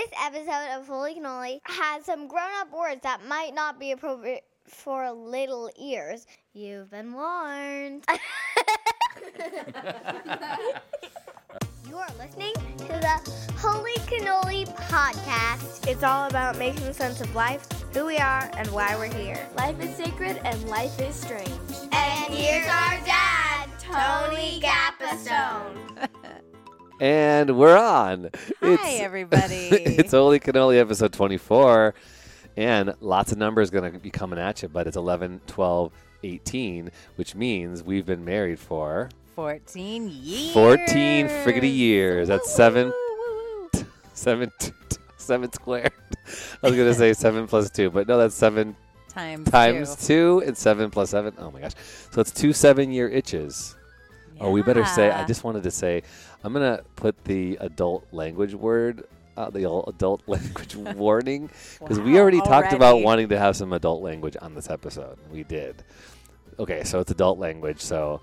This 0.00 0.12
episode 0.24 0.78
of 0.78 0.86
Holy 0.86 1.14
Cannoli 1.14 1.60
has 1.64 2.06
some 2.06 2.26
grown 2.26 2.48
up 2.58 2.72
words 2.72 3.02
that 3.02 3.26
might 3.26 3.52
not 3.54 3.78
be 3.78 3.92
appropriate 3.92 4.44
for 4.66 5.10
little 5.10 5.68
ears. 5.78 6.26
You've 6.54 6.90
been 6.90 7.12
warned. 7.12 8.06
you 11.86 11.96
are 11.96 12.08
listening 12.18 12.54
to 12.78 12.86
the 12.86 13.20
Holy 13.58 13.92
Cannoli 14.06 14.74
podcast. 14.88 15.86
It's 15.86 16.02
all 16.02 16.28
about 16.28 16.56
making 16.56 16.94
sense 16.94 17.20
of 17.20 17.34
life, 17.34 17.66
who 17.92 18.06
we 18.06 18.16
are, 18.16 18.50
and 18.54 18.68
why 18.68 18.96
we're 18.96 19.12
here. 19.12 19.46
Life 19.58 19.78
is 19.82 19.94
sacred 19.96 20.40
and 20.44 20.66
life 20.70 20.98
is 20.98 21.14
strange. 21.14 21.50
And 21.92 22.32
here's 22.32 22.66
our 22.66 22.98
dad, 23.04 23.68
Tony 23.78 24.62
Gapastione. 24.62 26.08
And 27.00 27.56
we're 27.56 27.78
on. 27.78 28.28
Hi, 28.60 28.90
everybody. 28.96 29.68
it's 29.70 30.12
Holy 30.12 30.38
Cannoli 30.38 30.78
episode 30.78 31.14
24. 31.14 31.94
And 32.58 32.94
lots 33.00 33.32
of 33.32 33.38
numbers 33.38 33.70
going 33.70 33.90
to 33.90 33.98
be 33.98 34.10
coming 34.10 34.38
at 34.38 34.60
you, 34.60 34.68
but 34.68 34.86
it's 34.86 34.98
11, 34.98 35.40
12, 35.46 35.92
18, 36.24 36.90
which 37.16 37.34
means 37.34 37.82
we've 37.82 38.04
been 38.04 38.22
married 38.22 38.58
for 38.58 39.08
14 39.34 40.10
years. 40.12 40.52
14 40.52 41.28
friggity 41.28 41.74
years. 41.74 42.28
That's 42.28 42.50
seven, 42.52 42.88
Woo, 42.88 42.92
woo, 42.92 43.68
woo. 43.72 43.86
seven, 44.12 44.52
seven 45.16 45.50
squared. 45.52 45.92
I 46.62 46.66
was 46.66 46.76
going 46.76 46.88
to 46.88 46.94
say 46.94 47.14
seven 47.14 47.46
plus 47.46 47.70
two, 47.70 47.90
but 47.90 48.08
no, 48.08 48.18
that's 48.18 48.34
seven 48.34 48.76
Times, 49.08 49.50
times 49.50 49.96
two. 49.96 50.40
two 50.40 50.46
and 50.46 50.56
seven 50.56 50.90
plus 50.90 51.08
seven. 51.10 51.32
Oh 51.38 51.50
my 51.50 51.60
gosh. 51.62 51.72
So 52.12 52.20
it's 52.20 52.30
two 52.30 52.52
seven 52.52 52.92
year 52.92 53.08
itches. 53.08 53.74
Oh, 54.42 54.50
we 54.50 54.62
better 54.62 54.84
say. 54.86 55.10
I 55.10 55.26
just 55.26 55.44
wanted 55.44 55.62
to 55.64 55.70
say, 55.70 56.02
I'm 56.42 56.52
gonna 56.52 56.82
put 56.96 57.24
the 57.24 57.56
adult 57.60 58.06
language 58.12 58.54
word, 58.54 59.04
uh, 59.36 59.50
the 59.50 59.70
adult 59.70 60.22
language 60.26 60.74
warning, 60.76 61.50
because 61.78 62.00
we 62.00 62.14
Wow, 62.14 62.20
already 62.20 62.40
talked 62.40 62.72
about 62.72 63.02
wanting 63.02 63.28
to 63.30 63.38
have 63.38 63.56
some 63.56 63.72
adult 63.72 64.02
language 64.02 64.36
on 64.40 64.54
this 64.54 64.70
episode. 64.70 65.18
We 65.30 65.44
did. 65.44 65.82
Okay, 66.58 66.84
so 66.84 67.00
it's 67.00 67.10
adult 67.10 67.38
language. 67.38 67.80
So. 67.80 68.20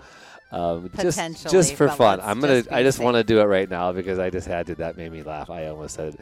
Um, 0.50 0.90
just, 0.98 1.18
just 1.50 1.74
for 1.74 1.88
fun, 1.90 2.20
I'm 2.22 2.40
gonna. 2.40 2.62
just 2.62 2.72
I 2.72 2.82
just 2.82 2.98
want 3.00 3.16
to 3.16 3.22
do 3.22 3.38
it 3.40 3.44
right 3.44 3.68
now 3.68 3.92
because 3.92 4.18
I 4.18 4.30
just 4.30 4.46
had 4.46 4.66
to. 4.68 4.74
That 4.76 4.96
made 4.96 5.12
me 5.12 5.22
laugh. 5.22 5.50
I 5.50 5.66
almost 5.66 5.96
said, 5.96 6.16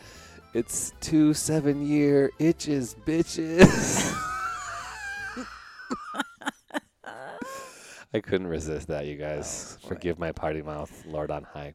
"It's 0.53 0.93
two 1.01 1.33
seven-year 1.33 2.33
itches, 2.41 2.97
bitches." 3.07 4.13
I 8.17 8.21
couldn't 8.21 8.47
resist 8.47 8.89
that, 8.89 9.05
you 9.05 9.17
guys. 9.17 9.77
Oh, 9.85 9.89
Forgive 9.89 10.19
my 10.19 10.33
party 10.33 10.63
mouth, 10.63 11.05
Lord 11.05 11.31
on 11.31 11.43
high. 11.43 11.75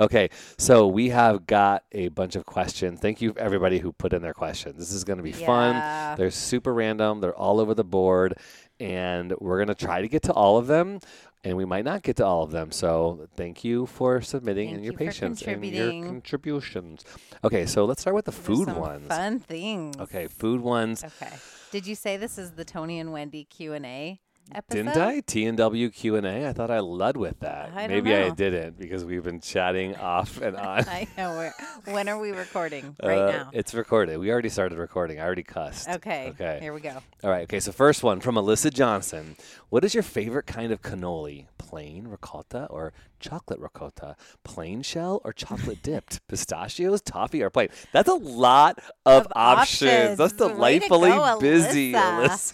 Okay, 0.00 0.30
so 0.56 0.88
we 0.88 1.10
have 1.10 1.46
got 1.46 1.84
a 1.92 2.08
bunch 2.08 2.36
of 2.36 2.46
questions. 2.46 3.00
Thank 3.00 3.20
you, 3.20 3.34
everybody 3.36 3.78
who 3.78 3.92
put 3.92 4.14
in 4.14 4.22
their 4.22 4.32
questions. 4.32 4.78
This 4.78 4.92
is 4.92 5.04
going 5.04 5.18
to 5.18 5.22
be 5.22 5.32
fun. 5.32 5.74
Yeah. 5.74 6.14
They're 6.16 6.30
super 6.30 6.72
random. 6.72 7.20
They're 7.20 7.36
all 7.36 7.60
over 7.60 7.74
the 7.74 7.84
board, 7.84 8.38
and 8.80 9.34
we're 9.40 9.58
going 9.58 9.68
to 9.68 9.74
try 9.74 10.00
to 10.00 10.08
get 10.08 10.22
to 10.22 10.32
all 10.32 10.56
of 10.56 10.68
them. 10.68 11.00
And 11.44 11.58
we 11.58 11.66
might 11.66 11.84
not 11.84 12.02
get 12.02 12.16
to 12.16 12.24
all 12.24 12.42
of 12.42 12.50
them. 12.50 12.72
So 12.72 13.28
thank 13.36 13.62
you 13.62 13.84
for 13.84 14.22
submitting 14.22 14.68
Thank 14.68 14.76
and 14.76 14.84
your 14.86 14.92
you 14.94 14.98
patience 14.98 15.42
and 15.42 15.62
your 15.62 16.02
contributions. 16.02 17.04
Okay, 17.44 17.66
so 17.66 17.84
let's 17.84 18.00
start 18.00 18.16
with 18.16 18.24
the 18.24 18.32
food 18.32 18.74
ones. 18.74 19.06
Fun 19.08 19.38
things. 19.40 19.98
Okay, 19.98 20.28
food 20.28 20.62
ones. 20.62 21.04
Okay. 21.04 21.36
Did 21.70 21.86
you 21.86 21.94
say 21.94 22.16
this 22.16 22.38
is 22.38 22.52
the 22.52 22.64
Tony 22.64 22.98
and 22.98 23.12
Wendy 23.12 23.44
Q 23.44 23.74
and 23.74 23.84
A 23.84 24.20
episode? 24.52 24.84
Didn't 24.84 24.96
I? 24.96 25.20
T 25.20 25.44
and 25.46 25.56
W 25.58 25.90
Q 25.90 26.16
and 26.16 26.26
A. 26.26 26.48
I 26.48 26.52
thought 26.52 26.70
I 26.70 26.80
led 26.80 27.16
with 27.16 27.40
that. 27.40 27.70
I 27.74 27.86
Maybe 27.86 28.14
I 28.14 28.30
didn't 28.30 28.78
because 28.78 29.04
we've 29.04 29.22
been 29.24 29.40
chatting 29.40 29.96
off 29.96 30.40
and 30.40 30.56
on. 30.68 30.80
I 30.88 31.06
know. 31.16 31.50
When 31.86 32.08
are 32.08 32.18
we 32.18 32.32
recording? 32.32 32.96
Right 33.02 33.18
Uh, 33.18 33.30
now. 33.30 33.50
It's 33.52 33.74
recorded. 33.74 34.18
We 34.18 34.30
already 34.30 34.48
started 34.48 34.78
recording. 34.78 35.18
I 35.20 35.24
already 35.24 35.42
cussed. 35.42 35.88
Okay. 35.88 36.28
Okay. 36.30 36.58
Here 36.60 36.72
we 36.72 36.80
go. 36.80 36.98
All 37.22 37.30
right. 37.30 37.44
Okay. 37.44 37.60
So 37.60 37.72
first 37.72 38.02
one 38.02 38.20
from 38.20 38.34
Alyssa 38.36 38.72
Johnson. 38.72 39.36
What 39.70 39.84
is 39.84 39.94
your 39.94 40.02
favorite 40.02 40.46
kind 40.46 40.72
of 40.72 40.82
cannoli? 40.82 41.46
Plain 41.68 42.08
ricotta 42.08 42.66
or 42.70 42.92
chocolate 43.20 43.58
ricotta? 43.58 44.16
Plain 44.44 44.82
shell 44.82 45.20
or 45.24 45.32
chocolate 45.32 45.82
dipped? 45.82 46.20
Pistachios, 46.28 47.00
toffee, 47.00 47.42
or 47.42 47.50
plain? 47.50 47.68
That's 47.92 48.08
a 48.08 48.14
lot 48.14 48.78
of, 49.06 49.26
Of 49.26 49.32
options. 49.34 50.18
That's 50.18 50.32
options. 50.34 50.48
To 50.48 50.48
delightfully 50.54 51.10
go, 51.10 51.40
busy, 51.40 51.92
Alyssa. 51.94 52.52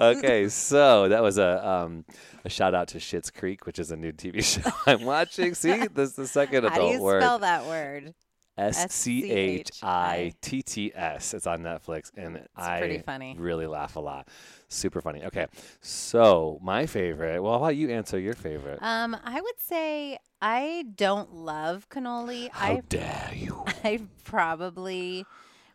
Okay, 0.00 0.48
so 0.48 1.08
that 1.08 1.22
was 1.22 1.36
a 1.38 1.68
um, 1.68 2.04
a 2.44 2.48
shout 2.48 2.74
out 2.74 2.88
to 2.88 2.98
Schitt's 2.98 3.30
Creek, 3.30 3.66
which 3.66 3.78
is 3.78 3.90
a 3.90 3.96
new 3.96 4.12
TV 4.12 4.42
show 4.42 4.70
I'm 4.86 5.04
watching. 5.04 5.54
See, 5.54 5.86
this 5.88 6.10
is 6.10 6.16
the 6.16 6.26
second 6.26 6.64
adult 6.64 6.72
How 6.72 6.88
do 6.88 6.94
you 6.94 7.02
word. 7.02 7.22
spell 7.22 7.38
that 7.40 7.66
word? 7.66 8.14
S 8.58 8.92
C 8.92 9.30
H 9.30 9.70
I 9.82 10.32
T 10.40 10.62
T 10.62 10.92
S. 10.94 11.34
It's 11.34 11.46
on 11.46 11.60
Netflix, 11.60 12.10
and 12.16 12.46
I 12.56 12.78
pretty 12.78 12.98
funny. 12.98 13.36
really 13.38 13.66
laugh 13.66 13.96
a 13.96 14.00
lot. 14.00 14.28
Super 14.68 15.00
funny. 15.00 15.24
Okay, 15.24 15.46
so 15.80 16.58
my 16.62 16.86
favorite. 16.86 17.42
Well, 17.42 17.52
how 17.52 17.58
about 17.58 17.76
you 17.76 17.90
answer 17.90 18.18
your 18.18 18.34
favorite? 18.34 18.78
Um, 18.80 19.16
I 19.22 19.40
would 19.40 19.60
say 19.60 20.18
I 20.40 20.86
don't 20.94 21.34
love 21.34 21.88
cannoli. 21.88 22.50
how 22.50 22.72
I 22.72 22.82
dare 22.88 23.32
you? 23.34 23.64
I 23.84 24.00
probably 24.24 25.26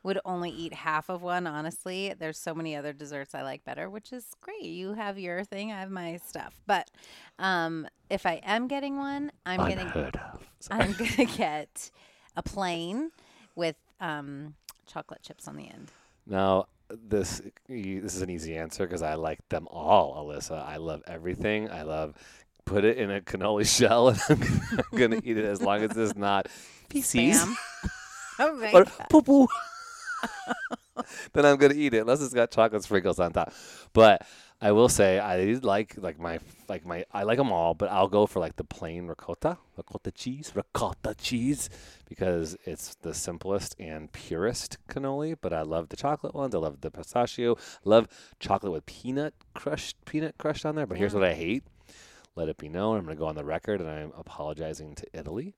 would 0.04 0.20
only 0.26 0.50
eat 0.50 0.74
half 0.74 1.10
of 1.10 1.22
one, 1.22 1.46
honestly. 1.46 2.14
There's 2.18 2.40
so 2.40 2.56
many 2.56 2.76
other 2.76 2.94
desserts 2.94 3.36
I 3.36 3.44
like 3.44 3.64
better, 3.64 3.90
which 3.90 4.12
is 4.12 4.26
great. 4.42 4.64
You 4.64 4.94
have 4.94 5.20
your 5.20 5.44
thing, 5.44 5.72
I 5.72 5.80
have 5.80 5.92
my 5.92 6.18
stuff. 6.26 6.56
But 6.66 6.90
um, 7.38 7.88
if 8.10 8.26
I 8.26 8.42
am 8.44 8.68
getting 8.68 8.98
one, 8.98 9.32
I'm 9.46 9.60
gonna 9.60 9.92
of. 10.16 10.48
Sorry. 10.60 10.82
I'm 10.82 10.94
gonna 10.94 11.32
get 11.38 11.92
a 12.36 12.44
plain 12.44 13.12
with 13.56 13.76
um, 14.00 14.56
chocolate 14.88 15.22
chips 15.22 15.48
on 15.48 15.56
the 15.56 15.68
end. 15.68 15.92
Now, 16.26 16.68
this 16.90 17.42
this 17.68 18.16
is 18.16 18.22
an 18.22 18.30
easy 18.30 18.56
answer 18.56 18.86
because 18.86 19.02
I 19.02 19.16
like 19.16 19.48
them 19.50 19.68
all, 19.70 20.16
Alyssa. 20.16 20.66
I 20.66 20.78
love 20.78 21.02
everything. 21.08 21.70
I 21.70 21.84
love 21.84 22.16
put 22.66 22.84
it 22.86 22.98
in 22.98 23.12
a 23.12 23.22
cannoli 23.22 23.66
shell, 23.78 24.10
and 24.10 24.20
I'm 24.30 24.98
gonna 24.98 25.22
eat 25.24 25.38
it 25.38 25.46
as 25.46 25.62
long 25.62 25.82
as 25.82 25.96
it's 25.98 26.16
not 26.16 26.48
feces. 26.90 27.46
Oh 28.40 28.56
my 28.56 28.72
or 28.72 28.86
poo 28.86 29.22
poo. 29.22 29.48
then 31.34 31.46
I'm 31.46 31.58
gonna 31.58 31.76
eat 31.76 31.94
it 31.94 32.00
unless 32.00 32.24
it's 32.24 32.34
got 32.34 32.50
chocolate 32.50 32.82
sprinkles 32.84 33.20
on 33.20 33.34
top. 33.34 33.54
But 33.94 34.26
I 34.64 34.74
will 34.74 34.90
say 34.90 35.18
I 35.18 35.54
like 35.64 35.96
like 35.98 36.20
my 36.20 36.40
like 36.70 36.86
my 36.86 37.04
I 37.12 37.24
like 37.24 37.40
them 37.40 37.52
all, 37.52 37.74
but 37.74 37.90
I'll 37.90 38.08
go 38.08 38.28
for 38.28 38.40
like 38.40 38.58
the 38.58 38.64
plain 38.64 39.08
ricotta, 39.08 39.58
ricotta 39.76 40.12
cheese, 40.12 40.52
ricotta 40.54 41.16
cheese, 41.16 41.68
because 42.08 42.56
it's 42.64 42.94
the 43.02 43.16
simplest 43.16 43.76
and 43.80 44.12
purest 44.12 44.78
cannoli. 44.88 45.36
But 45.42 45.52
I 45.52 45.64
love 45.64 45.90
the 45.90 45.98
chocolate 45.98 46.36
ones. 46.36 46.54
I 46.54 46.60
love 46.60 46.82
the 46.82 46.92
pistachio. 46.92 47.58
Love 47.84 48.08
chocolate 48.40 48.72
with 48.72 48.86
peanut 48.86 49.34
crushed 49.56 49.98
peanut 50.06 50.38
crushed 50.38 50.66
on 50.66 50.76
there. 50.76 50.86
But 50.86 51.00
here's 51.00 51.16
what 51.16 51.24
I 51.24 51.34
mm. 51.34 51.38
hate. 51.38 51.64
Let 52.36 52.48
it 52.48 52.58
be 52.58 52.70
known. 52.70 53.00
I'm 53.00 53.06
gonna 53.06 53.16
go 53.16 53.26
on 53.26 53.36
the 53.36 53.44
record, 53.44 53.82
and 53.82 53.90
I'm 53.90 54.14
apologizing 54.16 54.94
to 54.94 55.08
Italy. 55.12 55.56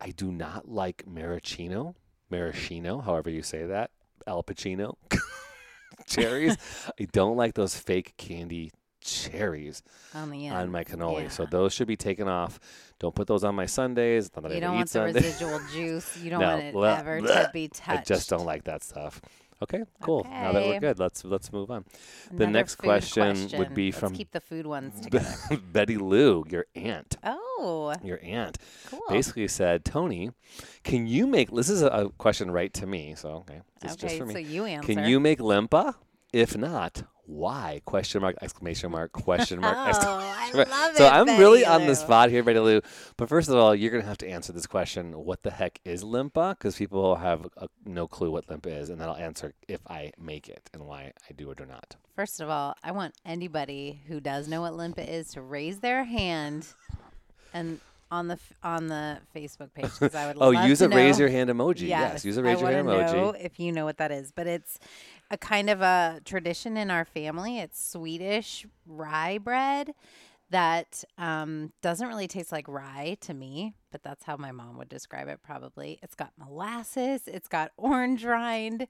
I 0.00 0.10
do 0.10 0.32
not 0.32 0.68
like 0.68 1.04
maraschino, 1.06 1.94
maraschino, 2.30 3.00
however 3.00 3.30
you 3.30 3.42
say 3.42 3.64
that, 3.66 3.92
Al 4.26 4.42
Pacino 4.42 4.96
cherries. 6.06 6.56
I 7.00 7.06
don't 7.12 7.36
like 7.36 7.54
those 7.54 7.74
fake 7.74 8.14
candy 8.16 8.72
cherries 9.02 9.82
on 10.14 10.30
the 10.30 10.46
end. 10.46 10.56
on 10.56 10.70
my 10.70 10.84
cannoli. 10.84 11.30
So 11.30 11.46
those 11.46 11.72
should 11.72 11.88
be 11.88 11.96
taken 11.96 12.28
off. 12.28 12.60
Don't 12.98 13.14
put 13.14 13.26
those 13.26 13.44
on 13.44 13.54
my 13.54 13.66
sundaes. 13.66 14.30
Not 14.36 14.42
that 14.42 14.50
you 14.52 14.56
ever 14.58 14.66
don't 14.66 14.74
eat 14.74 14.76
want 14.76 14.88
the 14.88 14.92
sundaes. 14.92 15.24
residual 15.24 15.60
juice. 15.72 16.16
You 16.18 16.30
don't 16.30 16.40
No. 16.40 16.48
want 16.48 16.62
it 16.62 17.00
ever 17.00 17.20
to 17.22 17.50
be 17.52 17.68
touched. 17.68 18.00
I 18.00 18.14
just 18.14 18.28
don't 18.28 18.44
like 18.44 18.64
that 18.64 18.82
stuff. 18.82 19.20
Okay, 19.62 19.82
cool. 20.00 20.24
Now 20.24 20.52
that 20.52 20.66
we're 20.66 20.80
good, 20.80 20.98
let's 20.98 21.22
let's 21.22 21.52
move 21.52 21.70
on. 21.70 21.84
the 22.32 22.46
next 22.46 22.76
food 22.76 22.84
question 22.84 23.50
would 23.58 23.74
be 23.74 23.88
Let's 23.90 23.98
from 24.00 24.14
keep 24.14 24.30
the 24.30 24.40
food 24.40 24.66
ones 24.66 24.98
together. 25.02 25.34
Betty 25.70 25.98
Lou, 25.98 26.44
your 26.48 26.64
aunt. 26.74 27.16
oh, 27.24 27.49
Your 28.02 28.18
aunt 28.22 28.58
cool. 28.90 29.00
basically 29.08 29.48
said, 29.48 29.84
Tony, 29.84 30.30
can 30.84 31.06
you 31.06 31.26
make 31.26 31.50
this 31.50 31.68
is 31.68 31.82
a, 31.82 31.88
a 31.88 32.10
question 32.10 32.50
right 32.50 32.72
to 32.74 32.86
me, 32.86 33.14
so 33.16 33.28
okay. 33.48 33.60
This 33.80 33.92
is 33.92 33.96
okay, 33.98 34.06
just 34.08 34.18
for 34.18 34.26
me. 34.26 34.32
so 34.34 34.38
you 34.38 34.64
answer. 34.64 34.92
Can 34.92 35.04
you 35.04 35.20
make 35.20 35.38
limpa? 35.38 35.94
If 36.32 36.56
not, 36.56 37.02
why? 37.26 37.80
Question 37.84 38.22
mark, 38.22 38.36
exclamation 38.40 38.90
mark, 38.90 39.12
question 39.12 39.60
mark, 39.60 39.76
Oh, 39.80 39.88
exclamation 39.88 40.54
I 40.54 40.56
mark. 40.56 40.68
love 40.70 40.96
so 40.96 41.04
it, 41.06 41.08
I'm 41.12 41.26
really 41.40 41.62
Betty 41.62 41.82
on 41.82 41.86
the 41.86 41.96
spot 41.96 42.30
here, 42.30 42.42
Betty 42.42 42.58
Lou. 42.60 42.80
But 43.16 43.28
first 43.28 43.48
of 43.48 43.56
all, 43.56 43.74
you're 43.74 43.90
going 43.90 44.02
to 44.02 44.08
have 44.08 44.18
to 44.18 44.28
answer 44.28 44.52
this 44.52 44.66
question. 44.66 45.12
What 45.24 45.42
the 45.42 45.50
heck 45.50 45.80
is 45.84 46.02
limpa? 46.04 46.50
Because 46.58 46.76
people 46.76 47.16
have 47.16 47.46
uh 47.56 47.66
no 47.84 48.06
clue 48.06 48.30
what 48.30 48.46
limpa 48.46 48.66
is. 48.66 48.90
And 48.90 49.00
then 49.00 49.08
I'll 49.08 49.16
answer 49.16 49.54
if 49.68 49.80
I 49.88 50.12
make 50.20 50.48
it 50.48 50.70
and 50.72 50.84
why 50.86 51.12
I 51.28 51.32
do 51.32 51.50
it 51.50 51.60
or 51.60 51.66
not. 51.66 51.96
First 52.16 52.40
of 52.40 52.48
all, 52.48 52.74
I 52.84 52.92
want 52.92 53.14
anybody 53.24 54.02
who 54.06 54.20
does 54.20 54.46
know 54.48 54.60
what 54.62 54.72
limpa 54.74 55.06
is 55.08 55.28
to 55.32 55.42
raise 55.42 55.78
their 55.80 56.04
hand, 56.04 56.66
and 57.52 57.80
on 58.10 58.28
the 58.28 58.34
f- 58.34 58.52
on 58.62 58.88
the 58.88 59.18
Facebook 59.34 59.72
page 59.72 59.90
because 59.98 60.14
I 60.14 60.26
would. 60.26 60.36
Oh, 60.40 60.50
love 60.50 60.68
use 60.68 60.78
to 60.80 60.86
a 60.86 60.88
raise 60.88 61.18
your 61.18 61.28
hand 61.28 61.50
emoji. 61.50 61.88
Yes, 61.88 62.24
use 62.24 62.36
a 62.36 62.42
raise 62.42 62.58
I 62.58 62.60
your 62.62 62.70
hand 62.70 62.88
emoji. 62.88 63.12
Know 63.12 63.30
if 63.38 63.60
you 63.60 63.72
know 63.72 63.84
what 63.84 63.98
that 63.98 64.10
is, 64.10 64.32
but 64.32 64.46
it's 64.46 64.78
a 65.30 65.36
kind 65.38 65.70
of 65.70 65.80
a 65.80 66.20
tradition 66.24 66.76
in 66.76 66.90
our 66.90 67.04
family. 67.04 67.58
It's 67.58 67.80
Swedish 67.92 68.66
rye 68.86 69.38
bread 69.38 69.92
that 70.50 71.04
um, 71.16 71.72
doesn't 71.80 72.08
really 72.08 72.26
taste 72.26 72.50
like 72.50 72.66
rye 72.66 73.16
to 73.20 73.32
me, 73.32 73.74
but 73.92 74.02
that's 74.02 74.24
how 74.24 74.36
my 74.36 74.50
mom 74.50 74.76
would 74.78 74.88
describe 74.88 75.28
it 75.28 75.38
probably. 75.44 76.00
It's 76.02 76.16
got 76.16 76.32
molasses, 76.36 77.22
it's 77.28 77.46
got 77.46 77.70
orange 77.76 78.24
rind, 78.24 78.88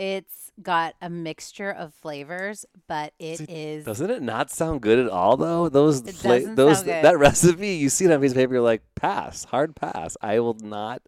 it's 0.00 0.50
got 0.62 0.94
a 1.02 1.10
mixture 1.10 1.70
of 1.70 1.92
flavors, 1.94 2.64
but 2.88 3.12
it 3.18 3.48
is. 3.50 3.84
Doesn't 3.84 4.10
it 4.10 4.22
not 4.22 4.50
sound 4.50 4.80
good 4.80 4.98
at 4.98 5.08
all 5.10 5.36
though? 5.36 5.68
Those 5.68 6.00
fla- 6.00 6.54
those 6.54 6.84
that 6.84 7.18
recipe, 7.18 7.74
you 7.74 7.88
see 7.90 8.06
it 8.06 8.10
on 8.10 8.16
a 8.16 8.20
piece 8.20 8.30
of 8.32 8.36
paper, 8.36 8.54
you're 8.54 8.62
like, 8.62 8.82
pass, 8.94 9.44
hard 9.44 9.76
pass. 9.76 10.16
I 10.22 10.40
will 10.40 10.54
not 10.54 11.02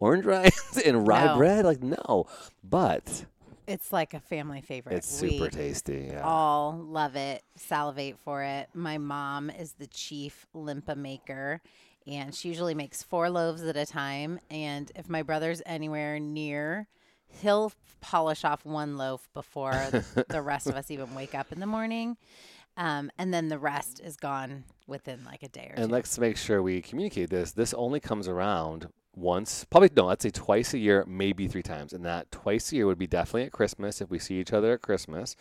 orange 0.00 0.24
rinds 0.24 0.80
and 0.86 1.06
rye 1.06 1.26
No. 1.26 1.36
bread, 1.36 1.64
like 1.66 1.82
no. 1.82 2.26
But 2.64 3.26
It's 3.66 3.92
like 3.92 4.14
a 4.14 4.20
family 4.20 4.62
favorite. 4.62 4.94
it's 4.96 5.08
super 5.08 5.44
We 5.44 5.50
tasty. 5.50 6.08
Yeah. 6.12 6.22
all 6.22 6.72
love 6.82 7.16
it, 7.16 7.42
salivate 7.56 8.18
for 8.24 8.42
it. 8.42 8.68
My 8.74 8.96
mom 8.98 9.50
is 9.50 9.72
the 9.74 9.86
chief 9.86 10.46
limpa 10.54 10.96
maker, 10.96 11.60
and 12.06 12.34
she 12.34 12.48
usually 12.48 12.74
makes 12.74 13.02
four 13.02 13.28
loaves 13.28 13.62
at 13.62 13.76
a 13.76 13.84
time. 13.84 14.40
And 14.50 14.90
if 14.96 15.08
my 15.10 15.22
brother's 15.22 15.60
anywhere 15.66 16.18
near, 16.18 16.88
he'll 17.28 17.72
polish 18.00 18.44
off 18.44 18.64
one 18.64 18.96
loaf 18.96 19.28
before 19.34 19.72
the 20.28 20.42
rest 20.42 20.66
of 20.66 20.76
us 20.76 20.90
even 20.90 21.14
wake 21.14 21.34
up 21.34 21.52
in 21.52 21.60
the 21.60 21.66
morning. 21.66 22.16
Um, 22.76 23.10
and 23.18 23.34
then 23.34 23.48
the 23.48 23.58
rest 23.58 24.00
is 24.04 24.16
gone 24.16 24.64
within 24.86 25.24
like 25.24 25.42
a 25.42 25.48
day 25.48 25.66
or 25.70 25.74
And 25.76 25.88
two. 25.88 25.92
let's 25.94 26.16
make 26.18 26.36
sure 26.36 26.62
we 26.62 26.80
communicate 26.80 27.28
this. 27.30 27.52
This 27.52 27.74
only 27.74 27.98
comes 27.98 28.28
around 28.28 28.88
once, 29.16 29.64
probably 29.64 29.90
no, 29.96 30.04
let's 30.06 30.22
say 30.22 30.30
twice 30.30 30.74
a 30.74 30.78
year, 30.78 31.04
maybe 31.08 31.48
three 31.48 31.62
times. 31.62 31.92
And 31.92 32.04
that 32.04 32.30
twice 32.30 32.70
a 32.70 32.76
year 32.76 32.86
would 32.86 32.98
be 32.98 33.08
definitely 33.08 33.44
at 33.44 33.52
Christmas 33.52 34.00
if 34.00 34.10
we 34.10 34.20
see 34.20 34.38
each 34.38 34.52
other 34.52 34.72
at 34.74 34.82
Christmas. 34.82 35.34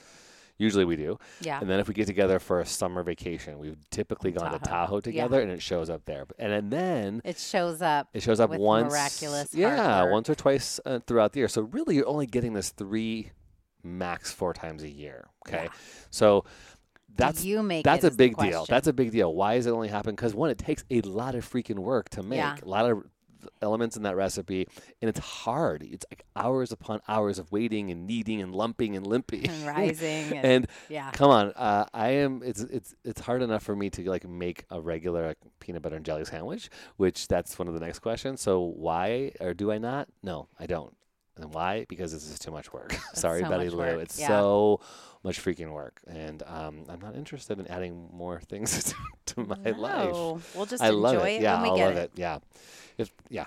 Usually 0.60 0.86
we 0.86 0.96
do. 0.96 1.18
yeah. 1.42 1.60
And 1.60 1.70
then 1.70 1.80
if 1.80 1.88
we 1.88 1.94
get 1.94 2.08
together 2.08 2.40
for 2.40 2.60
a 2.62 2.66
summer 2.66 3.04
vacation, 3.04 3.60
we've 3.60 3.78
typically 3.92 4.32
gone 4.32 4.52
to 4.52 4.60
Tahoe. 4.60 4.86
Tahoe 4.86 4.96
Yeah. 4.98 5.02
together 5.02 5.42
and 5.42 5.52
it 5.52 5.62
shows 5.62 5.90
up 5.90 6.06
there. 6.06 6.26
And, 6.40 6.52
and 6.52 6.72
then 6.72 7.22
It 7.24 7.38
shows 7.38 7.82
up. 7.82 8.10
it 8.14 8.24
shows 8.24 8.40
up 8.40 8.50
once. 8.52 8.92
miraculous 8.92 9.54
yeah, 9.54 10.04
once 10.10 10.30
or 10.30 10.36
twice 10.36 10.80
uh, 10.86 11.00
throughout 11.06 11.34
the 11.34 11.40
year. 11.42 11.48
So 11.48 11.62
really, 11.64 11.96
you're 11.96 12.08
only 12.08 12.26
getting 12.26 12.54
this 12.54 12.70
three, 12.72 13.32
max 13.84 14.32
four 14.32 14.54
times 14.54 14.84
a 14.84 14.90
year. 14.90 15.28
Okay. 15.48 15.64
Yeah. 15.66 15.70
So 16.10 16.46
that's 17.16 17.44
you 17.46 17.64
make 17.64 17.84
that's 17.84 18.04
a 18.04 18.12
big 18.12 18.36
deal. 18.38 18.66
That's 18.68 18.88
a 18.88 18.94
big 18.94 19.12
deal. 19.12 19.34
Why 19.34 19.56
is 19.56 19.66
it 19.66 19.72
only 19.72 19.88
happen? 19.88 20.16
Because 20.16 20.34
one, 20.36 20.50
it 20.50 20.58
takes 20.58 20.84
a 20.92 21.02
lot 21.02 21.36
of 21.36 21.50
freaking 21.50 21.80
work 21.80 22.10
to 22.10 22.24
make. 22.24 22.38
Yeah. 22.38 22.56
A 22.62 22.68
lot 22.68 22.90
of 22.90 23.04
elements 23.62 23.96
in 23.98 24.04
that 24.04 24.16
recipe, 24.16 24.68
and 25.02 25.10
it's 25.10 25.20
hard. 25.20 25.84
It's 25.84 26.06
like 26.12 26.24
hours 26.36 26.72
upon 26.72 27.02
hours 27.08 27.40
of 27.40 27.52
waiting 27.52 27.92
and 27.92 28.06
kneading 28.08 28.42
and 28.42 28.56
lumping 28.56 28.96
and 28.96 29.06
limping 29.06 29.48
and 29.48 29.66
rising. 29.78 30.08
And, 30.38 30.46
and 30.46 30.68
yeah. 30.90 31.12
come 31.12 31.30
on, 31.32 31.52
uh, 31.56 31.86
I 31.94 32.10
am. 32.10 32.42
It's 32.44 32.62
it's 32.62 32.96
it's 33.04 33.22
hard 33.22 33.42
enough 33.42 33.64
for 33.64 33.76
me 33.76 33.90
to 33.92 34.10
like 34.10 34.28
make 34.28 34.66
a 34.70 34.80
regular 34.82 35.28
like, 35.28 35.38
peanut 35.60 35.82
butter 35.82 35.96
and 35.96 36.06
jelly 36.06 36.26
sandwich, 36.26 36.70
which 36.98 37.28
that's 37.28 37.58
one 37.60 37.68
of 37.68 37.74
the 37.74 37.80
next 37.80 38.00
questions. 38.00 38.42
So 38.42 38.62
why 38.62 39.32
or 39.40 39.54
do 39.54 39.72
I 39.72 39.78
not? 39.78 40.08
No, 40.24 40.48
I 40.60 40.66
don't. 40.66 40.94
And 41.40 41.54
why? 41.54 41.86
Because 41.88 42.12
this 42.12 42.28
is 42.30 42.40
too 42.40 42.50
much 42.50 42.74
work. 42.74 42.94
Sorry, 43.14 43.42
so 43.44 43.50
Betty 43.50 43.70
Lou. 43.70 43.78
work, 43.78 44.02
It's 44.02 44.20
yeah. 44.20 44.28
so 44.28 44.80
much 45.24 45.40
freaking 45.40 45.72
work, 45.72 46.02
and 46.08 46.42
um, 46.48 46.86
I'm 46.90 47.00
not 47.00 47.16
interested 47.16 47.60
in 47.60 47.68
adding 47.68 48.10
more 48.12 48.40
things 48.42 48.92
to 49.28 49.42
my 49.44 49.56
life. 49.72 50.12
No, 50.14 50.42
We'll 50.56 50.66
just 50.66 50.82
I 50.82 50.88
enjoy 50.88 51.00
love 51.00 51.26
it. 51.26 51.34
it 51.34 51.42
Yeah, 51.44 51.62
when 51.62 51.74
we 51.74 51.80
I 51.82 51.84
get 51.84 51.88
love 51.90 52.04
it. 52.06 52.12
Yeah, 52.16 52.40
if 52.98 53.12
yeah. 53.30 53.46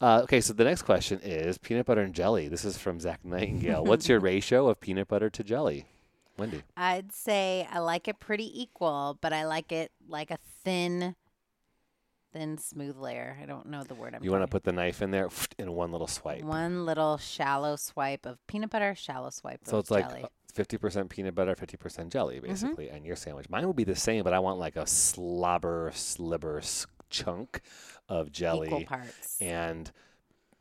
Uh, 0.00 0.20
okay, 0.24 0.40
so 0.40 0.52
the 0.52 0.64
next 0.64 0.82
question 0.82 1.20
is 1.22 1.58
peanut 1.58 1.86
butter 1.86 2.00
and 2.02 2.14
jelly. 2.14 2.48
This 2.48 2.64
is 2.64 2.78
from 2.78 2.98
Zach 3.00 3.24
Nightingale. 3.24 3.84
What's 3.84 4.08
your 4.08 4.20
ratio 4.32 4.68
of 4.68 4.80
peanut 4.80 5.08
butter 5.08 5.28
to 5.30 5.44
jelly, 5.44 5.86
Wendy? 6.38 6.62
I'd 6.76 7.12
say 7.12 7.68
I 7.70 7.78
like 7.80 8.08
it 8.08 8.18
pretty 8.20 8.60
equal, 8.60 9.18
but 9.20 9.32
I 9.32 9.44
like 9.44 9.72
it 9.72 9.92
like 10.08 10.30
a 10.30 10.38
thin, 10.64 11.14
thin, 12.32 12.58
smooth 12.58 12.96
layer. 12.96 13.36
I 13.42 13.46
don't 13.46 13.66
know 13.66 13.82
the 13.82 13.94
word 13.94 14.14
I'm. 14.14 14.24
You 14.24 14.30
want 14.30 14.42
to 14.44 14.48
put 14.48 14.64
the 14.64 14.72
knife 14.72 15.02
in 15.02 15.10
there 15.10 15.28
in 15.58 15.72
one 15.72 15.92
little 15.92 16.06
swipe. 16.06 16.42
one 16.42 16.86
little 16.86 17.18
shallow 17.18 17.76
swipe 17.76 18.24
of 18.26 18.38
peanut 18.46 18.70
butter, 18.70 18.94
shallow 18.94 19.30
swipe 19.30 19.60
So 19.64 19.76
of 19.78 19.80
it's 19.80 19.90
like 19.90 20.08
jelly. 20.08 20.24
uh, 20.24 20.28
fifty 20.54 20.78
percent 20.78 21.10
peanut 21.10 21.34
butter, 21.34 21.54
fifty 21.54 21.76
percent 21.76 22.12
jelly, 22.12 22.36
Mm-hmm. 22.36 22.46
basically, 22.48 22.88
and 22.88 23.04
your 23.04 23.16
sandwich. 23.16 23.48
Mine 23.50 23.66
would 23.66 23.76
be 23.76 23.84
the 23.84 23.96
same, 23.96 24.24
but 24.24 24.32
I 24.32 24.38
want 24.38 24.58
like 24.58 24.76
a 24.76 24.86
slobber, 24.86 25.90
sliver 25.94 26.58
s- 26.58 26.86
chunk 27.10 27.60
of 28.08 28.32
jelly 28.32 28.88
and 29.40 29.90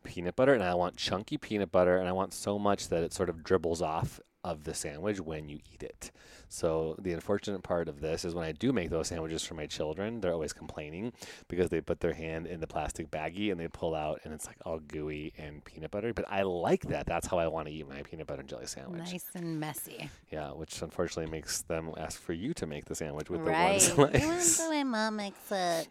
peanut 0.04 0.36
butter, 0.36 0.54
and 0.54 0.64
I 0.64 0.76
want 0.76 0.98
chunky 0.98 1.38
peanut 1.38 1.72
butter, 1.72 1.98
and 1.98 2.08
I 2.08 2.12
want 2.12 2.34
so 2.34 2.58
much 2.58 2.90
that 2.90 3.04
it 3.04 3.14
sort 3.14 3.30
of 3.30 3.44
dribbles 3.44 3.82
off 3.82 4.20
of 4.46 4.64
the 4.64 4.76
sandwich 4.76 5.20
when 5.20 5.50
you 5.50 5.60
eat 5.74 5.82
it. 5.82 6.12
So 6.50 6.96
the 7.00 7.14
unfortunate 7.14 7.64
part 7.64 7.90
of 7.90 8.00
this 8.00 8.24
is 8.24 8.36
when 8.36 8.46
I 8.46 8.52
do 8.52 8.72
make 8.72 8.92
those 8.92 9.08
sandwiches 9.08 9.44
for 9.44 9.56
my 9.56 9.66
children, 9.66 10.22
they're 10.22 10.34
always 10.34 10.54
complaining 10.54 11.14
because 11.48 11.70
they 11.70 11.82
put 11.82 12.00
their 12.00 12.14
hand 12.14 12.46
in 12.46 12.60
the 12.60 12.68
plastic 12.68 13.10
baggie 13.10 13.52
and 13.52 13.60
they 13.60 13.68
pull 13.68 13.96
out 13.96 14.22
and 14.24 14.32
it's 14.32 14.46
like 14.46 14.58
all 14.64 14.78
gooey 14.78 15.34
and 15.40 15.66
peanut 15.66 15.90
butter. 15.90 16.14
But 16.14 16.26
I 16.30 16.44
like 16.44 16.84
that. 16.90 17.08
That's 17.08 17.26
how 17.26 17.40
I 17.40 17.48
want 17.48 17.68
to 17.70 17.74
eat 17.74 17.90
my 17.90 18.04
peanut 18.04 18.28
butter 18.28 18.42
and 18.42 18.50
jelly 18.50 18.68
sandwich. 18.68 19.12
Nice 19.12 19.26
and 19.34 19.60
messy. 19.60 20.12
Yeah, 20.32 20.52
which 20.52 20.80
unfortunately 20.80 21.32
makes 21.32 21.64
them 21.64 21.92
ask 21.98 22.22
for 22.22 22.34
you 22.34 22.54
to 22.54 22.68
make 22.68 22.86
the 22.86 22.94
sandwich 22.94 23.32
with 23.32 23.42
right. 23.42 23.82
the 23.82 23.96
one 23.96 24.12
slice. 24.14 24.58
the 24.58 24.70
way 24.70 24.84
mom 24.84 25.16
makes 25.16 25.52
it. 25.52 25.88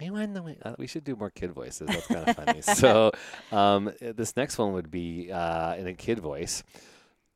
We 0.00 0.10
want 0.10 0.34
the 0.34 0.42
way- 0.42 0.58
uh, 0.64 0.74
we 0.78 0.86
should 0.86 1.04
do 1.04 1.14
more 1.16 1.30
kid 1.30 1.52
voices. 1.52 1.88
That's 1.88 2.06
kind 2.06 2.28
of 2.28 2.36
funny. 2.44 2.62
So, 2.62 3.12
um, 3.52 3.88
uh, 3.88 4.12
this 4.14 4.36
next 4.36 4.56
one 4.58 4.72
would 4.72 4.90
be 4.90 5.30
uh, 5.30 5.74
in 5.76 5.86
a 5.86 5.94
kid 5.94 6.18
voice. 6.20 6.62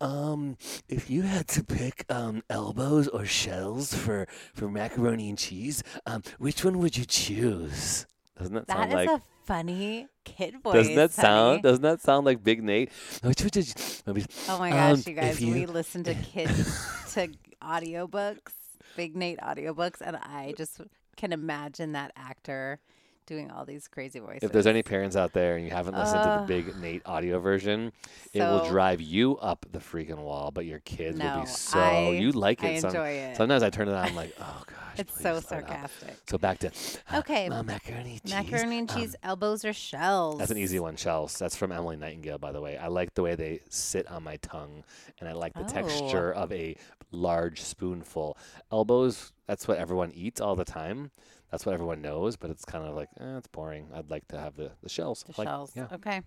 Um, 0.00 0.56
if 0.88 1.08
you 1.08 1.22
had 1.22 1.46
to 1.48 1.64
pick 1.64 2.04
um, 2.10 2.42
elbows 2.50 3.08
or 3.08 3.24
shells 3.24 3.94
for, 3.94 4.26
for 4.54 4.68
macaroni 4.68 5.28
and 5.28 5.38
cheese, 5.38 5.82
um, 6.06 6.22
which 6.38 6.64
one 6.64 6.78
would 6.78 6.96
you 6.96 7.04
choose? 7.04 8.06
Doesn't 8.38 8.54
that, 8.54 8.66
That 8.66 8.76
sound 8.76 8.88
is 8.90 8.94
like? 8.94 9.08
a 9.08 9.22
funny 9.44 10.08
kid 10.24 10.60
voice. 10.62 10.74
doesn't 10.74 10.94
that 10.96 11.12
sound? 11.12 11.62
Doesn't 11.62 11.82
that 11.82 12.00
sound 12.00 12.26
like 12.26 12.42
Big 12.42 12.62
Nate? 12.62 12.90
Which 13.22 13.44
would 13.44 13.54
you? 13.56 13.62
maybe- 14.06 14.26
Oh 14.48 14.58
my 14.58 14.70
Um, 14.72 14.96
gosh, 14.96 15.06
you 15.06 15.14
guys, 15.14 15.40
you- 15.40 15.52
we 15.54 15.66
listen 15.66 16.02
to 16.04 16.14
kids 16.32 17.12
to 17.14 17.28
audiobooks, 17.62 18.52
Big 18.96 19.14
Nate 19.16 19.38
audiobooks, 19.38 20.00
and 20.00 20.16
I 20.16 20.54
just 20.58 20.80
can 21.14 21.32
imagine 21.32 21.92
that 21.92 22.12
actor 22.16 22.80
doing 23.26 23.50
all 23.50 23.64
these 23.64 23.88
crazy 23.88 24.18
voices. 24.18 24.42
If 24.42 24.52
there's 24.52 24.66
any 24.66 24.82
parents 24.82 25.16
out 25.16 25.32
there 25.32 25.56
and 25.56 25.64
you 25.64 25.70
haven't 25.70 25.94
listened 25.96 26.22
to 26.22 26.28
Uh, 26.28 26.40
the 26.40 26.46
Big 26.46 26.76
Nate 26.76 27.02
audio 27.06 27.38
version, 27.38 27.92
it 28.32 28.40
will 28.40 28.66
drive 28.68 29.00
you 29.00 29.36
up 29.38 29.64
the 29.72 29.78
freaking 29.78 30.18
wall. 30.18 30.50
But 30.50 30.66
your 30.66 30.80
kids 30.80 31.18
will 31.20 31.40
be 31.40 31.46
so 31.46 31.78
I- 31.78 32.10
you 32.10 32.32
like 32.32 32.62
I 32.62 32.68
it. 32.68 32.80
Some- 32.82 32.90
enjoy 32.90 33.08
it. 33.08 33.36
Sometimes 33.36 33.62
I 33.62 33.70
turn 33.70 33.88
it 33.88 33.92
on, 33.94 34.04
I'm 34.06 34.14
like, 34.16 34.34
oh 34.40 34.62
gosh, 34.66 34.98
It's 34.98 35.14
so 35.20 35.34
please 35.40 35.50
let 35.50 35.60
it 35.60 35.64
out." 35.64 35.68
sarcastic. 35.70 36.16
So 36.28 36.38
back 36.38 36.58
to 36.60 36.68
uh, 36.68 37.18
Okay. 37.20 37.48
uh, 37.48 37.62
macaroni 37.62 38.20
cheese. 38.24 38.32
Macaroni 38.34 38.78
and 38.78 38.90
Um, 38.90 38.96
cheese, 39.00 39.16
elbows 39.22 39.64
or 39.64 39.72
shells? 39.72 40.38
that's 40.38 40.50
an 40.50 40.58
easy 40.58 40.78
one, 40.78 40.96
shells. 40.96 41.38
That's 41.38 41.56
from 41.56 41.72
Emily 41.72 41.96
Nightingale, 41.96 42.38
by 42.38 42.52
the 42.52 42.60
way. 42.60 42.76
I 42.76 42.88
like 42.88 43.14
the 43.14 43.22
way 43.22 43.34
they 43.34 43.60
sit 43.70 44.06
on 44.08 44.22
my 44.22 44.36
tongue, 44.36 44.84
and 45.18 45.28
I 45.28 45.32
like 45.32 45.54
the 45.54 45.64
Oh. 45.64 45.68
texture 45.68 46.32
of 46.32 46.52
a 46.52 46.76
large 47.10 47.62
spoonful. 47.62 48.36
Elbows, 48.72 49.32
that's 49.46 49.66
what 49.68 49.78
everyone 49.78 50.10
eats 50.12 50.40
all 50.40 50.56
the 50.56 50.64
time. 50.64 51.10
That's 51.54 51.64
what 51.64 51.72
everyone 51.72 52.02
knows, 52.02 52.34
but 52.34 52.50
it's 52.50 52.64
kind 52.64 52.84
of 52.84 52.96
like, 52.96 53.10
eh, 53.20 53.36
it's 53.38 53.46
boring. 53.46 53.86
I'd 53.94 54.10
like 54.10 54.26
to 54.26 54.40
have 54.40 54.56
the, 54.56 54.72
the 54.82 54.88
shells. 54.88 55.22
The 55.22 55.34
Like, 55.38 55.46
shells. 55.46 55.70
Yeah. 55.76 55.86
Okay. 55.92 56.20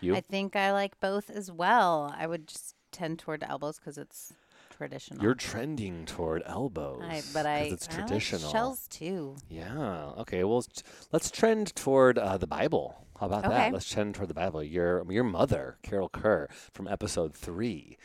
You? 0.00 0.16
I 0.16 0.20
think 0.20 0.56
I 0.56 0.72
like 0.72 0.98
both 0.98 1.30
as 1.30 1.48
well. 1.52 2.12
I 2.18 2.26
would 2.26 2.48
just 2.48 2.74
tend 2.90 3.20
toward 3.20 3.44
elbows 3.44 3.78
because 3.78 3.98
it's 3.98 4.32
traditional. 4.76 5.22
You're 5.22 5.36
trending 5.36 6.06
toward 6.06 6.42
elbows. 6.44 7.04
I, 7.04 7.22
but 7.32 7.46
I, 7.46 7.58
it's 7.70 7.88
I 7.88 7.92
like 7.98 8.08
traditional. 8.08 8.50
shells 8.50 8.88
too. 8.88 9.36
Yeah. 9.48 10.06
Okay. 10.18 10.42
Well, 10.42 10.64
let's 11.12 11.30
trend 11.30 11.76
toward 11.76 12.18
uh, 12.18 12.36
the 12.36 12.48
Bible. 12.48 13.06
How 13.20 13.26
about 13.26 13.44
Okay. 13.44 13.54
that? 13.54 13.72
Let's 13.72 13.88
trend 13.88 14.16
toward 14.16 14.28
the 14.28 14.34
Bible. 14.34 14.60
Your 14.64 15.04
your 15.08 15.22
mother, 15.22 15.78
Carol 15.84 16.08
Kerr, 16.08 16.48
from 16.74 16.88
episode 16.88 17.32
three, 17.32 17.96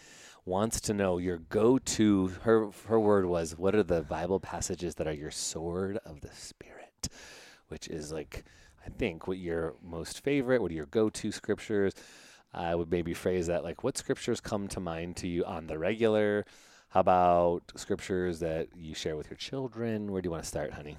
wants 0.45 0.81
to 0.81 0.93
know 0.93 1.17
your 1.17 1.37
go-to. 1.37 2.27
Her 2.43 2.69
her 2.87 2.99
word 2.99 3.25
was, 3.25 3.57
"What 3.57 3.75
are 3.75 3.83
the 3.83 4.01
Bible 4.01 4.39
passages 4.39 4.95
that 4.95 5.07
are 5.07 5.13
your 5.13 5.31
sword 5.31 5.97
of 6.05 6.21
the 6.21 6.31
Spirit?" 6.33 7.07
Which 7.69 7.87
is 7.87 8.11
like, 8.11 8.43
I 8.85 8.89
think, 8.89 9.27
what 9.27 9.37
your 9.37 9.75
most 9.81 10.23
favorite. 10.23 10.61
What 10.61 10.71
are 10.71 10.75
your 10.75 10.85
go-to 10.85 11.31
scriptures? 11.31 11.93
I 12.53 12.75
would 12.75 12.91
maybe 12.91 13.13
phrase 13.13 13.47
that 13.47 13.63
like, 13.63 13.83
what 13.83 13.97
scriptures 13.97 14.39
come 14.39 14.67
to 14.69 14.79
mind 14.79 15.15
to 15.17 15.27
you 15.27 15.43
on 15.45 15.67
the 15.67 15.79
regular? 15.79 16.45
How 16.89 16.99
about 16.99 17.63
scriptures 17.75 18.39
that 18.39 18.67
you 18.75 18.93
share 18.93 19.17
with 19.17 19.29
your 19.29 19.37
children? 19.37 20.11
Where 20.11 20.21
do 20.21 20.27
you 20.27 20.31
want 20.31 20.43
to 20.43 20.47
start, 20.49 20.73
honey? 20.73 20.97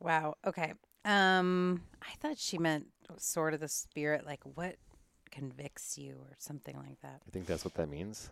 Wow. 0.00 0.34
Okay. 0.44 0.72
Um, 1.04 1.82
I 2.02 2.14
thought 2.20 2.38
she 2.38 2.58
meant 2.58 2.86
sort 3.18 3.54
of 3.54 3.60
the 3.60 3.68
spirit, 3.68 4.26
like 4.26 4.40
what 4.42 4.76
convicts 5.30 5.96
you 5.96 6.16
or 6.20 6.34
something 6.38 6.76
like 6.76 7.00
that. 7.02 7.22
I 7.26 7.30
think 7.30 7.46
that's 7.46 7.64
what 7.64 7.74
that 7.74 7.88
means. 7.88 8.30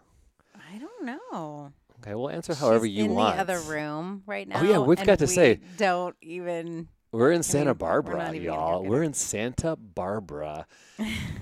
I 0.72 0.78
don't 0.78 1.04
know. 1.04 1.72
Okay, 2.00 2.14
we'll 2.14 2.30
answer 2.30 2.54
however 2.54 2.86
She's 2.86 2.96
you 2.96 3.04
in 3.06 3.14
want. 3.14 3.38
In 3.38 3.46
the 3.46 3.54
other 3.54 3.60
room 3.68 4.22
right 4.26 4.46
now. 4.46 4.60
Oh, 4.60 4.64
yeah, 4.64 4.78
we've 4.78 5.02
got 5.04 5.18
to 5.20 5.24
we 5.24 5.32
say- 5.32 5.60
don't 5.78 6.14
even 6.20 6.88
We're 7.10 7.32
in 7.32 7.42
Santa 7.42 7.70
we're 7.70 7.74
Barbara, 7.74 8.16
gonna 8.26 8.38
y'all. 8.38 8.84
We're 8.84 9.02
in 9.02 9.14
Santa 9.14 9.76
Barbara. 9.76 10.66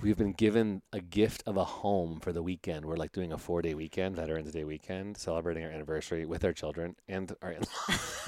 We've 0.02 0.16
been 0.16 0.32
given 0.32 0.82
a 0.92 1.00
gift 1.00 1.42
of 1.46 1.56
a 1.56 1.64
home 1.64 2.20
for 2.20 2.32
the 2.32 2.42
weekend. 2.42 2.84
We're 2.84 2.96
like 2.96 3.10
doing 3.12 3.32
a 3.32 3.38
four 3.38 3.62
day 3.62 3.74
weekend, 3.74 4.14
Veterans 4.16 4.52
Day 4.52 4.62
weekend, 4.64 5.16
celebrating 5.16 5.64
our 5.64 5.70
anniversary 5.70 6.24
with 6.26 6.44
our 6.44 6.52
children 6.52 6.94
and 7.08 7.34
our 7.42 7.50
in 7.52 7.62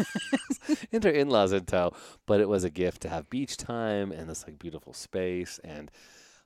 and 0.93 1.07
our 1.07 1.13
in 1.13 1.29
laws 1.29 1.53
in 1.53 1.65
tow. 1.65 1.93
But 2.27 2.41
it 2.41 2.49
was 2.49 2.65
a 2.65 2.71
gift 2.71 3.03
to 3.03 3.09
have 3.09 3.31
beach 3.31 3.57
time 3.57 4.11
and 4.13 4.29
this 4.29 4.45
like 4.47 4.59
beautiful 4.59 4.93
space. 4.93 5.61
And 5.63 5.91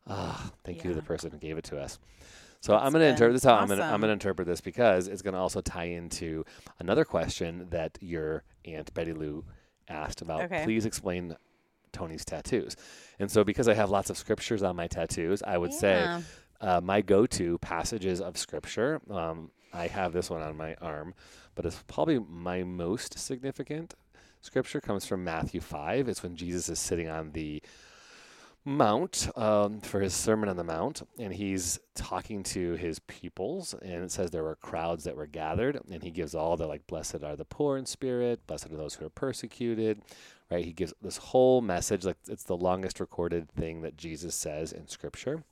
ah, 0.06 0.50
thank 0.64 0.84
you 0.84 0.90
to 0.90 0.96
the 0.96 1.02
person 1.02 1.30
who 1.30 1.38
gave 1.38 1.56
it 1.56 1.64
to 1.64 1.78
us. 1.80 1.98
So 2.60 2.76
I'm 2.76 2.92
going 2.92 3.02
to 3.02 3.08
interpret 3.08 3.32
this. 3.32 3.44
How 3.44 3.56
I'm 3.56 3.68
going 3.68 3.78
to 3.78 3.84
I'm 3.84 4.00
to 4.02 4.08
interpret 4.08 4.46
this 4.46 4.60
because 4.60 5.08
it's 5.08 5.22
going 5.22 5.34
to 5.34 5.40
also 5.40 5.60
tie 5.60 5.84
into 5.84 6.44
another 6.78 7.04
question 7.04 7.68
that 7.70 7.98
your 8.00 8.44
aunt 8.64 8.92
Betty 8.92 9.12
Lou 9.14 9.44
asked 9.88 10.22
about. 10.22 10.42
Okay. 10.42 10.64
Please 10.64 10.84
explain 10.84 11.36
Tony's 11.92 12.24
tattoos. 12.24 12.76
And 13.18 13.30
so 13.30 13.44
because 13.44 13.66
I 13.66 13.74
have 13.74 13.90
lots 13.90 14.10
of 14.10 14.16
scriptures 14.16 14.62
on 14.62 14.76
my 14.76 14.86
tattoos, 14.86 15.42
I 15.42 15.58
would 15.58 15.72
say 15.72 16.20
uh, 16.60 16.80
my 16.82 17.00
go-to 17.00 17.58
passages 17.58 18.20
of 18.20 18.36
scripture. 18.36 19.00
Um, 19.10 19.50
I 19.72 19.86
have 19.86 20.12
this 20.12 20.28
one 20.28 20.42
on 20.42 20.56
my 20.56 20.74
arm, 20.74 21.14
but 21.54 21.64
it's 21.64 21.82
probably 21.86 22.18
my 22.18 22.62
most 22.62 23.18
significant 23.18 23.94
scripture 24.42 24.80
comes 24.80 25.06
from 25.06 25.24
Matthew 25.24 25.60
five. 25.60 26.08
It's 26.08 26.22
when 26.22 26.36
Jesus 26.36 26.68
is 26.68 26.78
sitting 26.78 27.08
on 27.08 27.32
the 27.32 27.62
mount 28.64 29.28
um, 29.36 29.80
for 29.80 30.00
his 30.00 30.12
sermon 30.12 30.48
on 30.48 30.56
the 30.56 30.64
mount 30.64 31.02
and 31.18 31.32
he's 31.32 31.78
talking 31.94 32.42
to 32.42 32.74
his 32.74 32.98
peoples 33.00 33.74
and 33.80 34.04
it 34.04 34.12
says 34.12 34.30
there 34.30 34.42
were 34.42 34.56
crowds 34.56 35.04
that 35.04 35.16
were 35.16 35.26
gathered 35.26 35.80
and 35.90 36.02
he 36.02 36.10
gives 36.10 36.34
all 36.34 36.56
the 36.58 36.66
like 36.66 36.86
blessed 36.86 37.22
are 37.24 37.36
the 37.36 37.44
poor 37.44 37.78
in 37.78 37.86
spirit 37.86 38.46
blessed 38.46 38.66
are 38.66 38.76
those 38.76 38.94
who 38.94 39.06
are 39.06 39.10
persecuted 39.10 40.02
right 40.50 40.66
he 40.66 40.72
gives 40.72 40.92
this 41.00 41.16
whole 41.16 41.62
message 41.62 42.04
like 42.04 42.18
it's 42.28 42.44
the 42.44 42.56
longest 42.56 43.00
recorded 43.00 43.50
thing 43.50 43.80
that 43.80 43.96
jesus 43.96 44.34
says 44.34 44.72
in 44.72 44.86
scripture 44.86 45.42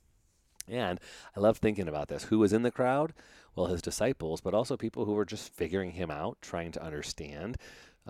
and 0.69 0.99
I 1.35 1.39
love 1.39 1.57
thinking 1.57 1.87
about 1.87 2.07
this. 2.07 2.25
Who 2.25 2.39
was 2.39 2.53
in 2.53 2.61
the 2.61 2.71
crowd? 2.71 3.13
Well, 3.55 3.67
his 3.67 3.81
disciples, 3.81 4.41
but 4.41 4.53
also 4.53 4.77
people 4.77 5.05
who 5.05 5.13
were 5.13 5.25
just 5.25 5.53
figuring 5.53 5.91
him 5.91 6.11
out, 6.11 6.37
trying 6.41 6.71
to 6.73 6.83
understand, 6.83 7.57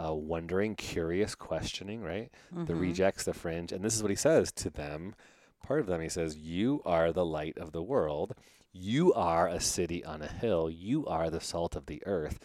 uh, 0.04 0.14
wondering, 0.14 0.76
curious, 0.76 1.36
questioning, 1.36 2.02
right? 2.02 2.32
The 2.52 2.74
Mhm. 2.74 2.80
rejects, 2.80 3.24
the 3.26 3.34
fringe. 3.34 3.72
And 3.72 3.84
this 3.84 3.96
is 3.96 4.02
what 4.02 4.10
he 4.12 4.16
says 4.16 4.52
to 4.54 4.70
them. 4.70 5.16
Part 5.62 5.80
of 5.82 5.88
them, 5.88 6.02
he 6.02 6.10
says, 6.10 6.38
You 6.38 6.82
are 6.86 7.12
the 7.12 7.26
light 7.26 7.58
of 7.58 7.72
the 7.74 7.84
world. 7.84 8.34
You 8.72 9.14
are 9.14 9.48
a 9.48 9.60
city 9.60 10.04
on 10.06 10.22
a 10.22 10.28
hill. 10.28 10.70
You 10.70 11.06
are 11.08 11.30
the 11.30 11.42
salt 11.42 11.76
of 11.76 11.88
the 11.88 12.02
earth. 12.06 12.40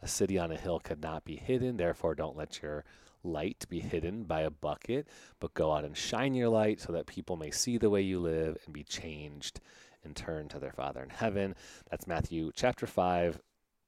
A 0.00 0.08
city 0.08 0.38
on 0.38 0.50
a 0.50 0.56
hill 0.56 0.80
could 0.80 1.02
not 1.02 1.24
be 1.24 1.36
hidden. 1.36 1.76
Therefore, 1.76 2.14
don't 2.14 2.36
let 2.36 2.62
your 2.62 2.84
light 3.22 3.64
be 3.68 3.80
hidden 3.80 4.24
by 4.24 4.42
a 4.42 4.50
bucket, 4.50 5.08
but 5.40 5.54
go 5.54 5.72
out 5.72 5.84
and 5.84 5.96
shine 5.96 6.34
your 6.34 6.48
light 6.50 6.80
so 6.80 6.92
that 6.92 7.06
people 7.06 7.36
may 7.36 7.50
see 7.50 7.78
the 7.78 7.90
way 7.90 8.02
you 8.02 8.18
live 8.20 8.56
and 8.64 8.72
be 8.74 8.84
changed 8.84 9.60
and 10.04 10.14
turn 10.14 10.48
to 10.48 10.58
their 10.58 10.72
Father 10.72 11.02
in 11.02 11.08
heaven. 11.10 11.54
That's 11.90 12.06
Matthew 12.06 12.50
chapter 12.54 12.86
5, 12.86 13.40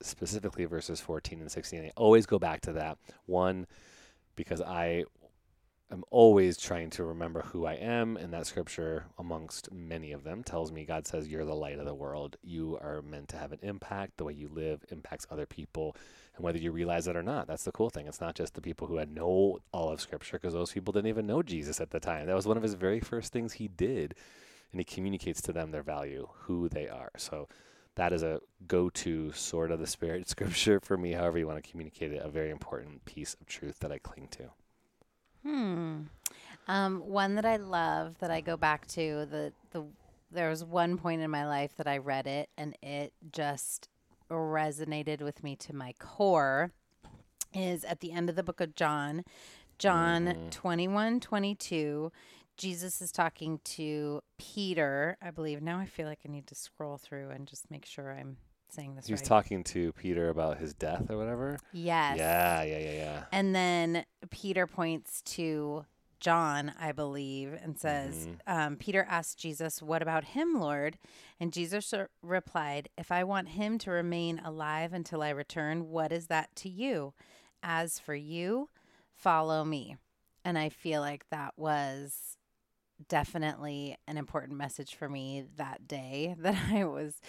specifically 0.02 0.64
verses 0.64 1.00
14 1.00 1.40
and 1.40 1.50
16. 1.50 1.84
I 1.84 1.90
always 1.96 2.26
go 2.26 2.38
back 2.38 2.60
to 2.62 2.72
that. 2.74 2.98
One, 3.26 3.66
because 4.34 4.60
I 4.60 5.04
am 5.90 6.04
always 6.10 6.56
trying 6.56 6.90
to 6.90 7.04
remember 7.04 7.42
who 7.42 7.64
I 7.64 7.74
am, 7.74 8.16
and 8.16 8.32
that 8.32 8.46
scripture, 8.46 9.06
amongst 9.18 9.72
many 9.72 10.12
of 10.12 10.24
them, 10.24 10.42
tells 10.42 10.72
me 10.72 10.84
God 10.84 11.06
says, 11.06 11.28
You're 11.28 11.44
the 11.44 11.54
light 11.54 11.78
of 11.78 11.86
the 11.86 11.94
world. 11.94 12.36
You 12.42 12.78
are 12.80 13.02
meant 13.02 13.28
to 13.28 13.38
have 13.38 13.52
an 13.52 13.60
impact. 13.62 14.16
The 14.16 14.24
way 14.24 14.32
you 14.32 14.48
live 14.48 14.84
impacts 14.90 15.26
other 15.30 15.46
people. 15.46 15.96
And 16.34 16.44
whether 16.44 16.58
you 16.58 16.70
realize 16.72 17.08
it 17.08 17.16
or 17.16 17.22
not, 17.22 17.46
that's 17.46 17.64
the 17.64 17.72
cool 17.72 17.88
thing. 17.88 18.06
It's 18.06 18.20
not 18.20 18.34
just 18.34 18.54
the 18.54 18.60
people 18.60 18.86
who 18.86 18.96
had 18.96 19.10
know 19.10 19.60
all 19.72 19.90
of 19.90 20.00
Scripture, 20.00 20.38
because 20.38 20.52
those 20.52 20.72
people 20.72 20.92
didn't 20.92 21.08
even 21.08 21.26
know 21.26 21.42
Jesus 21.42 21.80
at 21.80 21.90
the 21.90 22.00
time. 22.00 22.26
That 22.26 22.36
was 22.36 22.46
one 22.46 22.56
of 22.56 22.62
his 22.62 22.74
very 22.74 23.00
first 23.00 23.32
things 23.32 23.54
he 23.54 23.68
did. 23.68 24.14
And 24.72 24.80
he 24.80 24.84
communicates 24.84 25.40
to 25.42 25.52
them 25.52 25.70
their 25.70 25.82
value, 25.82 26.28
who 26.40 26.68
they 26.68 26.88
are. 26.88 27.10
So 27.16 27.48
that 27.96 28.12
is 28.12 28.22
a 28.22 28.40
go 28.66 28.88
to 28.90 29.32
sort 29.32 29.70
of 29.70 29.80
the 29.80 29.86
spirit 29.86 30.28
scripture 30.34 30.80
for 30.80 30.96
me, 30.96 31.12
however 31.12 31.38
you 31.38 31.46
want 31.46 31.62
to 31.62 31.70
communicate 31.70 32.12
it, 32.12 32.22
a 32.22 32.28
very 32.28 32.50
important 32.50 33.04
piece 33.04 33.34
of 33.40 33.46
truth 33.46 33.80
that 33.80 33.92
I 33.92 33.98
cling 33.98 34.28
to. 34.32 34.44
Hmm. 35.42 36.00
Um, 36.68 37.00
one 37.00 37.36
that 37.36 37.44
I 37.44 37.56
love 37.56 38.18
that 38.18 38.30
I 38.30 38.40
go 38.40 38.56
back 38.56 38.86
to 38.88 39.26
the 39.30 39.52
the 39.70 39.84
there 40.32 40.50
was 40.50 40.64
one 40.64 40.98
point 40.98 41.22
in 41.22 41.30
my 41.30 41.46
life 41.46 41.76
that 41.76 41.86
I 41.86 41.98
read 41.98 42.26
it 42.26 42.48
and 42.58 42.76
it 42.82 43.12
just 43.32 43.88
resonated 44.28 45.20
with 45.20 45.44
me 45.44 45.54
to 45.54 45.72
my 45.72 45.92
core 46.00 46.72
is 47.54 47.84
at 47.84 48.00
the 48.00 48.10
end 48.10 48.28
of 48.28 48.34
the 48.34 48.42
book 48.42 48.60
of 48.60 48.74
John, 48.74 49.24
John 49.78 50.26
Mhm. 50.26 50.50
21, 50.50 51.20
22. 51.20 52.10
Jesus 52.56 53.00
is 53.02 53.12
talking 53.12 53.60
to 53.64 54.22
Peter, 54.38 55.16
I 55.20 55.30
believe. 55.30 55.60
Now 55.62 55.78
I 55.78 55.86
feel 55.86 56.06
like 56.06 56.20
I 56.26 56.30
need 56.30 56.46
to 56.48 56.54
scroll 56.54 56.96
through 56.98 57.30
and 57.30 57.46
just 57.46 57.70
make 57.70 57.84
sure 57.84 58.12
I'm 58.12 58.36
saying 58.68 58.96
this 58.96 59.06
He 59.06 59.12
was 59.12 59.20
right. 59.20 59.26
talking 59.28 59.62
to 59.64 59.92
Peter 59.92 60.28
about 60.28 60.58
his 60.58 60.74
death 60.74 61.10
or 61.10 61.16
whatever. 61.18 61.58
yes. 61.72 62.16
Yeah, 62.18 62.62
yeah, 62.62 62.78
yeah, 62.78 62.92
yeah. 62.92 63.24
And 63.32 63.54
then 63.54 64.04
Peter 64.30 64.66
points 64.66 65.22
to 65.22 65.84
John, 66.18 66.72
I 66.80 66.92
believe, 66.92 67.52
and 67.52 67.78
says, 67.78 68.26
Mhm. 68.26 68.38
um, 68.46 68.76
Peter 68.76 69.06
asked 69.08 69.38
Jesus, 69.38 69.82
What 69.82 70.00
about 70.02 70.24
him, 70.24 70.58
Lord? 70.58 70.98
And 71.38 71.52
Jesus 71.52 71.92
r- 71.92 72.08
replied, 72.22 72.88
If 72.96 73.12
I 73.12 73.22
want 73.22 73.48
him 73.50 73.76
to 73.80 73.90
remain 73.90 74.38
alive 74.40 74.92
until 74.94 75.22
I 75.22 75.28
return, 75.28 75.88
what 75.90 76.10
is 76.12 76.26
that 76.28 76.56
to 76.56 76.68
you? 76.70 77.12
As 77.62 77.98
for 77.98 78.14
you, 78.14 78.70
follow 79.14 79.62
me. 79.64 79.96
And 80.44 80.56
I 80.58 80.70
feel 80.70 81.00
like 81.02 81.28
that 81.30 81.54
was 81.58 82.35
definitely 83.08 83.96
an 84.06 84.16
important 84.16 84.58
message 84.58 84.94
for 84.94 85.08
me 85.08 85.44
that 85.56 85.86
day 85.86 86.34
that 86.40 86.56
I 86.72 86.84
was 86.84 87.20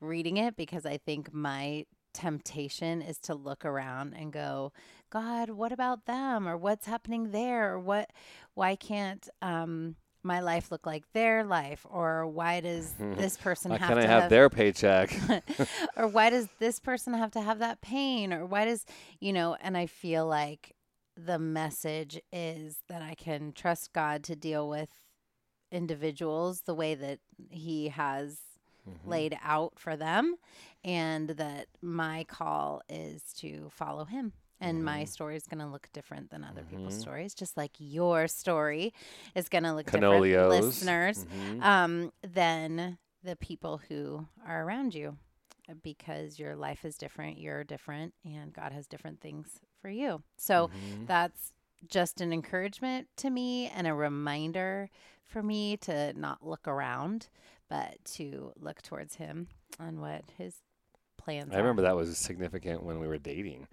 reading 0.00 0.36
it 0.36 0.56
because 0.56 0.86
I 0.86 0.98
think 0.98 1.32
my 1.32 1.86
temptation 2.14 3.02
is 3.02 3.18
to 3.18 3.34
look 3.34 3.64
around 3.64 4.14
and 4.14 4.32
go, 4.32 4.72
God, 5.10 5.50
what 5.50 5.72
about 5.72 6.06
them? 6.06 6.48
Or 6.48 6.56
what's 6.56 6.86
happening 6.86 7.30
there? 7.30 7.74
Or 7.74 7.78
what, 7.78 8.10
why 8.54 8.74
can't, 8.76 9.28
um, 9.42 9.96
my 10.22 10.40
life 10.40 10.72
look 10.72 10.86
like 10.86 11.04
their 11.12 11.44
life? 11.44 11.86
Or 11.88 12.26
why 12.26 12.60
does 12.60 12.92
this 12.98 13.36
person 13.36 13.70
Why 13.70 13.78
have 13.78 13.88
can't 13.88 14.00
I 14.00 14.02
to 14.02 14.08
have 14.08 14.30
their 14.30 14.50
paycheck? 14.50 15.14
or 15.96 16.08
why 16.08 16.30
does 16.30 16.48
this 16.58 16.80
person 16.80 17.14
have 17.14 17.30
to 17.32 17.40
have 17.40 17.60
that 17.60 17.80
pain 17.80 18.32
or 18.32 18.44
why 18.44 18.64
does 18.64 18.84
you 19.20 19.32
know 19.32 19.56
and 19.60 19.76
i 19.76 19.86
feel 19.86 20.26
like 20.26 20.74
the 21.16 21.38
message 21.38 22.20
is 22.32 22.78
that 22.88 23.02
i 23.02 23.14
can 23.14 23.52
trust 23.52 23.92
god 23.92 24.22
to 24.24 24.36
deal 24.36 24.68
with 24.68 25.05
individuals 25.70 26.62
the 26.62 26.74
way 26.74 26.94
that 26.94 27.18
he 27.50 27.88
has 27.88 28.38
Mhm. 28.88 29.08
laid 29.08 29.38
out 29.42 29.78
for 29.78 29.96
them 29.96 30.36
and 30.84 31.30
that 31.30 31.66
my 31.82 32.24
call 32.24 32.82
is 32.88 33.32
to 33.34 33.68
follow 33.70 34.04
him 34.04 34.32
and 34.60 34.84
my 34.84 35.02
Mhm. 35.04 35.08
story 35.08 35.36
is 35.36 35.46
going 35.46 35.58
to 35.60 35.66
look 35.66 35.88
different 35.92 36.30
than 36.30 36.44
other 36.44 36.62
people's 36.64 36.94
Mhm. 36.96 37.00
stories 37.00 37.34
just 37.34 37.56
like 37.56 37.72
your 37.78 38.26
story 38.28 38.92
is 39.34 39.48
going 39.48 39.64
to 39.64 39.74
look 39.74 39.86
Canolios. 39.86 40.40
different 40.40 40.66
listeners 40.66 41.24
Mhm. 41.26 41.62
um, 41.62 42.12
than 42.22 42.98
the 43.22 43.36
people 43.36 43.78
who 43.88 44.26
are 44.46 44.64
around 44.64 44.94
you 44.94 45.16
because 45.82 46.38
your 46.38 46.54
life 46.54 46.84
is 46.84 46.96
different, 46.96 47.38
you're 47.38 47.64
different, 47.64 48.14
and 48.24 48.52
God 48.52 48.72
has 48.72 48.86
different 48.86 49.20
things 49.20 49.60
for 49.80 49.88
you. 49.90 50.22
So 50.36 50.68
Mhm. 50.68 51.06
that's 51.06 51.52
just 51.88 52.20
an 52.20 52.32
encouragement 52.32 53.08
to 53.16 53.30
me 53.30 53.66
and 53.68 53.86
a 53.86 53.94
reminder 53.94 54.90
for 55.26 55.42
me 55.42 55.76
to 55.78 56.12
not 56.18 56.46
look 56.46 56.66
around, 56.68 57.28
but 57.68 57.96
to 58.14 58.52
look 58.58 58.82
towards 58.82 59.16
Him 59.16 59.48
and 59.78 60.00
what 60.00 60.22
His 60.38 60.54
plans 61.18 61.52
I 61.52 61.58
remember 61.58 61.82
that 61.82 61.96
was 61.96 62.16
significant 62.16 62.82
when 62.82 63.00
we 63.00 63.08
were 63.08 63.18
dating. 63.18 63.66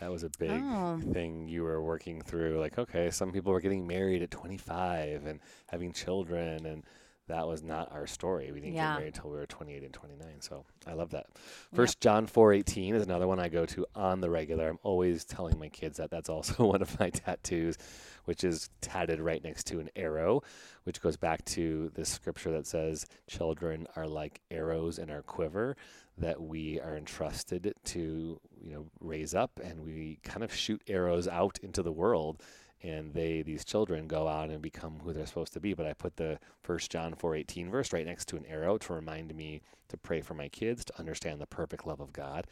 That 0.00 0.10
was 0.10 0.22
a 0.22 0.30
big 0.38 0.62
Oh. 0.64 0.98
thing 1.12 1.46
you 1.48 1.62
were 1.62 1.82
working 1.82 2.22
through. 2.22 2.58
Like, 2.58 2.78
okay, 2.78 3.10
some 3.10 3.32
people 3.32 3.52
were 3.52 3.60
getting 3.60 3.86
married 3.86 4.22
at 4.22 4.30
25 4.30 5.26
and 5.26 5.40
having 5.68 5.92
children, 5.92 6.64
and 6.64 6.84
that 7.28 7.46
was 7.46 7.62
not 7.62 7.92
our 7.92 8.06
story. 8.06 8.50
We 8.50 8.60
didn't 8.60 8.74
Yeah. 8.76 8.92
get 8.94 8.98
married 9.00 9.14
until 9.16 9.30
we 9.30 9.36
were 9.36 9.46
28 9.46 9.82
and 9.84 9.92
29. 9.92 10.40
So 10.40 10.64
I 10.86 10.94
love 10.94 11.10
that. 11.10 11.26
First 11.74 12.00
John 12.00 12.26
4:18 12.26 12.94
is 12.94 13.02
another 13.02 13.28
one 13.28 13.38
I 13.38 13.48
go 13.50 13.66
to 13.66 13.86
on 13.94 14.20
the 14.20 14.30
regular. 14.30 14.68
I'm 14.68 14.78
always 14.82 15.24
telling 15.26 15.58
my 15.58 15.68
kids 15.68 15.98
that 15.98 16.10
that's 16.10 16.30
also 16.30 16.64
one 16.66 16.80
of 16.82 16.98
my 16.98 17.10
tattoos, 17.10 17.76
which 18.24 18.44
is 18.44 18.70
tatted 18.80 19.20
right 19.20 19.42
next 19.42 19.66
to 19.68 19.80
an 19.80 19.90
arrow, 19.96 20.42
which 20.84 21.00
goes 21.00 21.16
back 21.16 21.44
to 21.46 21.90
this 21.94 22.08
scripture 22.08 22.50
that 22.52 22.66
says, 22.66 23.06
"Children 23.26 23.86
are 23.96 24.06
like 24.06 24.40
arrows 24.50 24.98
in 24.98 25.10
our 25.10 25.22
quiver." 25.22 25.76
that 26.20 26.40
we 26.40 26.78
are 26.80 26.96
entrusted 26.96 27.74
to 27.84 28.40
you 28.60 28.72
know 28.72 28.86
raise 29.00 29.34
up 29.34 29.58
and 29.62 29.80
we 29.80 30.18
kind 30.22 30.44
of 30.44 30.54
shoot 30.54 30.82
arrows 30.86 31.26
out 31.26 31.58
into 31.62 31.82
the 31.82 31.92
world 31.92 32.42
and 32.82 33.14
they 33.14 33.42
these 33.42 33.64
children 33.64 34.06
go 34.06 34.28
out 34.28 34.50
and 34.50 34.62
become 34.62 35.00
who 35.02 35.12
they're 35.12 35.26
supposed 35.26 35.52
to 35.52 35.60
be 35.60 35.72
but 35.72 35.86
i 35.86 35.92
put 35.92 36.16
the 36.16 36.38
first 36.62 36.90
john 36.90 37.14
4.18 37.14 37.70
verse 37.70 37.92
right 37.92 38.06
next 38.06 38.28
to 38.28 38.36
an 38.36 38.46
arrow 38.46 38.76
to 38.78 38.92
remind 38.92 39.34
me 39.34 39.62
to 39.88 39.96
pray 39.96 40.20
for 40.20 40.34
my 40.34 40.48
kids 40.48 40.84
to 40.84 40.98
understand 40.98 41.40
the 41.40 41.46
perfect 41.46 41.86
love 41.86 42.00
of 42.00 42.12
god 42.12 42.46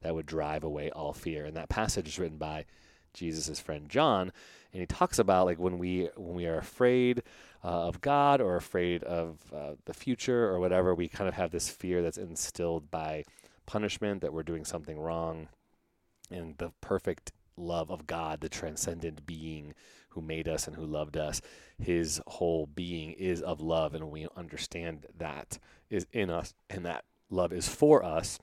that 0.00 0.14
would 0.14 0.26
drive 0.26 0.64
away 0.64 0.90
all 0.90 1.12
fear 1.12 1.44
and 1.44 1.56
that 1.56 1.68
passage 1.68 2.08
is 2.08 2.18
written 2.18 2.38
by 2.38 2.64
Jesus' 3.12 3.60
friend 3.60 3.88
John, 3.88 4.32
and 4.72 4.80
he 4.80 4.86
talks 4.86 5.18
about 5.18 5.46
like 5.46 5.58
when 5.58 5.78
we 5.78 6.08
when 6.16 6.34
we 6.34 6.46
are 6.46 6.58
afraid 6.58 7.22
uh, 7.64 7.88
of 7.88 8.00
God 8.00 8.40
or 8.40 8.56
afraid 8.56 9.02
of 9.04 9.38
uh, 9.54 9.74
the 9.84 9.94
future 9.94 10.48
or 10.48 10.58
whatever, 10.60 10.94
we 10.94 11.08
kind 11.08 11.28
of 11.28 11.34
have 11.34 11.50
this 11.50 11.68
fear 11.68 12.02
that's 12.02 12.18
instilled 12.18 12.90
by 12.90 13.24
punishment 13.66 14.20
that 14.22 14.32
we're 14.32 14.42
doing 14.42 14.64
something 14.64 14.98
wrong, 14.98 15.48
and 16.30 16.56
the 16.58 16.72
perfect 16.80 17.32
love 17.56 17.90
of 17.90 18.06
God, 18.06 18.40
the 18.40 18.48
transcendent 18.48 19.26
being 19.26 19.74
who 20.10 20.20
made 20.20 20.48
us 20.48 20.66
and 20.66 20.74
who 20.74 20.84
loved 20.84 21.16
us, 21.16 21.40
his 21.78 22.20
whole 22.26 22.66
being 22.66 23.12
is 23.12 23.40
of 23.42 23.60
love, 23.60 23.94
and 23.94 24.10
we 24.10 24.26
understand 24.36 25.06
that 25.16 25.58
is 25.88 26.06
in 26.12 26.30
us 26.30 26.54
and 26.68 26.84
that 26.84 27.04
love 27.28 27.52
is 27.52 27.68
for 27.68 28.04
us, 28.04 28.38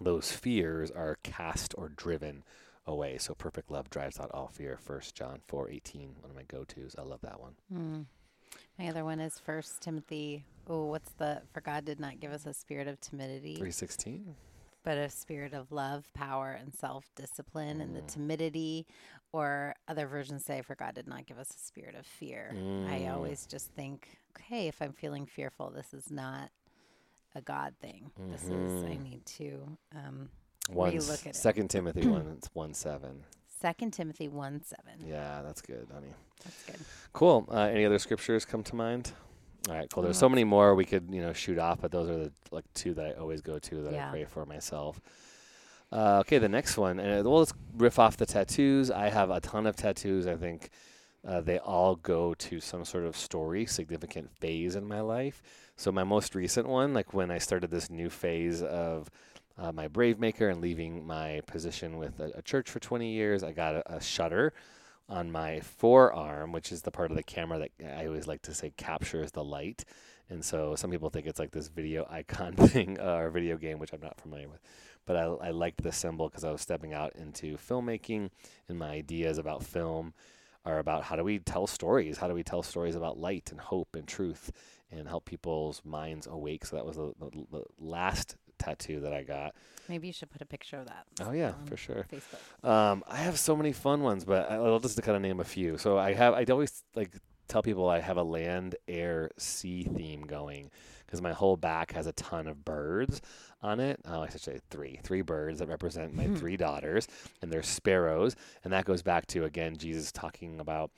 those 0.00 0.32
fears 0.32 0.90
are 0.90 1.18
cast 1.22 1.74
or 1.76 1.88
driven 1.88 2.42
away. 2.88 3.18
So 3.18 3.34
perfect 3.34 3.70
love 3.70 3.88
drives 3.90 4.18
out 4.18 4.30
all 4.34 4.48
fear. 4.48 4.76
First 4.76 5.14
John 5.14 5.40
four 5.46 5.70
eighteen, 5.70 6.16
one 6.20 6.30
of 6.30 6.36
my 6.36 6.42
go 6.44 6.64
tos. 6.64 6.96
I 6.98 7.02
love 7.02 7.20
that 7.22 7.40
one. 7.40 7.54
Mm. 7.72 8.06
My 8.78 8.88
other 8.88 9.04
one 9.04 9.20
is 9.20 9.38
First 9.38 9.80
Timothy. 9.80 10.44
Oh, 10.66 10.86
what's 10.86 11.12
the? 11.12 11.42
For 11.52 11.60
God 11.60 11.84
did 11.84 12.00
not 12.00 12.18
give 12.20 12.32
us 12.32 12.46
a 12.46 12.54
spirit 12.54 12.88
of 12.88 13.00
timidity, 13.00 13.56
Three 13.56 13.70
sixteen. 13.70 14.34
but 14.84 14.96
a 14.98 15.08
spirit 15.10 15.52
of 15.52 15.70
love, 15.70 16.08
power, 16.14 16.52
and 16.52 16.72
self-discipline. 16.74 17.80
And 17.80 17.94
the 17.94 18.02
Mm. 18.02 18.06
timidity, 18.06 18.86
or 19.32 19.74
other 19.86 20.06
versions 20.06 20.44
say, 20.44 20.62
"For 20.62 20.74
God 20.74 20.94
did 20.94 21.06
not 21.06 21.26
give 21.26 21.38
us 21.38 21.54
a 21.54 21.58
spirit 21.58 21.94
of 21.94 22.06
fear." 22.06 22.52
I 22.86 23.00
Mm. 23.00 23.14
always 23.14 23.46
just 23.46 23.70
think, 23.72 24.18
okay, 24.30 24.66
if 24.68 24.80
I'm 24.80 24.92
feeling 24.92 25.26
fearful, 25.26 25.70
this 25.70 25.92
is 25.92 26.10
not 26.10 26.50
a 27.34 27.42
God 27.42 27.74
thing. 27.80 28.10
This 28.30 28.44
is 28.44 28.82
I 28.84 28.96
Mhm. 28.96 29.02
need 29.02 29.26
to. 29.26 29.78
Um, 29.94 30.30
One 30.68 30.92
Relook 30.92 31.20
at 31.20 31.26
it. 31.28 31.36
Second 31.36 31.68
Timothy 31.68 32.06
one 32.06 32.38
one 32.52 32.74
seven. 32.74 33.24
Second 33.60 33.92
Timothy 33.92 34.28
one 34.28 34.62
seven. 34.62 35.04
Yeah, 35.06 35.42
that's 35.42 35.60
good, 35.60 35.88
honey. 35.92 36.12
That's 36.44 36.62
good. 36.64 36.76
Cool. 37.12 37.48
Uh, 37.50 37.62
any 37.62 37.84
other 37.84 37.98
scriptures 37.98 38.44
come 38.44 38.62
to 38.64 38.76
mind? 38.76 39.12
All 39.68 39.74
right, 39.74 39.90
cool. 39.92 40.02
There's 40.04 40.16
so 40.18 40.28
many 40.28 40.44
more 40.44 40.74
we 40.74 40.84
could, 40.84 41.08
you 41.10 41.20
know, 41.20 41.32
shoot 41.32 41.58
off, 41.58 41.80
but 41.80 41.90
those 41.90 42.08
are 42.08 42.16
the 42.16 42.32
like 42.52 42.64
two 42.74 42.94
that 42.94 43.04
I 43.06 43.12
always 43.14 43.40
go 43.40 43.58
to 43.58 43.82
that 43.82 43.92
Yeah. 43.92 44.08
I 44.08 44.10
pray 44.10 44.24
for 44.24 44.46
myself. 44.46 45.00
Uh, 45.90 46.18
okay, 46.20 46.38
the 46.38 46.48
next 46.48 46.76
one, 46.76 47.00
and 47.00 47.26
uh, 47.26 47.28
well, 47.28 47.38
let's 47.40 47.54
riff 47.76 47.98
off 47.98 48.16
the 48.18 48.26
tattoos. 48.26 48.90
I 48.90 49.08
have 49.08 49.30
a 49.30 49.40
ton 49.40 49.66
of 49.66 49.74
tattoos. 49.74 50.26
I 50.26 50.36
think 50.36 50.68
uh, 51.26 51.40
they 51.40 51.58
all 51.58 51.96
go 51.96 52.34
to 52.34 52.60
some 52.60 52.84
sort 52.84 53.04
of 53.04 53.16
story, 53.16 53.64
significant 53.66 54.30
phase 54.38 54.76
in 54.76 54.86
my 54.86 55.00
life. 55.00 55.42
So 55.76 55.90
my 55.90 56.04
most 56.04 56.34
recent 56.34 56.68
one, 56.68 56.92
like 56.92 57.14
when 57.14 57.30
I 57.30 57.38
started 57.38 57.70
this 57.70 57.88
new 57.88 58.10
phase 58.10 58.62
of 58.62 59.08
uh, 59.58 59.72
my 59.72 59.88
Brave 59.88 60.18
Maker 60.18 60.48
and 60.48 60.60
leaving 60.60 61.06
my 61.06 61.40
position 61.46 61.98
with 61.98 62.20
a, 62.20 62.32
a 62.36 62.42
church 62.42 62.70
for 62.70 62.78
20 62.78 63.10
years, 63.10 63.42
I 63.42 63.52
got 63.52 63.74
a, 63.74 63.96
a 63.96 64.00
shutter 64.00 64.52
on 65.08 65.32
my 65.32 65.60
forearm, 65.60 66.52
which 66.52 66.70
is 66.70 66.82
the 66.82 66.90
part 66.90 67.10
of 67.10 67.16
the 67.16 67.22
camera 67.22 67.58
that 67.58 67.98
I 67.98 68.06
always 68.06 68.26
like 68.26 68.42
to 68.42 68.54
say 68.54 68.72
captures 68.76 69.32
the 69.32 69.44
light. 69.44 69.84
And 70.30 70.44
so 70.44 70.74
some 70.76 70.90
people 70.90 71.08
think 71.08 71.26
it's 71.26 71.38
like 71.38 71.50
this 71.50 71.68
video 71.68 72.06
icon 72.10 72.54
thing 72.54 73.00
uh, 73.00 73.16
or 73.16 73.30
video 73.30 73.56
game, 73.56 73.78
which 73.78 73.92
I'm 73.92 74.00
not 74.00 74.20
familiar 74.20 74.48
with. 74.48 74.60
But 75.06 75.16
I, 75.16 75.22
I 75.22 75.50
liked 75.50 75.82
the 75.82 75.92
symbol 75.92 76.28
because 76.28 76.44
I 76.44 76.52
was 76.52 76.60
stepping 76.60 76.92
out 76.92 77.16
into 77.16 77.56
filmmaking, 77.56 78.30
and 78.68 78.78
my 78.78 78.90
ideas 78.90 79.38
about 79.38 79.64
film 79.64 80.12
are 80.66 80.78
about 80.78 81.04
how 81.04 81.16
do 81.16 81.24
we 81.24 81.38
tell 81.38 81.66
stories? 81.66 82.18
How 82.18 82.28
do 82.28 82.34
we 82.34 82.42
tell 82.42 82.62
stories 82.62 82.94
about 82.94 83.18
light 83.18 83.50
and 83.50 83.58
hope 83.58 83.96
and 83.96 84.06
truth 84.06 84.52
and 84.90 85.08
help 85.08 85.24
people's 85.24 85.80
minds 85.82 86.26
awake? 86.26 86.66
So 86.66 86.76
that 86.76 86.84
was 86.84 86.96
the, 86.96 87.14
the, 87.18 87.30
the 87.50 87.64
last 87.78 88.36
tattoo 88.58 89.00
that 89.00 89.12
I 89.12 89.22
got. 89.22 89.54
Maybe 89.88 90.06
you 90.06 90.12
should 90.12 90.30
put 90.30 90.42
a 90.42 90.46
picture 90.46 90.78
of 90.78 90.86
that. 90.86 91.06
Oh, 91.22 91.32
yeah, 91.32 91.52
for 91.66 91.76
sure. 91.76 92.06
Facebook. 92.12 92.68
Um, 92.68 93.02
I 93.08 93.16
have 93.16 93.38
so 93.38 93.56
many 93.56 93.72
fun 93.72 94.02
ones, 94.02 94.24
but 94.24 94.50
I'll 94.50 94.80
just 94.80 95.00
kind 95.02 95.16
of 95.16 95.22
name 95.22 95.40
a 95.40 95.44
few. 95.44 95.78
So 95.78 95.96
I 95.98 96.12
have, 96.12 96.34
I 96.34 96.44
always 96.50 96.84
like 96.94 97.12
tell 97.48 97.62
people 97.62 97.88
I 97.88 98.00
have 98.00 98.18
a 98.18 98.22
land, 98.22 98.76
air, 98.86 99.30
sea 99.38 99.84
theme 99.84 100.22
going 100.22 100.70
because 101.06 101.22
my 101.22 101.32
whole 101.32 101.56
back 101.56 101.92
has 101.92 102.06
a 102.06 102.12
ton 102.12 102.46
of 102.46 102.64
birds 102.66 103.22
on 103.62 103.80
it. 103.80 103.98
Oh, 104.06 104.20
I 104.20 104.28
should 104.28 104.42
say 104.42 104.60
three, 104.70 105.00
three 105.02 105.22
birds 105.22 105.58
that 105.60 105.68
represent 105.68 106.14
my 106.14 106.26
three 106.36 106.58
daughters, 106.58 107.08
and 107.40 107.50
they're 107.50 107.62
sparrows, 107.62 108.36
and 108.62 108.72
that 108.74 108.84
goes 108.84 109.02
back 109.02 109.26
to 109.28 109.44
again 109.44 109.76
Jesus 109.76 110.12
talking 110.12 110.60
about 110.60 110.90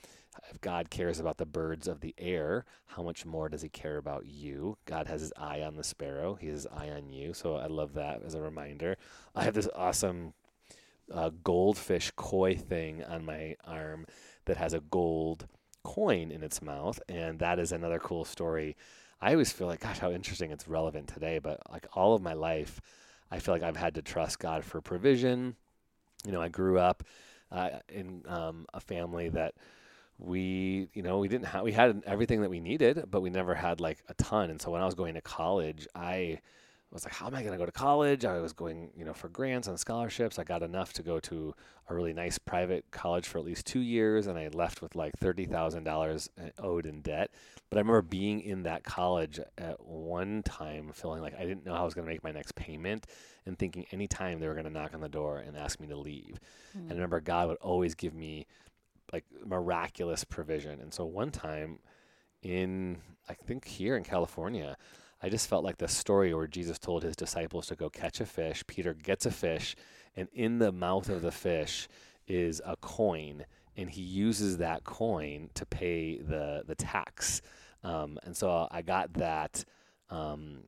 if 0.51 0.61
God 0.61 0.91
cares 0.91 1.21
about 1.21 1.39
the 1.39 1.47
birds 1.47 1.87
of 1.87 2.01
the 2.01 2.15
air, 2.19 2.65
how 2.87 3.03
much 3.03 3.27
more 3.27 3.49
does 3.49 3.63
He 3.63 3.69
care 3.69 3.97
about 3.97 4.27
you? 4.27 4.77
God 4.87 5.07
has 5.07 5.21
His 5.21 5.33
eye 5.37 5.63
on 5.63 5.77
the 5.77 5.85
sparrow; 5.85 6.35
He 6.35 6.49
has 6.49 6.65
His 6.65 6.67
eye 6.67 6.91
on 6.91 7.11
you. 7.11 7.35
So 7.35 7.57
I 7.57 7.67
love 7.67 7.95
that 7.95 8.23
as 8.25 8.35
a 8.35 8.41
reminder. 8.41 8.97
I 9.35 9.45
have 9.45 9.55
this 9.55 9.69
awesome 9.75 10.35
uh, 11.13 11.31
goldfish 11.43 12.13
koi 12.17 12.55
thing 12.55 13.05
on 13.05 13.25
my 13.25 13.57
arm 13.65 14.07
that 14.47 14.57
has 14.57 14.75
a 14.75 14.81
gold 14.81 15.47
coin 15.83 16.31
in 16.31 16.43
its 16.43 16.63
mouth, 16.63 17.01
and 17.09 17.39
that 17.39 17.59
is 17.59 17.73
another 17.73 17.99
cool 17.99 18.25
story. 18.25 18.77
I 19.21 19.33
always 19.33 19.53
feel 19.53 19.67
like, 19.67 19.81
gosh, 19.81 19.99
how 19.99 20.13
interesting 20.13 20.51
it's 20.51 20.69
relevant 20.69 21.09
today, 21.09 21.39
but 21.39 21.61
like 21.71 21.87
all 21.93 22.15
of 22.15 22.23
my 22.23 22.33
life, 22.33 22.81
I 23.31 23.39
feel 23.39 23.55
like 23.55 23.63
I've 23.63 23.77
had 23.77 23.95
to 23.97 24.03
trust 24.03 24.39
God 24.39 24.65
for 24.65 24.81
provision. 24.81 25.57
You 26.25 26.33
know, 26.33 26.41
I 26.41 26.49
grew 26.49 26.79
up 26.79 27.05
uh, 27.51 27.71
in 27.89 28.23
um, 28.27 28.67
a 28.73 28.81
family 28.81 29.29
that 29.31 29.55
we, 30.21 30.89
you 30.93 31.03
know, 31.03 31.19
we 31.19 31.29
didn't 31.29 31.47
have, 31.47 31.63
we 31.63 31.73
had 31.73 32.03
everything 32.07 32.43
that 32.43 32.51
we 32.51 32.61
needed, 32.61 33.05
but 33.11 33.23
we 33.23 33.31
never 33.31 33.55
had 33.55 33.81
like 33.81 33.99
a 34.09 34.15
ton. 34.15 34.51
And 34.51 34.61
so 34.61 34.71
when 34.71 34.83
I 34.83 34.85
was 34.85 34.95
going 34.95 35.15
to 35.15 35.21
college, 35.21 35.89
I 35.95 36.41
was 36.93 37.05
like, 37.05 37.15
how 37.15 37.27
am 37.27 37.35
I 37.35 37.43
going 37.43 37.53
to 37.53 37.59
go 37.59 37.67
to 37.67 37.73
college? 37.73 38.25
I 38.25 38.41
was 38.41 38.53
going, 38.53 38.91
you 38.97 39.05
know, 39.05 39.13
for 39.13 39.29
grants 39.29 39.69
and 39.69 39.79
scholarships. 39.79 40.39
I 40.39 40.45
got 40.45 40.63
enough 40.63 40.93
to 40.95 41.03
go 41.03 41.21
to 41.21 41.55
a 41.89 41.95
really 41.95 42.13
nice 42.13 42.37
private 42.37 42.85
college 42.91 43.27
for 43.27 43.39
at 43.39 43.45
least 43.45 43.67
two 43.67 43.81
years, 43.81 44.27
and 44.27 44.37
I 44.39 44.49
left 44.49 44.83
with 44.83 44.97
like 44.97 45.17
thirty 45.19 45.45
thousand 45.45 45.85
dollars 45.85 46.29
uh, 46.41 46.49
owed 46.59 46.87
in 46.87 47.01
debt. 47.01 47.31
But 47.69 47.79
I 47.79 47.81
remember 47.81 48.03
being 48.03 48.41
in 48.41 48.65
that 48.65 48.83
college 48.83 49.39
at 49.57 49.85
one 49.85 50.43
time, 50.43 50.91
feeling 50.93 51.23
like 51.23 51.35
I 51.39 51.45
didn't 51.45 51.65
know 51.65 51.75
how 51.75 51.83
I 51.83 51.85
was 51.85 51.95
going 51.95 52.07
to 52.07 52.13
make 52.13 52.25
my 52.25 52.33
next 52.33 52.57
payment, 52.57 53.07
and 53.47 53.57
thinking 53.57 53.87
anytime 53.93 54.41
they 54.41 54.49
were 54.49 54.55
going 54.55 54.67
to 54.67 54.73
knock 54.73 54.93
on 54.93 55.01
the 55.01 55.09
door 55.09 55.39
and 55.39 55.57
ask 55.57 55.79
me 55.81 55.87
to 55.89 55.97
leave. 55.97 56.41
And 56.75 56.87
I 56.89 56.93
mm. 56.93 56.97
remember 56.97 57.21
God 57.21 57.49
would 57.49 57.59
always 57.59 57.95
give 57.95 58.15
me 58.15 58.47
like 59.13 59.25
miraculous 59.45 60.25
provision. 60.25 60.81
And 60.81 60.93
so 60.93 61.05
one 61.05 61.31
time 61.31 61.79
in 62.43 62.99
I 63.29 63.35
think 63.35 63.67
here 63.67 63.97
in 63.97 64.05
California, 64.05 64.77
I 65.23 65.29
just 65.29 65.49
felt 65.49 65.65
like 65.65 65.79
the 65.79 65.89
story 65.89 66.35
where 66.35 66.47
Jesus 66.47 66.79
told 66.79 67.03
his 67.03 67.17
disciples 67.17 67.67
to 67.67 67.77
go 67.77 67.91
catch 67.91 68.21
a 68.21 68.27
fish. 68.27 68.65
Peter 68.67 68.95
gets 68.95 69.27
a 69.27 69.31
fish, 69.31 69.77
and 70.17 70.29
in 70.33 70.59
the 70.59 70.73
mouth 70.73 71.09
of 71.09 71.23
the 71.23 71.31
fish 71.31 71.89
is 72.27 72.63
a 72.65 72.77
coin, 72.77 73.45
and 73.77 73.91
he 73.91 74.03
uses 74.03 74.59
that 74.59 74.85
coin 74.85 75.51
to 75.55 75.67
pay 75.67 76.19
the 76.19 76.65
the 76.67 76.75
tax. 76.75 77.43
Um, 77.83 78.19
and 78.25 78.37
so 78.37 78.69
I 78.71 78.83
got 78.83 79.13
that 79.15 79.65
um, 80.09 80.65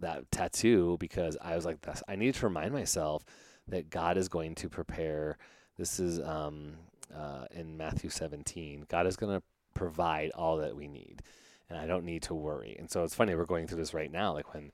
that 0.00 0.30
tattoo 0.30 0.96
because 0.98 1.36
I 1.40 1.54
was 1.56 1.64
like, 1.64 1.78
I 2.08 2.16
need 2.16 2.34
to 2.34 2.46
remind 2.46 2.72
myself 2.72 3.24
that 3.68 3.90
God 3.90 4.16
is 4.16 4.28
going 4.28 4.54
to 4.56 4.68
prepare. 4.68 5.38
This 5.76 5.98
is 5.98 6.20
um, 6.20 6.74
uh, 7.14 7.46
in 7.50 7.76
Matthew 7.76 8.10
17. 8.10 8.86
God 8.88 9.06
is 9.06 9.16
going 9.16 9.38
to 9.38 9.42
provide 9.74 10.30
all 10.30 10.56
that 10.58 10.74
we 10.74 10.88
need 10.88 11.22
and 11.68 11.78
I 11.78 11.86
don't 11.86 12.04
need 12.04 12.22
to 12.24 12.34
worry. 12.34 12.76
And 12.78 12.90
so 12.90 13.02
it's 13.04 13.14
funny 13.14 13.34
we're 13.34 13.44
going 13.44 13.66
through 13.66 13.78
this 13.78 13.94
right 13.94 14.10
now. 14.10 14.32
Like 14.32 14.54
when, 14.54 14.70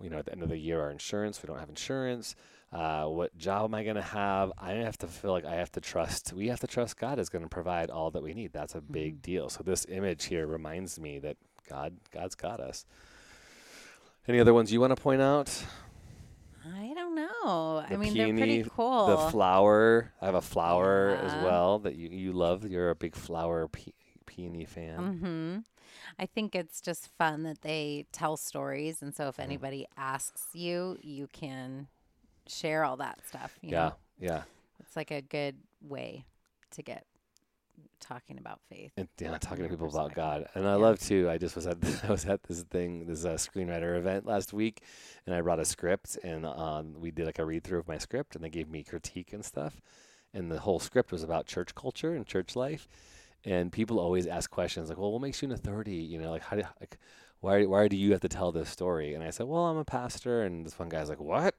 you 0.00 0.08
know, 0.08 0.18
at 0.18 0.26
the 0.26 0.32
end 0.32 0.42
of 0.42 0.48
the 0.48 0.58
year, 0.58 0.80
our 0.80 0.90
insurance, 0.90 1.42
we 1.42 1.46
don't 1.46 1.58
have 1.58 1.68
insurance. 1.68 2.34
Uh, 2.72 3.04
what 3.06 3.36
job 3.36 3.64
am 3.64 3.74
I 3.74 3.82
going 3.82 3.96
to 3.96 4.02
have? 4.02 4.52
I 4.58 4.72
have 4.72 4.96
to 4.98 5.06
feel 5.06 5.32
like 5.32 5.44
I 5.44 5.56
have 5.56 5.72
to 5.72 5.80
trust. 5.80 6.32
We 6.32 6.48
have 6.48 6.60
to 6.60 6.66
trust 6.66 6.96
God 6.96 7.18
is 7.18 7.28
going 7.28 7.42
to 7.42 7.48
provide 7.48 7.90
all 7.90 8.10
that 8.12 8.22
we 8.22 8.32
need. 8.32 8.52
That's 8.52 8.74
a 8.74 8.80
big 8.80 9.20
deal. 9.20 9.48
So 9.50 9.62
this 9.62 9.86
image 9.88 10.26
here 10.26 10.46
reminds 10.46 10.98
me 10.98 11.18
that 11.18 11.36
God, 11.68 11.96
God's 12.12 12.34
got 12.34 12.60
us. 12.60 12.86
Any 14.26 14.40
other 14.40 14.54
ones 14.54 14.72
you 14.72 14.80
want 14.80 14.96
to 14.96 15.02
point 15.02 15.20
out? 15.20 15.64
Know. 17.44 17.84
The 17.88 17.94
I 17.94 17.96
mean, 17.96 18.14
they're 18.14 18.32
pretty 18.34 18.64
cool. 18.74 19.06
The 19.06 19.30
flower. 19.30 20.12
I 20.20 20.26
have 20.26 20.34
a 20.34 20.40
flower 20.40 21.18
as 21.22 21.32
well 21.44 21.78
that 21.80 21.94
you, 21.96 22.08
you 22.10 22.32
love. 22.32 22.64
You're 22.66 22.90
a 22.90 22.94
big 22.94 23.14
flower 23.16 23.68
pe- 23.68 23.92
peony 24.26 24.64
fan. 24.64 24.96
hmm 24.98 25.58
I 26.18 26.26
think 26.26 26.54
it's 26.54 26.80
just 26.80 27.08
fun 27.18 27.44
that 27.44 27.62
they 27.62 28.06
tell 28.12 28.36
stories, 28.36 29.00
and 29.02 29.14
so 29.14 29.24
Mm-hmm. 29.24 29.28
if 29.30 29.40
anybody 29.40 29.86
asks 29.96 30.48
you, 30.52 30.98
you 31.02 31.28
can 31.32 31.88
share 32.46 32.84
all 32.84 32.96
that 32.96 33.20
stuff. 33.26 33.56
You 33.62 33.70
Yeah, 33.70 33.78
know? 33.88 33.94
yeah. 34.18 34.42
it's 34.80 34.96
like 34.96 35.10
a 35.10 35.22
good 35.22 35.56
way 35.80 36.24
to 36.72 36.82
get 36.82 37.04
talking 38.00 38.38
about 38.38 38.60
faith. 38.68 38.92
and 38.96 39.08
yeah, 39.20 39.36
talking 39.38 39.64
to 39.64 39.70
people 39.70 39.88
about. 39.88 40.14
God. 40.14 40.46
And 40.54 40.66
I 40.66 40.72
Yeah. 40.72 40.76
love 40.76 40.98
too. 41.00 41.28
I 41.30 41.38
just 41.38 41.54
was 41.56 41.66
at 41.66 41.78
I 42.04 42.10
was 42.10 42.24
at 42.26 42.42
this 42.44 42.62
thing, 42.62 43.06
this 43.06 43.24
uh, 43.24 43.34
screenwriter 43.34 43.96
event 43.96 44.26
last 44.26 44.52
week, 44.52 44.82
and 45.26 45.34
I 45.34 45.40
brought 45.40 45.60
a 45.60 45.64
script, 45.64 46.18
and 46.22 46.44
um, 46.46 46.94
we 46.98 47.10
did 47.10 47.26
like 47.26 47.38
a 47.38 47.44
read 47.44 47.64
through 47.64 47.78
of 47.78 47.88
my 47.88 47.98
script, 47.98 48.34
and 48.34 48.44
they 48.44 48.50
gave 48.50 48.68
me 48.68 48.82
critique 48.84 49.32
and 49.32 49.44
stuff, 49.44 49.80
and 50.34 50.50
the 50.50 50.60
whole 50.60 50.80
script 50.80 51.12
was 51.12 51.22
about 51.22 51.46
church 51.46 51.74
culture 51.74 52.14
and 52.14 52.26
church 52.26 52.56
life, 52.56 52.88
and 53.44 53.72
people 53.72 53.98
always 54.00 54.26
ask 54.26 54.50
questions 54.50 54.88
like, 54.88 54.98
"Well, 54.98 55.12
what 55.12 55.22
makes 55.22 55.42
you 55.42 55.48
an 55.48 55.54
authority? 55.54 55.96
You 55.96 56.18
know, 56.20 56.30
like 56.30 56.42
how 56.42 56.56
do 56.56 56.62
like 56.80 56.98
why 57.40 57.64
why 57.66 57.88
do 57.88 57.96
you 57.96 58.12
have 58.12 58.20
to 58.20 58.28
tell 58.28 58.52
this 58.52 58.68
story?" 58.70 59.14
And 59.14 59.22
I 59.24 59.30
said, 59.30 59.46
"Well, 59.46 59.66
I'm 59.66 59.76
a 59.78 59.84
pastor," 59.84 60.42
and 60.42 60.64
this 60.66 60.78
one 60.78 60.88
guy's 60.88 61.08
like, 61.08 61.20
"What?" 61.20 61.54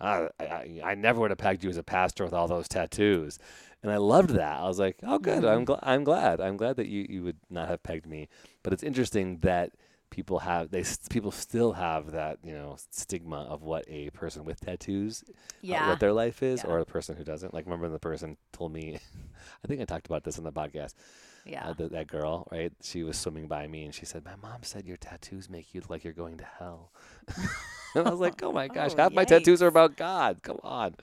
I, 0.00 0.28
I, 0.38 0.80
I 0.84 0.94
never 0.94 1.20
would 1.20 1.30
have 1.30 1.38
pegged 1.38 1.64
you 1.64 1.70
as 1.70 1.76
a 1.76 1.82
pastor 1.82 2.24
with 2.24 2.32
all 2.34 2.48
those 2.48 2.68
tattoos. 2.68 3.38
And 3.82 3.90
I 3.92 3.96
loved 3.98 4.30
that. 4.30 4.58
I 4.58 4.64
was 4.64 4.78
like, 4.78 4.96
oh, 5.04 5.18
good. 5.18 5.44
I'm, 5.44 5.64
gl- 5.64 5.78
I'm 5.82 6.02
glad. 6.04 6.40
I'm 6.40 6.56
glad 6.56 6.76
that 6.76 6.86
you, 6.88 7.06
you 7.08 7.22
would 7.22 7.38
not 7.50 7.68
have 7.68 7.82
pegged 7.82 8.06
me. 8.06 8.28
But 8.62 8.72
it's 8.72 8.82
interesting 8.82 9.38
that 9.38 9.72
people 10.08 10.38
have 10.40 10.70
they 10.70 10.84
people 11.10 11.32
still 11.32 11.72
have 11.72 12.12
that 12.12 12.38
you 12.44 12.52
know 12.52 12.76
stigma 12.92 13.38
of 13.50 13.64
what 13.64 13.84
a 13.88 14.08
person 14.10 14.44
with 14.44 14.60
tattoos 14.60 15.24
uh, 15.28 15.32
Yeah. 15.62 15.88
what 15.88 15.98
their 15.98 16.12
life 16.12 16.44
is 16.44 16.62
Yeah. 16.64 16.70
or 16.70 16.78
the 16.78 16.86
person 16.86 17.16
who 17.16 17.24
doesn't 17.24 17.52
like 17.52 17.64
remember 17.66 17.88
the 17.88 17.98
person 17.98 18.36
told 18.52 18.72
me 18.72 19.00
i 19.64 19.66
think 19.66 19.80
i 19.80 19.84
talked 19.84 20.06
about 20.06 20.22
this 20.22 20.38
in 20.38 20.44
the 20.44 20.52
podcast 20.52 20.94
yeah. 21.46 21.68
uh, 21.68 21.74
th- 21.74 21.90
that 21.90 22.06
girl 22.06 22.46
right? 22.50 22.72
She 22.82 23.02
was 23.02 23.16
swimming 23.18 23.46
by 23.46 23.66
me 23.66 23.84
and 23.84 23.94
she 23.94 24.04
said 24.04 24.24
my 24.24 24.36
mom 24.42 24.62
said 24.62 24.86
your 24.86 24.96
tattoos 24.96 25.48
make 25.48 25.74
you 25.74 25.80
look 25.80 25.90
like 25.90 26.04
you're 26.04 26.12
going 26.12 26.38
to 26.38 26.46
hell. 26.58 26.90
And 27.94 28.06
i 28.06 28.10
was 28.10 28.20
like 28.20 28.42
oh 28.42 28.52
my 28.52 28.68
gosh 28.68 28.92
Oh, 28.94 29.02
half 29.04 29.12
my 29.12 29.24
tattoos 29.24 29.62
are 29.62 29.68
about 29.68 29.96
god. 29.96 30.42
Come 30.42 30.58
on. 30.62 30.96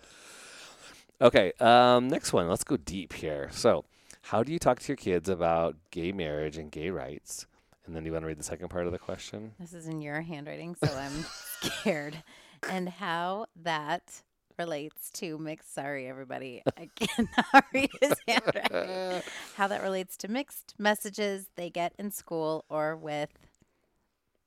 Okay 1.22 1.54
um 1.60 2.08
next 2.08 2.34
one. 2.34 2.48
Let's 2.50 2.64
go 2.64 2.78
deep 2.78 3.14
here. 3.14 3.50
So 3.52 3.86
how 4.22 4.44
do 4.44 4.52
you 4.52 4.60
talk 4.60 4.80
to 4.80 4.88
your 4.88 4.98
kids 4.98 5.28
about 5.28 5.76
gay 5.92 6.12
marriage 6.12 6.58
and 6.58 6.72
gay 6.72 6.90
rights? 6.90 7.46
And 7.86 7.96
then 7.96 8.06
you 8.06 8.14
want 8.14 8.24
to 8.24 8.28
read 8.28 8.40
the 8.40 8.44
second 8.44 8.70
part 8.70 8.86
of 8.86 8.94
the 8.94 9.00
question? 9.00 9.52
This 9.60 9.74
is 9.74 9.88
in 9.88 10.02
your 10.02 10.22
handwriting, 10.22 10.76
so 10.76 10.88
I'm 10.96 11.26
scared. 11.62 12.24
And 12.70 12.88
how 12.88 13.48
that 13.64 14.22
relates 14.58 15.10
to 15.12 15.38
mixed. 15.38 15.74
Sorry, 15.74 16.08
everybody. 16.08 16.64
I 16.78 16.90
cannot 16.96 17.66
read 17.74 17.90
his 18.02 18.14
handwriting. 18.28 19.22
How 19.56 19.68
that 19.68 19.82
relates 19.82 20.18
to 20.18 20.28
mixed 20.28 20.74
messages 20.78 21.48
they 21.56 21.70
get 21.70 21.94
in 21.98 22.12
school 22.12 22.66
or 22.70 22.96
with. 22.96 23.30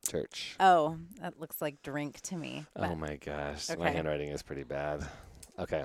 church 0.06 0.54
Oh, 0.60 0.98
that 1.20 1.40
looks 1.40 1.60
like 1.60 1.82
drink 1.82 2.20
to 2.22 2.36
me. 2.36 2.64
Oh 2.76 2.80
but- 2.88 2.98
my 2.98 3.16
gosh, 3.16 3.68
my 3.78 3.90
handwriting 3.90 4.28
is 4.30 4.42
pretty 4.42 4.64
bad. 4.64 5.06
Okay, 5.58 5.84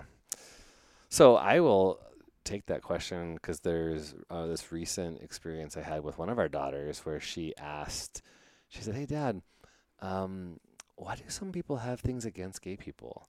so 1.10 1.36
I 1.38 1.60
will 1.62 2.00
take 2.44 2.66
that 2.66 2.82
question 2.82 3.36
because 3.36 3.60
there's 3.62 4.14
uh, 4.30 4.48
this 4.48 4.72
recent 4.72 5.22
experience 5.22 5.78
I 5.78 5.82
had 5.82 6.04
with 6.04 6.18
one 6.18 6.30
of 6.30 6.40
our 6.40 6.50
daughters 6.50 7.00
where 7.06 7.20
she 7.20 7.56
asked, 7.58 8.22
she 8.68 8.82
said, 8.82 8.96
"Hey, 8.96 9.06
Dad, 9.06 9.42
um, 10.02 10.60
why 10.98 11.16
do 11.16 11.24
some 11.30 11.52
people 11.52 11.78
have 11.78 12.00
things 12.02 12.26
against 12.26 12.62
gay 12.62 12.76
people?" 12.76 13.28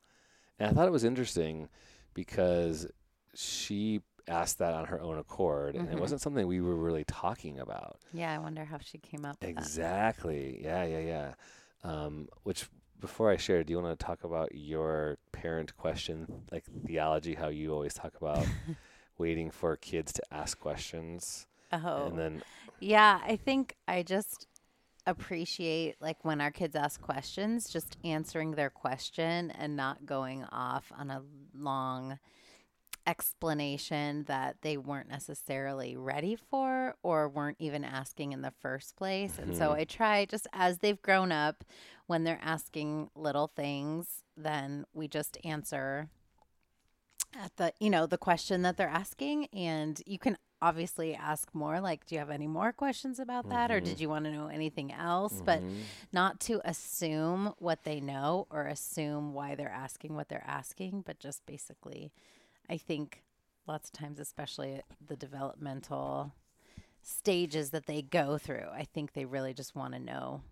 And 0.62 0.70
I 0.70 0.74
thought 0.74 0.86
it 0.86 0.92
was 0.92 1.02
interesting 1.02 1.68
because 2.14 2.86
she 3.34 4.00
asked 4.28 4.58
that 4.58 4.74
on 4.74 4.84
her 4.86 5.00
own 5.00 5.18
accord, 5.18 5.74
and 5.74 5.88
it 5.88 5.96
Mhm. 5.96 6.00
wasn't 6.00 6.20
something 6.20 6.46
we 6.46 6.60
were 6.60 6.76
really 6.76 7.04
talking 7.04 7.58
about. 7.58 7.98
Yeah, 8.12 8.32
I 8.32 8.38
wonder 8.38 8.64
how 8.64 8.78
she 8.78 8.98
came 8.98 9.24
up 9.24 9.40
with 9.40 9.54
that. 9.56 9.58
Exactly. 9.58 10.62
Yeah, 10.62 10.84
yeah, 10.84 10.98
yeah. 11.00 11.34
Um, 11.82 12.28
which 12.44 12.68
before 13.00 13.28
I 13.30 13.36
share, 13.36 13.64
do 13.64 13.72
you 13.72 13.80
want 13.82 13.98
to 13.98 14.04
talk 14.06 14.22
about 14.22 14.54
your 14.54 15.18
parent 15.32 15.76
question, 15.76 16.44
like 16.52 16.64
theology, 16.86 17.34
how 17.34 17.48
you 17.48 17.72
always 17.72 17.94
talk 17.94 18.14
about 18.14 18.46
waiting 19.18 19.50
for 19.50 19.76
kids 19.76 20.12
to 20.12 20.22
ask 20.30 20.60
questions, 20.60 21.48
Oh, 21.72 22.06
and 22.06 22.16
then 22.18 22.42
Yeah, 22.78 23.20
I 23.24 23.34
think 23.36 23.74
I 23.88 24.04
just 24.04 24.46
appreciate 25.06 25.96
like 26.00 26.24
when 26.24 26.40
our 26.40 26.50
kids 26.50 26.76
ask 26.76 27.00
questions, 27.00 27.68
just 27.68 27.96
answering 28.04 28.52
their 28.52 28.70
question 28.70 29.50
and 29.52 29.76
not 29.76 30.06
going 30.06 30.44
off 30.44 30.92
on 30.96 31.10
a 31.10 31.22
long 31.54 32.18
explanation 33.04 34.24
that 34.24 34.56
they 34.62 34.76
weren't 34.76 35.08
necessarily 35.08 35.96
ready 35.96 36.36
for 36.36 36.94
or 37.02 37.28
weren't 37.28 37.56
even 37.58 37.84
asking 37.84 38.32
in 38.32 38.42
the 38.42 38.52
first 38.60 38.94
place. 38.96 39.38
And 39.38 39.56
so 39.56 39.70
Mhm. 39.70 39.76
I 39.78 39.84
try 39.84 40.24
just 40.24 40.46
as 40.52 40.78
they've 40.78 41.02
grown 41.02 41.32
up 41.32 41.64
when 42.06 42.22
they're 42.24 42.38
asking 42.40 43.10
little 43.16 43.48
things, 43.48 44.22
then 44.36 44.86
we 44.92 45.08
just 45.08 45.36
answer 45.44 46.08
at 47.34 47.56
the 47.56 47.72
you 47.80 47.88
know 47.88 48.06
the 48.06 48.18
question 48.18 48.62
that 48.62 48.76
they're 48.76 48.88
asking 48.88 49.46
and 49.54 50.02
you 50.06 50.18
can 50.18 50.36
obviously 50.62 51.14
ask 51.14 51.52
more 51.54 51.80
like 51.80 52.06
do 52.06 52.14
you 52.14 52.18
have 52.20 52.30
any 52.30 52.46
more 52.46 52.72
questions 52.72 53.18
about 53.18 53.48
that 53.50 53.70
or 53.70 53.80
Mhm. 53.80 53.84
did 53.84 54.00
you 54.00 54.08
want 54.08 54.24
to 54.24 54.30
know 54.32 54.46
anything 54.46 54.92
else 54.92 55.42
but 55.44 55.60
Mhm. 55.62 55.82
not 56.12 56.40
to 56.40 56.60
assume 56.64 57.52
what 57.58 57.82
they 57.84 58.00
know 58.00 58.46
or 58.50 58.66
assume 58.68 59.34
why 59.34 59.54
they're 59.56 59.68
asking 59.86 60.14
what 60.14 60.28
they're 60.28 60.46
asking 60.46 61.02
but 61.02 61.18
just 61.18 61.44
basically 61.46 62.12
i 62.70 62.76
think 62.78 63.24
lots 63.66 63.88
of 63.88 63.92
times 63.92 64.20
especially 64.20 64.80
the 65.04 65.16
developmental 65.16 66.32
stages 67.02 67.70
that 67.70 67.86
they 67.86 68.00
go 68.02 68.38
through 68.38 68.68
i 68.72 68.84
think 68.84 69.12
they 69.12 69.24
really 69.24 69.52
just 69.52 69.74
want 69.74 69.92
to 69.94 69.98
know 69.98 70.42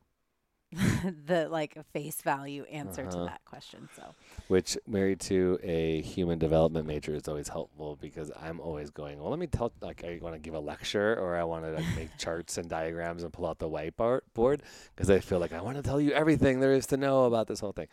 the 1.26 1.48
like 1.48 1.74
a 1.76 1.83
face 1.83 2.22
value 2.22 2.64
answer 2.64 3.02
to 3.06 3.09
Uh-huh. 3.16 3.24
that 3.24 3.44
question 3.44 3.88
so 3.96 4.14
which 4.48 4.78
married 4.87 5.18
to 5.20 5.59
a 5.62 6.00
human 6.02 6.38
development 6.38 6.87
major 6.87 7.14
is 7.14 7.26
always 7.26 7.48
helpful 7.48 7.96
because 8.00 8.30
I'm 8.40 8.61
always 8.61 8.90
going, 8.90 9.20
well, 9.20 9.30
let 9.30 9.38
me 9.38 9.46
tell, 9.46 9.72
like, 9.80 10.04
I 10.04 10.18
want 10.22 10.35
to 10.35 10.40
give 10.40 10.54
a 10.54 10.61
lecture 10.61 11.14
or 11.18 11.37
I 11.37 11.44
want 11.44 11.64
to 11.64 11.72
like, 11.72 11.85
make 11.96 12.11
charts 12.18 12.59
and 12.59 12.68
diagrams 12.68 13.22
and 13.22 13.33
pull 13.33 13.46
out 13.46 13.59
the 13.59 13.68
whiteboard 13.68 14.20
board 14.35 14.62
because 14.94 15.11
I 15.11 15.20
feel 15.20 15.38
like 15.38 15.52
I 15.52 15.61
want 15.61 15.76
to 15.76 15.83
tell 15.83 16.00
you 16.00 16.12
everything 16.12 16.61
there 16.61 16.72
is 16.72 16.87
to 16.87 16.96
know 16.96 17.24
about 17.24 17.46
this 17.48 17.61
whole 17.61 17.72
thing. 17.72 17.88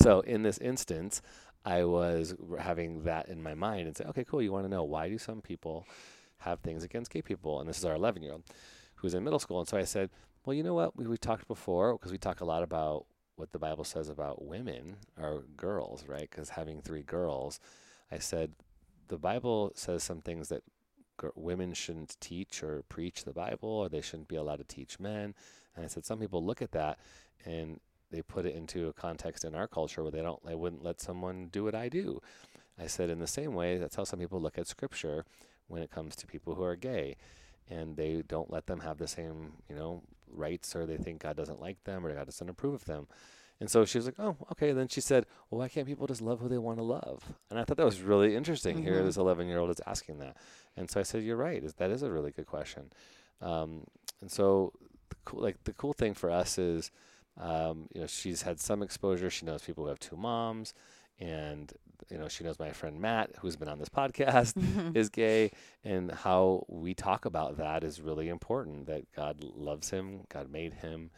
So 0.00 0.20
in 0.20 0.42
this 0.42 0.58
instance, 0.58 1.20
I 1.64 1.84
was 1.84 2.34
having 2.58 3.04
that 3.04 3.28
in 3.28 3.42
my 3.42 3.54
mind 3.54 3.86
and 3.86 3.96
say, 3.96 4.04
okay, 4.04 4.24
cool. 4.24 4.42
You 4.42 4.52
want 4.52 4.64
to 4.64 4.70
know 4.70 4.84
why 4.84 5.08
do 5.08 5.18
some 5.18 5.40
people 5.42 5.86
have 6.38 6.60
things 6.60 6.84
against 6.84 7.10
gay 7.10 7.22
people? 7.22 7.60
And 7.60 7.68
this 7.68 7.78
is 7.78 7.84
our 7.84 7.94
11 7.94 8.22
year 8.22 8.32
old 8.32 8.44
who's 8.98 9.14
in 9.14 9.24
middle 9.24 9.38
school. 9.38 9.60
And 9.60 9.68
so 9.68 9.76
I 9.76 9.84
said, 9.84 10.10
well, 10.44 10.54
you 10.54 10.62
know 10.62 10.74
what? 10.74 10.96
We, 10.96 11.06
we 11.06 11.16
talked 11.16 11.48
before 11.48 11.92
because 11.94 12.12
we 12.12 12.18
talk 12.18 12.40
a 12.40 12.44
lot 12.44 12.62
about 12.62 13.06
what 13.36 13.52
the 13.52 13.58
Bible 13.58 13.84
says 13.84 14.08
about 14.08 14.44
women 14.44 14.96
or 15.20 15.44
girls, 15.56 16.04
right? 16.06 16.28
Because 16.28 16.50
having 16.50 16.80
three 16.80 17.02
girls, 17.02 17.60
I 18.10 18.18
said 18.18 18.52
the 19.08 19.18
Bible 19.18 19.72
says 19.74 20.02
some 20.02 20.20
things 20.20 20.48
that 20.48 20.62
women 21.34 21.72
shouldn't 21.72 22.16
teach 22.20 22.62
or 22.62 22.82
preach 22.88 23.24
the 23.24 23.32
Bible, 23.32 23.68
or 23.68 23.88
they 23.88 24.00
shouldn't 24.00 24.28
be 24.28 24.36
allowed 24.36 24.56
to 24.56 24.64
teach 24.64 25.00
men. 25.00 25.34
And 25.74 25.84
I 25.84 25.88
said 25.88 26.04
some 26.04 26.18
people 26.18 26.44
look 26.44 26.62
at 26.62 26.72
that 26.72 26.98
and 27.44 27.80
they 28.10 28.22
put 28.22 28.46
it 28.46 28.54
into 28.54 28.88
a 28.88 28.92
context 28.92 29.44
in 29.44 29.54
our 29.54 29.68
culture 29.68 30.02
where 30.02 30.12
they 30.12 30.22
don't, 30.22 30.44
they 30.44 30.54
wouldn't 30.54 30.82
let 30.82 31.00
someone 31.00 31.48
do 31.48 31.64
what 31.64 31.74
I 31.74 31.88
do. 31.88 32.20
I 32.80 32.86
said 32.86 33.10
in 33.10 33.18
the 33.18 33.26
same 33.26 33.54
way, 33.54 33.76
that's 33.76 33.96
how 33.96 34.04
some 34.04 34.18
people 34.18 34.40
look 34.40 34.58
at 34.58 34.66
Scripture 34.66 35.24
when 35.66 35.82
it 35.82 35.90
comes 35.90 36.16
to 36.16 36.26
people 36.26 36.54
who 36.54 36.62
are 36.62 36.76
gay, 36.76 37.16
and 37.70 37.96
they 37.96 38.22
don't 38.26 38.50
let 38.50 38.66
them 38.66 38.80
have 38.80 38.98
the 38.98 39.08
same, 39.08 39.52
you 39.68 39.74
know, 39.76 40.02
rights, 40.30 40.74
or 40.76 40.86
they 40.86 40.96
think 40.96 41.22
God 41.22 41.36
doesn't 41.36 41.60
like 41.60 41.82
them, 41.84 42.04
or 42.06 42.14
God 42.14 42.26
doesn't 42.26 42.48
approve 42.48 42.74
of 42.74 42.84
them. 42.84 43.06
And 43.60 43.68
so 43.68 43.84
she 43.84 43.98
was 43.98 44.06
like, 44.06 44.20
"Oh, 44.20 44.36
okay." 44.52 44.72
then 44.72 44.86
she 44.88 45.00
said, 45.00 45.26
"Well, 45.50 45.58
why 45.58 45.68
can't 45.68 45.86
people 45.86 46.06
just 46.06 46.22
love 46.22 46.38
who 46.38 46.48
they 46.48 46.58
want 46.58 46.78
to 46.78 46.84
love?" 46.84 47.24
And 47.50 47.58
I 47.58 47.64
thought 47.64 47.76
that 47.78 47.84
was 47.86 48.00
really 48.02 48.36
interesting. 48.36 48.82
Here, 48.82 49.00
Mhm. 49.00 49.04
this 49.06 49.16
11-year-old 49.16 49.70
is 49.70 49.80
asking 49.86 50.18
that, 50.20 50.36
and 50.76 50.88
so 50.88 51.00
I 51.00 51.02
said, 51.02 51.24
"You're 51.24 51.36
right. 51.36 51.62
That 51.76 51.90
is 51.90 52.02
a 52.02 52.10
really 52.10 52.30
good 52.30 52.46
question." 52.46 52.92
Um, 53.40 53.84
and 54.20 54.30
so, 54.30 54.72
the 55.08 55.16
cool, 55.24 55.40
like 55.40 55.64
the 55.64 55.72
cool 55.72 55.92
thing 55.92 56.14
for 56.14 56.30
us 56.30 56.56
is, 56.58 56.92
um, 57.36 57.88
you 57.94 58.00
know, 58.02 58.06
she's 58.06 58.42
had 58.42 58.60
some 58.60 58.80
exposure. 58.82 59.28
She 59.30 59.44
knows 59.46 59.62
people 59.62 59.84
who 59.84 59.88
have 59.88 59.98
two 59.98 60.16
moms, 60.16 60.72
and 61.18 61.72
you 62.10 62.18
know, 62.18 62.28
she 62.28 62.44
knows 62.44 62.58
my 62.58 62.70
friend 62.72 63.00
Matt, 63.00 63.30
who's 63.40 63.56
been 63.56 63.68
on 63.68 63.78
this 63.78 63.88
podcast, 63.88 64.54
is 64.96 65.08
gay, 65.08 65.50
and 65.84 66.10
how 66.12 66.64
we 66.68 66.94
talk 66.94 67.24
about 67.24 67.56
that 67.58 67.84
is 67.84 68.00
really 68.00 68.28
important. 68.28 68.86
That 68.86 69.10
God 69.14 69.42
loves 69.42 69.90
him, 69.90 70.20
God 70.28 70.50
made 70.50 70.74
him. 70.74 71.10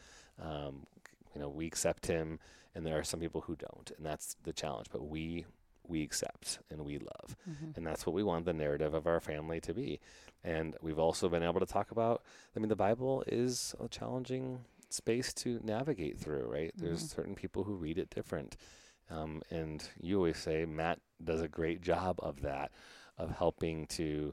Um, 0.43 0.87
you 1.35 1.41
know, 1.41 1.49
we 1.49 1.67
accept 1.67 2.07
him, 2.07 2.39
and 2.75 2.85
there 2.87 2.99
are 2.99 3.05
some 3.05 3.21
people 3.21 3.43
who 3.43 3.57
don't, 3.57 3.91
and 3.97 4.05
that's 4.07 4.37
the 4.45 4.53
challenge. 4.53 4.87
But 4.91 5.07
we 5.09 5.47
we 5.87 6.03
accept 6.05 6.61
and 6.71 6.85
we 6.85 6.99
love, 6.99 7.37
Mhm. 7.51 7.77
and 7.77 7.85
that's 7.87 8.07
what 8.07 8.13
we 8.15 8.23
want 8.23 8.45
the 8.45 8.53
narrative 8.53 8.95
of 8.95 9.09
our 9.09 9.19
family 9.21 9.61
to 9.63 9.75
be. 9.75 9.99
And 10.45 10.77
we've 10.81 11.01
also 11.01 11.29
been 11.29 11.43
able 11.43 11.59
to 11.59 11.67
talk 11.67 11.91
about. 11.91 12.23
I 12.55 12.61
mean, 12.61 12.69
the 12.69 12.77
Bible 12.77 13.25
is 13.27 13.75
a 13.81 13.89
challenging 13.89 14.65
space 14.89 15.33
to 15.35 15.59
navigate 15.65 16.17
through, 16.19 16.45
right? 16.45 16.73
There's 16.77 17.03
Mhm. 17.05 17.09
certain 17.17 17.35
people 17.35 17.65
who 17.65 17.75
read 17.75 17.99
it 17.99 18.09
different. 18.11 18.57
Um, 19.11 19.43
and 19.51 19.83
you 20.01 20.17
always 20.17 20.39
say 20.39 20.65
Matt 20.65 21.01
does 21.23 21.41
a 21.41 21.49
great 21.49 21.83
job 21.83 22.17
of 22.21 22.43
that, 22.43 22.71
of 23.19 23.31
helping 23.31 23.87
to 23.89 24.33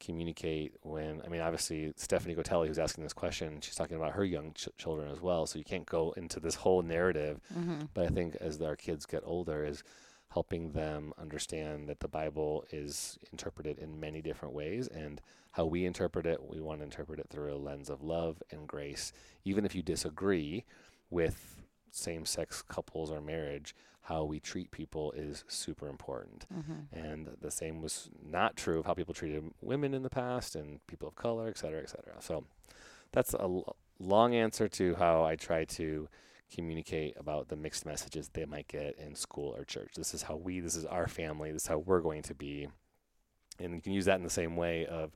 communicate 0.00 0.74
when, 0.82 1.22
I 1.24 1.28
mean, 1.28 1.40
obviously, 1.40 1.92
Stephanie 1.96 2.34
Gotelli, 2.34 2.66
who's 2.66 2.78
asking 2.78 3.04
this 3.04 3.12
question, 3.12 3.60
she's 3.60 3.74
talking 3.76 3.96
about 3.96 4.12
her 4.12 4.24
young 4.24 4.52
ch- 4.52 4.68
children 4.76 5.10
as 5.10 5.20
well. 5.20 5.46
So 5.46 5.58
you 5.58 5.64
can't 5.64 5.86
go 5.86 6.12
into 6.12 6.40
this 6.40 6.56
whole 6.56 6.82
narrative. 6.82 7.40
Mhm. 7.54 7.88
But 7.94 8.06
I 8.06 8.08
think 8.08 8.36
as 8.36 8.60
our 8.60 8.76
kids 8.76 9.06
get 9.06 9.22
older, 9.24 9.64
is 9.64 9.82
helping 10.28 10.72
them 10.72 11.12
understand 11.18 11.88
that 11.88 12.00
the 12.00 12.08
Bible 12.08 12.64
is 12.72 13.18
interpreted 13.30 13.78
in 13.78 14.00
many 14.00 14.22
different 14.22 14.54
ways 14.54 14.88
and 14.88 15.20
how 15.52 15.66
we 15.66 15.84
interpret 15.84 16.24
it, 16.26 16.42
we 16.42 16.58
want 16.60 16.80
to 16.80 16.84
interpret 16.84 17.20
it 17.20 17.28
through 17.28 17.54
a 17.54 17.56
lens 17.56 17.90
of 17.90 18.02
love 18.02 18.42
and 18.50 18.66
grace. 18.66 19.12
Even 19.44 19.64
if 19.66 19.74
you 19.74 19.82
disagree 19.82 20.64
with 21.10 21.62
same 21.90 22.24
sex 22.24 22.62
couples 22.62 23.10
or 23.10 23.20
marriage, 23.20 23.74
how 24.06 24.24
we 24.24 24.40
treat 24.40 24.70
people 24.72 25.12
is 25.12 25.44
super 25.48 25.88
important. 25.88 26.44
Mhm. 26.52 26.86
And 26.92 27.36
the 27.40 27.50
same 27.50 27.80
was 27.80 28.10
not 28.20 28.56
true 28.56 28.80
of 28.80 28.86
how 28.86 28.94
people 28.94 29.14
treated 29.14 29.52
women 29.60 29.94
in 29.94 30.02
the 30.02 30.10
past 30.10 30.56
and 30.56 30.84
people 30.86 31.08
of 31.08 31.14
color, 31.14 31.48
et 31.48 31.56
cetera, 31.58 31.80
et 31.82 31.88
cetera. 31.88 32.20
So 32.20 32.44
that's 33.12 33.32
a 33.34 33.42
l- 33.42 33.76
long 34.00 34.34
answer 34.34 34.68
to 34.68 34.96
how 34.96 35.24
I 35.24 35.36
try 35.36 35.64
to 35.64 36.08
communicate 36.52 37.16
about 37.16 37.48
the 37.48 37.56
mixed 37.56 37.86
messages 37.86 38.28
they 38.28 38.44
might 38.44 38.68
get 38.68 38.98
in 38.98 39.14
school 39.14 39.54
or 39.56 39.64
church. 39.64 39.92
This 39.94 40.12
is 40.14 40.22
how 40.22 40.36
we, 40.36 40.60
this 40.60 40.74
is 40.76 40.84
our 40.84 41.06
family, 41.06 41.52
this 41.52 41.62
is 41.62 41.68
how 41.68 41.78
we're 41.78 42.00
going 42.00 42.22
to 42.22 42.34
be. 42.34 42.68
And 43.60 43.74
you 43.74 43.80
can 43.80 43.92
use 43.92 44.06
that 44.06 44.16
in 44.16 44.24
the 44.24 44.30
same 44.30 44.56
way 44.56 44.84
of 44.86 45.12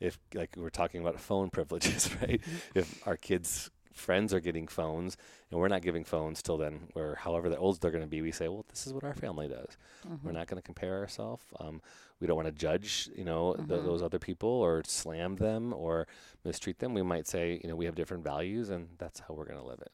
if, 0.00 0.18
like, 0.32 0.54
we're 0.56 0.70
talking 0.70 1.00
about 1.00 1.20
phone 1.20 1.50
privileges, 1.56 2.08
right? 2.22 2.40
if 2.74 3.06
our 3.06 3.16
kids' 3.16 3.70
friends 3.94 4.34
are 4.34 4.40
getting 4.40 4.66
phones 4.66 5.16
and 5.50 5.58
we're 5.58 5.68
not 5.68 5.82
giving 5.82 6.04
phones 6.04 6.42
till 6.42 6.58
then, 6.58 6.88
or 6.94 7.14
however 7.14 7.48
the 7.48 7.56
old 7.56 7.80
they're 7.80 7.90
going 7.90 8.04
to 8.04 8.08
be, 8.08 8.20
we 8.20 8.32
say, 8.32 8.48
well, 8.48 8.64
this 8.68 8.86
is 8.86 8.92
what 8.92 9.04
our 9.04 9.14
family 9.14 9.48
does. 9.48 9.76
We're 10.22 10.32
not 10.32 10.48
going 10.48 10.60
to 10.60 10.66
compare 10.66 10.98
ourselves. 10.98 11.44
Um, 11.58 11.80
we 12.20 12.26
don't 12.26 12.36
want 12.36 12.48
to 12.48 12.52
judge, 12.52 13.08
you 13.16 13.24
know, 13.24 13.54
th- 13.54 13.68
those 13.68 14.02
other 14.02 14.18
people 14.18 14.48
or 14.48 14.82
slam 14.84 15.36
them 15.36 15.72
or 15.72 16.06
mistreat 16.44 16.78
them. 16.78 16.92
We 16.92 17.02
might 17.02 17.26
say, 17.26 17.60
you 17.62 17.70
know, 17.70 17.76
we 17.76 17.86
have 17.86 17.94
different 17.94 18.24
values 18.24 18.70
and 18.70 18.88
that's 18.98 19.20
how 19.20 19.34
we're 19.34 19.46
going 19.46 19.60
to 19.60 19.66
live 19.66 19.80
it. 19.80 19.92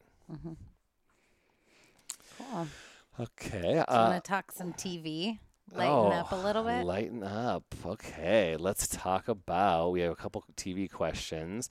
Cool. 2.37 2.67
Okay. 3.19 3.77
Uh, 3.77 4.09
want 4.09 4.23
to 4.23 4.27
talk 4.27 4.51
some 4.51 4.73
TV? 4.73 5.39
Lighten 5.73 5.93
oh, 5.93 6.07
up 6.07 6.31
a 6.31 6.35
little 6.35 6.63
bit. 6.63 6.83
Lighten 6.83 7.23
up. 7.23 7.63
Okay. 7.85 8.57
Let's 8.57 8.87
talk 8.87 9.27
about. 9.27 9.91
We 9.91 10.01
have 10.01 10.11
a 10.11 10.15
couple 10.15 10.43
TV 10.57 10.91
questions. 10.91 11.69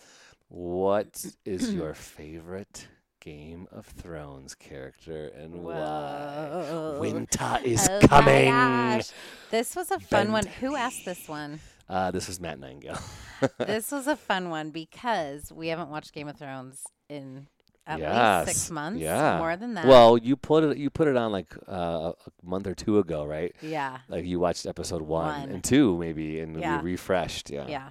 What 0.51 1.25
is 1.45 1.73
your 1.75 1.95
favorite 1.95 2.89
Game 3.21 3.69
of 3.71 3.87
Thrones 3.87 4.55
character 4.57 5.29
and 5.37 5.63
why? 5.63 6.97
Winter 6.99 7.59
is 7.65 7.89
Oh 7.89 8.01
coming. 8.09 8.47
gosh. 8.51 9.11
This 9.51 9.77
was 9.77 9.91
a 9.93 10.01
fun 10.01 10.33
one. 10.33 10.47
Who 10.47 10.75
asked 10.75 11.05
this 11.05 11.29
one? 11.29 11.61
Uh, 11.89 12.11
this 12.11 12.29
is 12.29 12.41
Matt 12.41 12.59
Nightingale. 12.59 12.99
this 13.59 13.93
was 13.93 14.07
a 14.09 14.17
fun 14.17 14.51
one 14.51 14.71
because 14.71 15.53
we 15.53 15.69
haven't 15.69 15.89
watched 15.91 16.13
Game 16.13 16.29
of 16.29 16.37
Thrones 16.37 16.83
in 17.09 17.47
at 17.87 18.01
least 18.01 18.57
six 18.59 18.71
months. 18.73 19.01
Yeah. 19.01 19.39
More 19.39 19.57
than 19.57 19.75
that. 19.75 19.87
Well, 19.87 20.19
you 20.19 20.37
put 20.37 20.65
it. 20.65 20.79
You 20.79 20.91
put 20.91 21.07
it 21.09 21.17
on 21.17 21.31
like 21.33 21.55
uh, 21.69 22.13
a 22.27 22.31
month 22.43 22.67
or 22.67 22.75
two 22.75 22.99
ago, 22.99 23.25
right? 23.25 23.55
yeah. 23.63 23.99
Like 24.09 24.25
you 24.25 24.41
watched 24.41 24.67
episode 24.67 25.03
one, 25.03 25.41
One. 25.43 25.49
and 25.51 25.63
two, 25.65 25.97
maybe, 25.99 26.41
and 26.41 26.59
Yeah. 26.59 26.81
we 26.83 26.93
refreshed. 26.93 27.51
Yeah. 27.51 27.67
Yeah. 27.69 27.89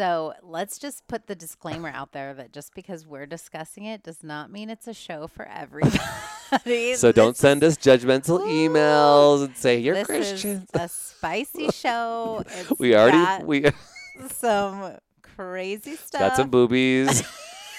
So 0.00 0.32
let's 0.42 0.78
just 0.78 1.06
put 1.08 1.26
the 1.26 1.34
disclaimer 1.34 1.90
out 1.90 2.12
there 2.12 2.32
that 2.32 2.54
just 2.54 2.74
because 2.74 3.06
we're 3.06 3.26
discussing 3.26 3.84
it 3.84 4.02
does 4.02 4.22
not 4.22 4.50
mean 4.50 4.70
it's 4.70 4.88
a 4.88 4.94
show 4.94 5.26
for 5.26 5.46
everybody. 5.46 5.98
So 6.96 7.12
don't 7.12 7.36
send 7.36 7.62
us 7.62 7.76
judgmental 7.76 8.40
emails 8.40 9.44
and 9.44 9.56
say 9.56 9.78
you're 9.78 9.94
this 9.94 10.06
Christian. 10.06 10.62
is 10.62 10.68
a 10.74 10.88
spicy 10.88 11.68
show. 11.72 12.42
It's 12.46 12.72
we 12.80 12.96
already 12.96 13.18
got 13.18 13.44
we 13.46 13.66
some 14.32 14.96
crazy 15.22 15.94
stuff. 15.96 16.20
got 16.20 16.36
some 16.36 16.48
boobies. 16.48 17.22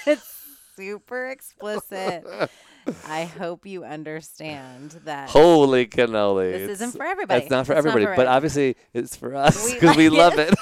it's 0.06 0.46
super 0.76 1.26
explicit. 1.28 2.24
I 3.06 3.24
hope 3.24 3.66
you 3.66 3.84
understand 3.84 4.92
that. 5.04 5.28
Holy 5.28 5.86
cannoli! 5.86 6.52
This 6.52 6.62
It's- 6.62 6.70
isn't 6.80 6.92
for 6.96 7.04
everybody. 7.04 7.40
That's 7.40 7.50
not 7.50 7.66
for 7.66 7.72
It's 7.74 7.84
not 7.84 7.90
everybody, 7.90 8.04
for 8.06 8.16
but 8.16 8.22
every- 8.26 8.34
obviously 8.36 8.76
it's 8.94 9.14
for 9.16 9.34
us 9.34 9.74
because 9.74 9.96
we, 9.96 10.08
like 10.08 10.36
love 10.36 10.38
it. 10.38 10.54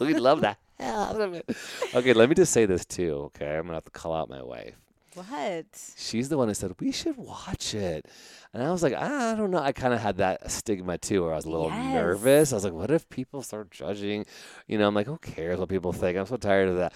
we 0.00 0.14
love 0.14 0.40
that 0.40 0.56
hell 0.80 1.00
out 1.02 1.20
of 1.20 1.34
it. 1.34 1.48
Okay, 1.94 2.12
let 2.12 2.28
me 2.28 2.34
just 2.34 2.52
say 2.52 2.66
this 2.66 2.84
too. 2.84 3.30
Okay, 3.34 3.56
I'm 3.56 3.62
gonna 3.64 3.74
have 3.74 3.84
to 3.84 3.90
call 3.90 4.12
out 4.14 4.28
my 4.28 4.42
wife. 4.42 4.74
What? 5.14 5.66
She's 5.96 6.28
the 6.28 6.38
one 6.38 6.48
who 6.48 6.54
said 6.54 6.74
we 6.78 6.92
should 6.92 7.16
watch 7.16 7.74
it, 7.74 8.06
and 8.54 8.62
I 8.62 8.70
was 8.70 8.82
like, 8.84 8.94
I 8.94 9.34
don't 9.34 9.50
know. 9.50 9.58
I 9.58 9.72
kind 9.72 9.92
of 9.92 10.00
had 10.00 10.18
that 10.18 10.50
stigma 10.50 10.96
too, 10.98 11.24
where 11.24 11.32
I 11.32 11.36
was 11.36 11.44
a 11.44 11.50
little 11.50 11.68
Yes. 11.70 11.94
nervous. 11.94 12.52
I 12.52 12.56
was 12.56 12.64
like, 12.64 12.72
what 12.72 12.90
if 12.92 13.08
people 13.08 13.42
start 13.42 13.70
judging? 13.70 14.26
You 14.68 14.78
know, 14.78 14.86
I'm 14.86 14.94
like, 14.94 15.06
who 15.06 15.18
cares 15.18 15.58
what 15.58 15.68
people 15.70 15.92
think? 15.92 16.16
I'm 16.16 16.26
so 16.26 16.36
tired 16.36 16.68
of 16.68 16.76
that. 16.76 16.92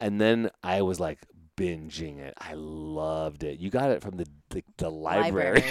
And 0.00 0.20
then 0.20 0.50
I 0.64 0.82
was 0.82 0.98
like 0.98 1.18
binging 1.56 2.18
it. 2.18 2.34
I 2.38 2.54
loved 2.54 3.44
it. 3.44 3.60
You 3.60 3.70
got 3.70 3.90
it 3.90 4.02
from 4.02 4.16
the 4.16 4.26
the, 4.48 4.64
the 4.78 4.90
library. 4.90 5.62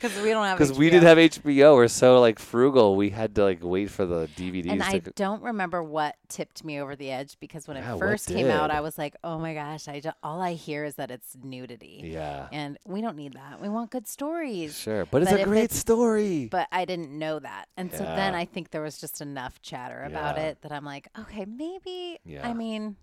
Because 0.00 0.20
we 0.22 0.30
don't 0.30 0.44
have. 0.44 0.58
Because 0.66 0.76
we 0.78 0.90
didn't 0.90 1.04
have 1.04 1.18
HBO, 1.18 1.74
we're 1.74 1.88
so 1.88 2.20
like 2.20 2.38
frugal. 2.38 2.96
We 2.96 3.10
had 3.10 3.34
to 3.36 3.44
like 3.44 3.60
wait 3.62 3.90
for 3.90 4.06
the 4.06 4.28
DVDs. 4.36 4.70
And 4.70 4.82
I 4.82 4.98
don't 4.98 5.42
remember 5.42 5.82
what 5.82 6.16
tipped 6.28 6.64
me 6.64 6.80
over 6.80 6.96
the 6.96 7.10
edge 7.10 7.36
because 7.40 7.66
when 7.68 7.76
Yeah, 7.76 7.94
it 7.94 7.98
first 7.98 8.28
came 8.28 8.48
out. 8.48 8.70
I 8.70 8.80
was 8.80 8.98
like, 8.98 9.14
"Oh 9.22 9.38
my 9.38 9.54
gosh!" 9.54 9.88
I 9.88 10.00
ju- 10.00 10.10
all 10.22 10.40
I 10.40 10.54
hear 10.54 10.84
is 10.84 10.96
that 10.96 11.10
it's 11.10 11.36
nudity, 11.42 12.02
yeah, 12.04 12.48
and 12.52 12.78
we 12.86 13.00
don't 13.00 13.16
need 13.16 13.34
that. 13.34 13.60
We 13.60 13.68
want 13.68 13.90
good 13.90 14.06
stories. 14.06 14.78
sure, 14.78 15.06
but 15.06 15.22
it's 15.22 15.30
But 15.30 15.40
a 15.40 15.44
great 15.44 15.64
it's- 15.64 15.78
story. 15.78 16.48
But 16.50 16.68
I 16.72 16.84
didn't 16.84 17.10
know 17.16 17.38
that, 17.38 17.66
and 17.76 17.92
so 17.92 17.98
then 18.04 18.34
I 18.34 18.44
think 18.44 18.70
there 18.70 18.82
was 18.82 18.98
just 18.98 19.20
enough 19.20 19.60
chatter 19.62 20.02
about 20.02 20.36
Yeah. 20.36 20.44
it 20.44 20.62
that 20.62 20.72
I'm 20.72 20.84
like, 20.84 21.08
okay, 21.18 21.44
maybe. 21.46 22.18
Yeah. 22.24 22.46
I 22.48 22.52
mean, 22.54 22.96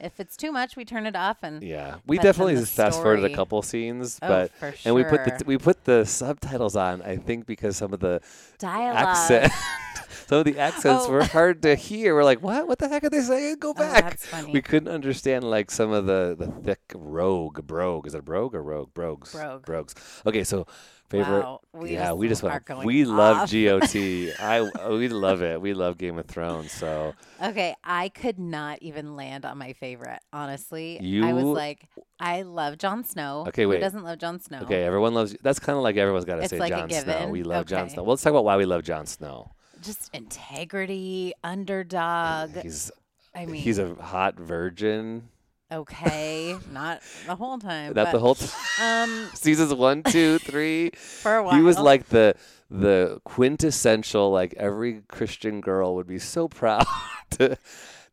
if 0.00 0.18
it's 0.20 0.36
too 0.36 0.50
much, 0.52 0.76
we 0.76 0.84
turn 0.84 1.06
it 1.06 1.14
off 1.16 1.38
and 1.42 1.62
yeah, 1.62 1.96
we 2.06 2.18
definitely 2.18 2.56
just 2.56 2.74
fast 2.74 3.00
forwarded 3.00 3.30
a 3.30 3.34
couple 3.34 3.60
scenes, 3.62 4.18
Oh, 4.22 4.28
but 4.28 4.52
and 4.84 4.94
we 4.94 5.04
put 5.04 5.24
the 5.24 5.42
we 5.46 5.58
put 5.58 5.84
the 5.84 6.04
subtitles 6.04 6.76
on. 6.76 7.02
I 7.02 7.16
think 7.16 7.46
because 7.46 7.76
some 7.76 7.92
of 7.92 8.00
the 8.00 8.20
dialogue. 8.58 8.96
accent, 8.96 9.52
some 10.30 10.38
of 10.38 10.44
the 10.44 10.58
accents 10.60 11.06
Oh. 11.06 11.10
were 11.10 11.24
hard 11.24 11.62
to 11.62 11.74
hear. 11.74 12.14
We're 12.14 12.22
like, 12.22 12.40
what? 12.40 12.68
What 12.68 12.78
the 12.78 12.88
heck 12.88 13.02
are 13.02 13.10
they 13.10 13.20
saying? 13.20 13.56
Go 13.58 13.70
Oh, 13.70 13.74
back. 13.74 14.04
that's 14.04 14.26
funny. 14.26 14.52
we 14.52 14.62
couldn't 14.62 14.88
understand 14.88 15.42
like 15.42 15.72
some 15.72 15.90
of 15.90 16.06
the 16.06 16.36
the 16.38 16.46
thick 16.46 16.80
rogue 16.94 17.66
brogue. 17.66 18.06
Is 18.06 18.14
it 18.14 18.24
brogue 18.24 18.54
or 18.54 18.62
rogue? 18.62 18.94
Brogues. 18.94 19.32
Brogue. 19.32 19.66
Brogues. 19.66 19.96
Okay, 20.24 20.44
so 20.44 20.68
favorite. 21.08 21.40
Wow, 21.42 21.60
we 21.72 21.94
yeah, 21.94 22.06
just 22.10 22.18
we 22.18 22.28
just 22.28 22.42
went. 22.44 22.84
We 22.84 23.04
love. 23.04 23.50
GOT. 23.50 23.96
I 24.38 24.70
oh, 24.78 24.98
we 24.98 25.08
love 25.08 25.42
it. 25.42 25.60
We 25.60 25.74
love 25.74 25.98
Game 25.98 26.16
of 26.16 26.26
Thrones. 26.26 26.70
So 26.70 27.14
Okay, 27.42 27.74
I 27.82 28.08
could 28.10 28.38
not 28.38 28.78
even 28.82 29.16
land 29.16 29.44
on 29.44 29.58
my 29.58 29.72
favorite. 29.72 30.20
Honestly, 30.32 31.00
I 31.24 31.32
was 31.32 31.42
like, 31.42 31.88
I 32.20 32.42
love 32.42 32.78
Jon 32.78 33.02
Snow. 33.02 33.46
Okay, 33.48 33.66
wait. 33.66 33.76
Who 33.78 33.80
doesn't 33.80 34.04
love 34.04 34.18
Jon 34.18 34.38
Snow? 34.38 34.60
okay, 34.60 34.84
everyone 34.84 35.12
loves. 35.12 35.36
That's 35.42 35.58
kind 35.58 35.76
of 35.76 35.82
like 35.82 35.96
everyone's 35.96 36.24
got 36.24 36.36
to 36.36 36.48
say 36.48 36.60
like 36.60 36.70
Jon 36.70 36.88
Snow. 36.88 37.28
We 37.30 37.42
love 37.42 37.66
Jon 37.66 37.90
Snow. 37.90 38.04
Well, 38.04 38.10
let's 38.10 38.22
talk 38.22 38.30
about 38.30 38.44
why 38.44 38.56
we 38.56 38.64
love 38.64 38.84
Jon 38.84 39.06
Snow. 39.06 39.50
Just 39.80 40.14
integrity, 40.14 41.32
underdog. 41.42 42.56
He's 42.56 42.90
I 43.34 43.46
mean, 43.46 43.62
he's 43.62 43.78
a 43.78 43.94
hot 43.94 44.38
virgin. 44.38 45.28
okay, 45.72 46.56
not 46.72 47.02
the 47.26 47.36
whole 47.36 47.58
time. 47.58 47.92
Not 47.94 48.06
but, 48.06 48.12
the 48.12 48.18
whole 48.18 48.34
time. 48.34 48.50
um 48.80 49.30
Seasons 49.34 49.72
one, 49.74 50.02
two, 50.02 50.38
three. 50.40 50.90
for 50.90 51.36
a 51.36 51.42
while. 51.44 51.54
He 51.54 51.62
was 51.62 51.78
like 51.78 52.08
the 52.08 52.34
the 52.70 53.20
quintessential 53.24 54.30
like 54.30 54.54
every 54.56 55.02
Christian 55.08 55.60
girl 55.60 55.94
would 55.96 56.06
be 56.06 56.18
so 56.18 56.48
proud 56.48 56.86
to 57.30 57.56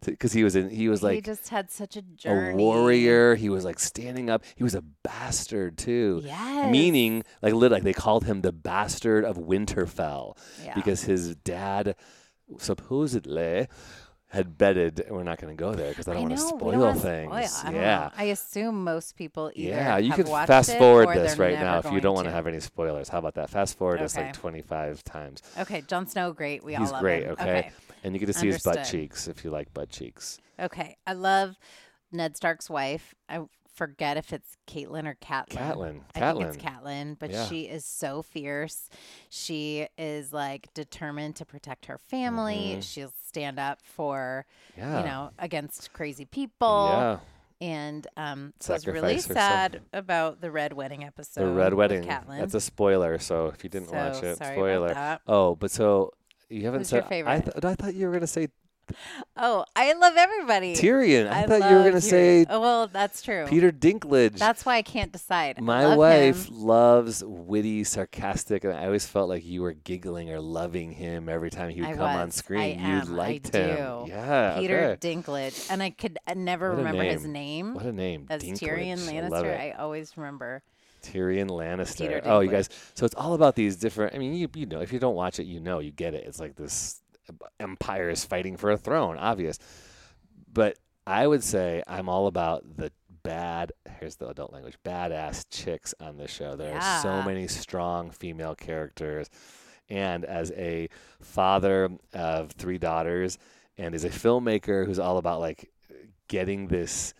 because 0.05 0.31
he 0.31 0.43
was 0.43 0.55
in 0.55 0.69
he 0.69 0.89
was 0.89 1.01
like 1.01 1.15
he 1.15 1.21
just 1.21 1.49
had 1.49 1.71
such 1.71 1.95
a 1.95 2.01
journey. 2.01 2.53
a 2.53 2.55
warrior. 2.55 3.35
He 3.35 3.49
was 3.49 3.65
like 3.65 3.79
standing 3.79 4.29
up. 4.29 4.43
He 4.55 4.63
was 4.63 4.75
a 4.75 4.81
bastard 5.03 5.77
too. 5.77 6.21
Yes. 6.23 6.71
Meaning 6.71 7.23
like 7.41 7.53
lit 7.53 7.71
like 7.71 7.83
they 7.83 7.93
called 7.93 8.25
him 8.25 8.41
the 8.41 8.51
bastard 8.51 9.25
of 9.25 9.37
Winterfell 9.37 10.37
Yeah. 10.63 10.75
because 10.75 11.03
his 11.03 11.35
dad 11.37 11.95
supposedly 12.59 13.67
had 14.29 14.57
bedded 14.57 15.05
we're 15.09 15.23
not 15.23 15.39
going 15.39 15.55
to 15.55 15.59
go 15.59 15.73
there 15.73 15.89
because 15.89 16.05
I 16.07 16.13
don't 16.13 16.23
want 16.23 16.33
to 16.35 16.39
spoil 16.41 16.93
things. 16.93 17.49
spoil. 17.51 17.71
I 17.71 17.73
yeah. 17.73 17.97
know. 17.97 18.09
I 18.17 18.23
assume 18.25 18.83
most 18.83 19.15
people 19.15 19.51
either. 19.55 19.69
Yeah, 19.75 19.97
you 19.97 20.11
have 20.11 20.25
can 20.25 20.45
fast 20.47 20.77
forward 20.77 21.15
this 21.15 21.37
right 21.37 21.57
now 21.57 21.79
if 21.79 21.89
you 21.91 22.01
don't 22.01 22.13
want 22.13 22.25
to 22.25 22.31
have 22.31 22.45
any 22.45 22.59
spoilers. 22.59 23.07
How 23.07 23.19
about 23.19 23.35
that? 23.35 23.49
Fast 23.49 23.77
forward 23.77 24.01
this 24.01 24.15
Okay. 24.17 24.25
like 24.25 24.33
25 24.33 25.01
times. 25.05 25.41
Okay, 25.57 25.81
Jon 25.87 26.07
Snow, 26.07 26.33
great. 26.33 26.61
We 26.63 26.75
He's 26.75 26.87
all 26.89 26.93
love 26.95 27.01
great, 27.01 27.23
him. 27.23 27.31
okay? 27.31 27.71
And 28.03 28.13
you 28.13 28.19
get 28.19 28.27
to 28.27 28.33
see 28.33 28.47
his 28.47 28.63
butt 28.63 28.83
cheeks 28.89 29.27
if 29.27 29.43
you 29.43 29.49
like 29.51 29.73
butt 29.73 29.89
cheeks. 29.89 30.39
Okay, 30.59 30.97
I 31.05 31.13
love 31.13 31.57
Ned 32.11 32.37
Stark's 32.37 32.69
wife. 32.69 33.13
I 33.29 33.41
forget 33.73 34.17
if 34.17 34.33
it's 34.33 34.57
Caitlin 34.67 35.05
or 35.07 35.15
Catelyn. 35.15 35.49
Catelyn. 35.49 36.01
I 36.15 36.33
think 36.33 36.45
it's 36.45 36.57
Catelyn. 36.57 37.15
But 37.19 37.29
Yeah. 37.31 37.45
she 37.45 37.61
is 37.61 37.85
so 37.85 38.21
fierce. 38.23 38.89
She 39.29 39.87
is 39.97 40.33
like 40.33 40.73
determined 40.73 41.35
to 41.35 41.45
protect 41.45 41.85
her 41.85 41.97
family. 41.99 42.75
Mhm. 42.77 42.83
She'll 42.83 43.13
stand 43.25 43.59
up 43.59 43.79
for 43.83 44.45
Yeah. 44.75 44.99
you 44.99 45.05
know 45.05 45.31
against 45.37 45.93
crazy 45.93 46.25
people. 46.25 46.87
Yeah. 46.91 47.19
And 47.59 48.05
um, 48.17 48.53
so 48.59 48.73
I 48.73 48.77
was 48.77 48.87
really 48.87 49.17
sad 49.19 49.81
about 49.91 50.41
the 50.41 50.51
red 50.51 50.73
wedding 50.73 51.03
episode. 51.03 51.41
the 51.41 51.47
red 51.51 51.73
wedding. 51.73 52.03
Catelyn. 52.03 52.39
That's 52.39 52.53
a 52.53 52.61
spoiler. 52.61 53.17
So 53.19 53.47
if 53.47 53.63
you 53.63 53.69
didn't 53.69 53.91
watch 53.91 54.21
it, 54.23 54.37
spoiler. 54.37 55.19
Oh, 55.27 55.55
but 55.55 55.71
so 55.71 56.13
you 56.49 56.63
haven't 56.65 56.81
Who's 56.81 56.89
said. 56.89 56.95
your 56.97 57.05
I, 57.05 57.09
favorite? 57.09 57.43
th- 57.61 57.65
I 57.65 57.75
thought 57.75 57.95
you 57.95 58.07
were 58.07 58.13
gonna 58.13 58.27
say 58.27 58.49
Oh, 59.35 59.65
I 59.75 59.91
love 59.93 60.13
everybody. 60.15 60.73
Tyrion. 60.73 61.27
I, 61.29 61.45
thought 61.45 61.69
you 61.69 61.75
were 61.75 61.83
gonna 61.83 61.99
say 61.99 62.45
Oh, 62.49 62.61
well, 62.61 62.87
that's 62.87 63.21
true. 63.21 63.45
Peter 63.47 63.71
Dinklage. 63.71 64.37
That's 64.37 64.65
why 64.65 64.77
I 64.77 64.81
can't 64.81 65.11
decide. 65.11 65.61
My 65.61 65.85
love 65.85 65.97
wife 65.97 66.47
him. 66.47 66.55
loves 66.61 67.23
witty, 67.23 67.83
sarcastic, 67.83 68.63
and 68.63 68.73
I 68.73 68.85
always 68.85 69.05
felt 69.05 69.27
like 69.29 69.45
you 69.45 69.61
were 69.61 69.73
giggling 69.73 70.29
or 70.31 70.39
loving 70.39 70.93
him 70.93 71.27
every 71.27 71.49
time 71.49 71.69
he 71.69 71.81
would 71.81 71.89
I 71.89 71.93
come 71.95 72.03
on 72.15 72.31
screen. 72.31 72.61
I 72.61 72.67
you 72.71 72.77
am. 72.79 73.13
I 73.13 73.15
liked 73.15 73.51
do. 73.51 74.05
Yeah. 74.07 74.57
Peter 74.59 74.79
okay. 75.01 75.15
Dinklage, 75.15 75.67
and 75.69 75.83
I 75.83 75.89
could 75.89 76.17
never 76.35 76.71
remember 76.71 77.03
his 77.03 77.25
name. 77.25 77.33
name 77.33 77.73
What 77.73 77.85
a 77.85 77.91
name. 77.93 78.27
as 78.29 78.41
Dinklage. 78.41 78.59
Tyrion 78.59 79.09
I 79.09 79.11
Lannister. 79.11 79.59
I 79.59 79.71
always 79.71 80.15
remember. 80.17 80.63
Tyrion 81.01 81.49
Lannister. 81.49 82.21
Oh, 82.25 82.39
you 82.39 82.49
guys. 82.49 82.69
So 82.93 83.05
it's 83.05 83.15
all 83.15 83.33
about 83.33 83.55
these 83.55 83.75
different. 83.75 84.15
I 84.15 84.17
mean, 84.17 84.33
you 84.33 84.49
you 84.53 84.65
know, 84.65 84.81
if 84.81 84.91
you 84.91 84.99
don't 84.99 85.15
watch 85.15 85.39
it, 85.39 85.45
you 85.45 85.59
know, 85.59 85.79
you 85.79 85.91
get 85.91 86.13
it. 86.13 86.25
It's 86.25 86.39
like 86.39 86.55
this 86.55 87.01
empire 87.59 88.09
is 88.09 88.25
fighting 88.25 88.57
for 88.57 88.71
a 88.71 88.77
throne, 88.77 89.17
obvious. 89.17 89.59
But 90.51 90.77
I 91.05 91.27
would 91.27 91.43
say 91.43 91.83
I'm 91.87 92.09
all 92.09 92.27
about 92.27 92.63
the 92.77 92.91
bad. 93.23 93.71
Here's 93.99 94.15
the 94.15 94.27
adult 94.29 94.53
language: 94.53 94.77
badass 94.85 95.45
chicks 95.49 95.93
on 95.99 96.17
this 96.17 96.31
show. 96.31 96.55
There 96.55 96.75
are 96.75 97.01
so 97.01 97.21
many 97.21 97.47
strong 97.47 98.11
female 98.11 98.55
characters, 98.55 99.29
and 99.89 100.25
as 100.25 100.51
a 100.51 100.89
father 101.21 101.89
of 102.13 102.51
three 102.51 102.77
daughters, 102.77 103.37
and 103.77 103.93
as 103.93 104.03
a 104.03 104.09
filmmaker 104.09 104.85
who's 104.85 104.99
all 104.99 105.17
about 105.17 105.39
like 105.39 105.69
getting 106.27 106.67
this 106.67 107.13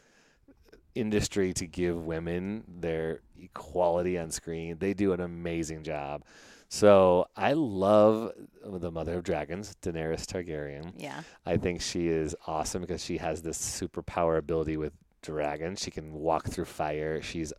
industry 1.00 1.54
to 1.54 1.68
give 1.68 2.06
women 2.06 2.64
their 2.68 3.22
equality 3.42 4.18
on 4.18 4.32
screen. 4.32 4.78
They 4.80 4.94
do 4.94 5.14
an 5.14 5.22
amazing 5.22 5.84
job. 5.84 6.24
So 6.70 7.28
I 7.36 7.54
love 7.54 8.34
the 8.64 8.92
Mother 8.92 9.16
of 9.16 9.24
Dragons, 9.24 9.76
Daenerys 9.82 10.26
Targaryen. 10.26 10.94
Yeah. 10.98 11.22
I 11.46 11.58
think 11.58 11.82
she 11.82 12.08
is 12.08 12.36
awesome 12.46 12.82
because 12.82 13.04
she 13.04 13.18
has 13.18 13.42
this 13.42 13.58
superpower 13.58 14.38
ability 14.38 14.76
with 14.76 14.94
dragons. 15.22 15.82
She 15.82 15.92
can 15.92 16.14
walk 16.14 16.48
through 16.48 16.66
fire. 16.66 17.22
She's 17.22 17.54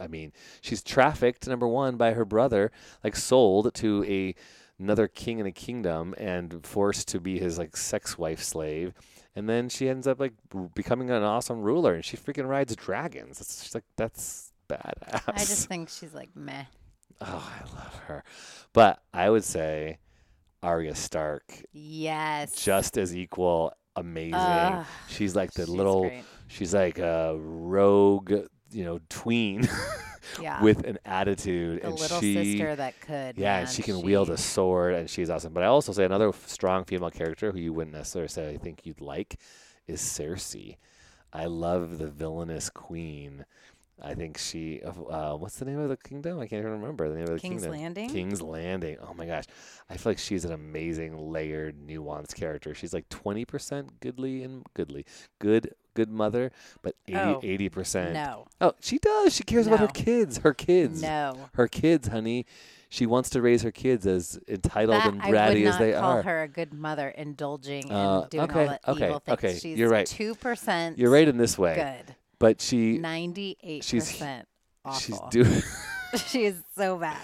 I 0.00 0.08
mean, 0.08 0.32
she's 0.60 0.82
trafficked 0.82 1.46
number 1.46 1.68
1 1.68 1.96
by 1.96 2.12
her 2.12 2.24
brother, 2.24 2.72
like 3.04 3.14
sold 3.14 3.72
to 3.74 4.04
a 4.04 4.34
another 4.78 5.06
king 5.06 5.38
in 5.38 5.46
a 5.46 5.52
kingdom 5.52 6.14
and 6.18 6.66
forced 6.66 7.08
to 7.08 7.20
be 7.20 7.38
his 7.38 7.58
like 7.58 7.76
sex 7.76 8.18
wife 8.18 8.42
slave. 8.42 8.94
And 9.34 9.48
then 9.48 9.68
she 9.68 9.88
ends 9.88 10.06
up 10.06 10.20
like 10.20 10.34
becoming 10.74 11.10
an 11.10 11.22
awesome 11.22 11.60
ruler 11.62 11.94
and 11.94 12.04
she 12.04 12.16
freaking 12.16 12.46
rides 12.48 12.76
dragons. 12.76 13.40
It's 13.40 13.62
just 13.62 13.74
like 13.74 13.84
that's 13.96 14.52
badass. 14.68 15.22
I 15.28 15.38
just 15.38 15.66
think 15.68 15.88
she's 15.88 16.12
like 16.14 16.28
meh. 16.36 16.64
Oh, 17.20 17.52
I 17.60 17.74
love 17.76 17.94
her. 18.08 18.24
But 18.72 19.00
I 19.14 19.30
would 19.30 19.44
say 19.44 19.98
Arya 20.62 20.94
Stark 20.94 21.44
Yes. 21.72 22.54
just 22.62 22.98
as 22.98 23.14
equal, 23.16 23.72
amazing. 23.96 24.84
She's 25.08 25.34
like 25.34 25.52
the 25.52 25.62
she's 25.66 25.68
little 25.74 26.02
great. 26.02 26.24
she's 26.48 26.74
like 26.74 26.98
a 26.98 27.36
rogue, 27.38 28.32
you 28.72 28.84
know, 28.84 29.00
tween 29.08 29.68
yeah. 30.40 30.62
with 30.62 30.84
an 30.86 30.98
attitude 31.04 31.82
the 31.82 31.86
and 31.88 31.98
little 31.98 32.20
she 32.20 32.34
sister 32.34 32.76
that 32.76 33.00
could. 33.00 33.36
yeah, 33.38 33.58
and 33.60 33.68
she 33.68 33.82
can 33.82 34.02
wield 34.02 34.30
a 34.30 34.36
sword 34.36 34.94
and 34.94 35.08
she's 35.08 35.30
awesome. 35.30 35.52
But 35.52 35.62
I 35.62 35.66
also 35.66 35.92
say 35.92 36.04
another 36.04 36.28
f- 36.28 36.48
strong 36.48 36.84
female 36.84 37.10
character 37.10 37.52
who 37.52 37.58
you 37.58 37.72
wouldn't 37.72 37.94
necessarily 37.96 38.28
say 38.28 38.50
I 38.50 38.56
think 38.56 38.84
you'd 38.84 39.00
like 39.00 39.38
is 39.86 40.00
Cersei. 40.00 40.76
I 41.32 41.46
love 41.46 41.98
the 41.98 42.08
villainous 42.08 42.68
queen. 42.70 43.44
I 44.00 44.14
think 44.14 44.36
she. 44.36 44.82
Uh, 44.82 45.34
what's 45.34 45.56
the 45.58 45.64
name 45.64 45.78
of 45.78 45.88
the 45.88 45.96
kingdom? 45.96 46.40
I 46.40 46.46
can't 46.48 46.60
even 46.60 46.72
remember 46.72 47.08
the 47.08 47.14
name 47.14 47.28
of 47.28 47.34
the 47.34 47.38
King's 47.38 47.62
kingdom. 47.62 47.72
King's 47.72 47.82
Landing? 47.82 48.10
King's 48.10 48.42
Landing. 48.42 48.96
Oh 49.00 49.14
my 49.14 49.26
gosh, 49.26 49.44
I 49.88 49.96
feel 49.96 50.10
like 50.10 50.18
she's 50.18 50.44
an 50.44 50.52
amazing, 50.52 51.16
layered, 51.16 51.76
nuanced 51.86 52.34
character. 52.34 52.74
She's 52.74 52.92
like 52.92 53.08
twenty 53.10 53.44
percent 53.44 54.00
goodly 54.00 54.42
and 54.42 54.64
goodly, 54.74 55.04
good, 55.38 55.74
good 55.94 56.10
mother, 56.10 56.50
but 56.82 56.94
80 57.08 57.66
Oh, 57.66 57.70
percent. 57.70 58.12
No. 58.14 58.46
Oh, 58.60 58.72
she 58.80 58.98
does. 58.98 59.34
She 59.34 59.42
cares 59.42 59.66
about 59.66 59.80
her 59.80 59.86
kids. 59.88 60.38
Her 60.38 60.54
kids. 60.54 61.02
No. 61.02 61.48
Her 61.54 61.68
kids, 61.68 62.08
honey. 62.08 62.46
She 62.88 63.06
wants 63.06 63.30
to 63.30 63.40
raise 63.40 63.62
her 63.62 63.70
kids 63.70 64.06
as 64.06 64.38
entitled 64.46 64.96
That, 65.00 65.12
and 65.12 65.22
I 65.22 65.30
would 65.30 65.34
bratty 65.34 65.64
not 65.64 65.72
as 65.74 65.78
they 65.78 65.92
call 65.92 66.20
her 66.22 66.42
a 66.42 66.48
good 66.48 66.74
mother, 66.74 67.08
indulging 67.08 67.90
Uh, 67.90 68.20
and 68.22 68.30
doing 68.30 68.44
okay, 68.50 68.60
all 68.60 68.66
the 68.66 68.90
okay, 68.90 69.06
evil 69.06 69.18
things. 69.20 69.38
okay, 69.38 69.58
She's 69.58 69.78
you're 69.78 69.88
right. 69.88 70.06
Two 70.06 70.34
percent. 70.34 70.98
You're 70.98 71.10
right 71.10 71.26
in 71.26 71.38
this 71.38 71.56
way, 71.56 71.74
Good. 71.74 72.14
but 72.38 72.60
she 72.60 72.98
Ninety-eight 72.98 73.82
she's- 73.82 74.12
percent 74.12 74.46
she's 75.00 75.18
doing. 75.30 75.62
she 76.26 76.44
is 76.44 76.56
so 76.76 76.98
bad. 76.98 77.16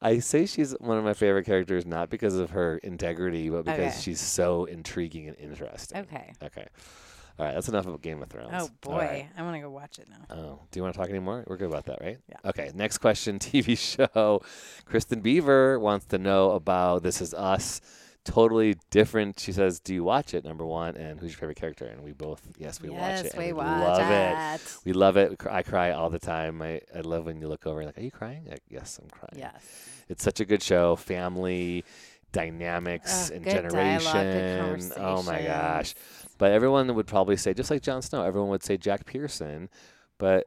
I 0.00 0.18
say 0.18 0.46
she's 0.46 0.72
one 0.80 0.98
of 0.98 1.04
my 1.04 1.14
favorite 1.14 1.44
characters 1.46 1.86
not 1.86 2.10
because 2.10 2.34
of 2.34 2.50
her 2.50 2.78
integrity, 2.78 3.48
but 3.48 3.64
because 3.64 3.92
Okay. 3.92 4.00
she's 4.00 4.18
so 4.20 4.64
intriguing 4.64 5.28
and 5.28 5.36
interesting. 5.38 5.98
Okay. 5.98 6.32
Okay. 6.42 6.66
All 7.42 7.48
right, 7.48 7.54
that's 7.54 7.68
enough 7.68 7.86
about 7.88 8.02
Game 8.02 8.22
of 8.22 8.28
Thrones. 8.28 8.50
Oh 8.52 8.68
boy, 8.82 8.98
right. 8.98 9.28
I 9.36 9.42
want 9.42 9.56
to 9.56 9.60
go 9.60 9.68
watch 9.68 9.98
it 9.98 10.06
now. 10.08 10.32
Oh, 10.32 10.60
do 10.70 10.78
you 10.78 10.82
want 10.84 10.94
to 10.94 11.00
talk 11.00 11.10
anymore? 11.10 11.42
We're 11.48 11.56
good 11.56 11.66
about 11.66 11.86
that, 11.86 11.98
right? 12.00 12.18
Yeah. 12.28 12.36
Okay, 12.44 12.70
next 12.72 12.98
question 12.98 13.38
TV 13.40 13.76
show. 13.76 14.42
Kristen 14.84 15.22
Beaver 15.22 15.80
wants 15.80 16.06
to 16.06 16.18
know 16.18 16.52
about 16.52 17.02
This 17.02 17.20
Is 17.20 17.34
Us. 17.34 17.80
Totally 18.24 18.76
different. 18.92 19.40
She 19.40 19.50
says, 19.50 19.80
Do 19.80 19.92
you 19.92 20.04
watch 20.04 20.34
it? 20.34 20.44
Number 20.44 20.64
one. 20.64 20.94
And 20.94 21.18
who's 21.18 21.32
your 21.32 21.38
favorite 21.38 21.56
character? 21.56 21.86
And 21.86 22.04
we 22.04 22.12
both, 22.12 22.40
yes, 22.58 22.80
we 22.80 22.92
yes, 22.92 23.24
watch 23.24 23.32
it. 23.34 23.36
we 23.36 23.46
we 23.46 23.52
watch 23.54 23.98
love 23.98 24.10
it. 24.12 24.60
it. 24.60 24.76
We 24.84 24.92
love 24.92 25.16
it. 25.16 25.30
We 25.30 25.50
I 25.50 25.64
cry 25.64 25.90
all 25.90 26.10
the 26.10 26.20
time. 26.20 26.62
I, 26.62 26.80
I 26.94 27.00
love 27.00 27.26
when 27.26 27.40
you 27.40 27.48
look 27.48 27.66
over 27.66 27.80
and 27.80 27.86
like, 27.88 27.98
Are 27.98 28.02
you 28.02 28.12
crying? 28.12 28.44
Like, 28.48 28.62
yes, 28.68 29.00
I'm 29.02 29.08
crying. 29.10 29.36
Yes. 29.36 29.64
It's 30.08 30.22
such 30.22 30.38
a 30.38 30.44
good 30.44 30.62
show. 30.62 30.94
Family 30.94 31.84
dynamics 32.32 33.30
and 33.30 33.44
good 33.44 33.68
dialogue, 33.68 34.02
generation. 34.12 34.92
Oh 34.96 35.22
my 35.22 35.42
gosh. 35.42 35.94
But 36.38 36.52
everyone 36.52 36.92
would 36.94 37.06
probably 37.06 37.36
say, 37.36 37.54
just 37.54 37.70
like 37.70 37.82
Jon 37.82 38.02
Snow, 38.02 38.24
everyone 38.24 38.50
would 38.50 38.64
say 38.64 38.76
Jack 38.76 39.06
Pearson, 39.06 39.68
but 40.18 40.46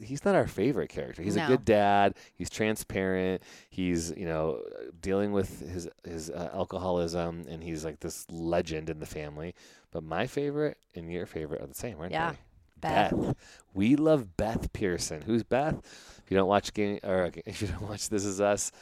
he's 0.00 0.24
not 0.24 0.34
our 0.34 0.46
favorite 0.46 0.88
character. 0.88 1.22
He's 1.22 1.36
a 1.36 1.46
good 1.46 1.64
dad. 1.64 2.14
He's 2.34 2.48
transparent. 2.48 3.42
He's 3.70 4.12
you 4.16 4.26
know 4.26 4.62
dealing 5.00 5.32
with 5.32 5.60
his 5.68 5.88
his 6.04 6.30
uh, 6.30 6.50
alcoholism, 6.54 7.44
and 7.48 7.62
he's 7.62 7.84
like 7.84 8.00
this 8.00 8.26
legend 8.30 8.88
in 8.90 9.00
the 9.00 9.06
family. 9.06 9.54
But 9.90 10.04
my 10.04 10.26
favorite 10.26 10.78
and 10.94 11.12
your 11.12 11.26
favorite 11.26 11.60
are 11.60 11.66
the 11.66 11.74
same, 11.74 11.98
aren't 11.98 12.12
Yeah. 12.12 12.30
they? 12.32 12.36
Beth. 12.80 13.36
We 13.74 13.94
love 13.94 14.36
Beth 14.36 14.72
Pearson. 14.72 15.22
Who's 15.22 15.44
Beth? 15.44 15.76
If 16.24 16.30
you 16.30 16.36
don't 16.36 16.48
watch 16.48 16.72
game 16.74 16.98
or 17.04 17.30
if 17.46 17.62
you 17.62 17.68
don't 17.68 17.88
watch 17.88 18.08
This 18.08 18.24
Is 18.24 18.40
Us, 18.40 18.72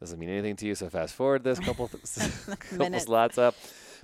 doesn't 0.00 0.18
mean 0.18 0.28
anything 0.28 0.56
to 0.56 0.66
you. 0.66 0.74
So 0.74 0.88
fast 0.88 1.14
forward 1.14 1.44
this 1.44 1.58
couple 1.58 1.88
couple 2.78 3.00
slots 3.00 3.38
up. 3.38 3.54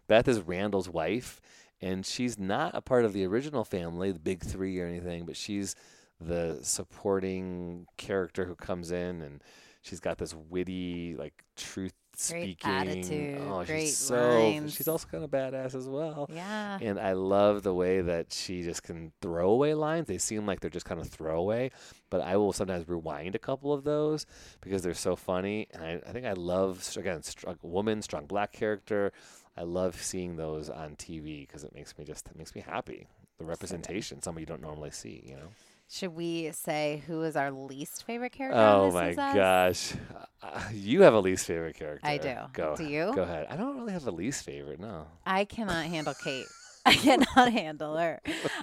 Beth 0.08 0.28
is 0.28 0.40
Randall's 0.40 0.88
wife, 0.88 1.40
and 1.80 2.04
she's 2.04 2.38
not 2.38 2.74
a 2.74 2.80
part 2.80 3.04
of 3.04 3.12
the 3.12 3.24
original 3.26 3.64
family, 3.64 4.12
the 4.12 4.18
big 4.18 4.42
three 4.42 4.80
or 4.80 4.86
anything, 4.86 5.24
but 5.24 5.36
she's 5.36 5.76
the 6.20 6.58
supporting 6.62 7.86
character 7.96 8.44
who 8.44 8.54
comes 8.54 8.90
in 8.90 9.22
and 9.22 9.42
she's 9.82 10.00
got 10.00 10.18
this 10.18 10.34
witty, 10.34 11.14
like 11.16 11.44
truth 11.56 11.94
speaking. 12.20 12.70
attitude, 12.70 13.40
oh, 13.48 13.64
great 13.64 13.86
she's 13.86 13.96
so 13.96 14.38
lines. 14.38 14.74
she's 14.74 14.88
also 14.88 15.06
kind 15.08 15.24
of 15.24 15.30
badass 15.30 15.74
as 15.74 15.88
well. 15.88 16.28
Yeah. 16.32 16.78
And 16.80 16.98
I 16.98 17.12
love 17.12 17.62
the 17.62 17.74
way 17.74 18.00
that 18.00 18.32
she 18.32 18.62
just 18.62 18.82
can 18.82 19.12
throw 19.20 19.50
away 19.50 19.74
lines. 19.74 20.06
They 20.06 20.18
seem 20.18 20.46
like 20.46 20.60
they're 20.60 20.70
just 20.70 20.86
kind 20.86 21.00
of 21.00 21.08
throwaway, 21.08 21.70
but 22.10 22.20
I 22.20 22.36
will 22.36 22.52
sometimes 22.52 22.88
rewind 22.88 23.34
a 23.34 23.38
couple 23.38 23.72
of 23.72 23.84
those 23.84 24.26
because 24.60 24.82
they're 24.82 24.94
so 24.94 25.16
funny. 25.16 25.68
And 25.72 25.82
I, 25.82 26.00
I 26.08 26.12
think 26.12 26.26
I 26.26 26.32
love, 26.32 26.88
again, 26.96 27.22
strong 27.22 27.56
woman, 27.62 28.02
strong 28.02 28.26
black 28.26 28.52
character. 28.52 29.12
I 29.56 29.62
love 29.62 30.00
seeing 30.00 30.36
those 30.36 30.70
on 30.70 30.96
TV 30.96 31.46
because 31.46 31.64
it 31.64 31.74
makes 31.74 31.96
me 31.98 32.04
just, 32.04 32.28
it 32.28 32.36
makes 32.36 32.54
me 32.54 32.60
happy. 32.60 33.06
The 33.38 33.44
representation, 33.44 34.20
something 34.22 34.40
you 34.40 34.46
don't 34.46 34.62
normally 34.62 34.90
see, 34.90 35.24
you 35.26 35.34
know? 35.36 35.48
Should 35.90 36.14
we 36.14 36.52
say 36.52 37.02
who 37.08 37.22
is 37.24 37.34
our 37.34 37.50
least 37.50 38.04
favorite 38.04 38.30
character? 38.30 38.60
Oh 38.60 38.92
my 38.92 39.12
gosh. 39.12 39.92
Uh, 40.40 40.62
you 40.72 41.02
have 41.02 41.14
a 41.14 41.20
least 41.20 41.46
favorite 41.46 41.74
character. 41.74 42.06
I 42.06 42.16
do. 42.16 42.36
Go. 42.52 42.76
Do 42.76 42.84
you? 42.84 43.12
Go 43.12 43.22
ahead. 43.22 43.48
I 43.50 43.56
don't 43.56 43.76
really 43.76 43.92
have 43.92 44.06
a 44.06 44.12
least 44.12 44.44
favorite, 44.44 44.78
no. 44.78 45.06
I 45.26 45.44
cannot 45.44 45.86
handle 45.86 46.14
Kate. 46.14 46.46
I 46.86 46.94
cannot 46.94 47.52
handle 47.52 47.96
her. 47.96 48.22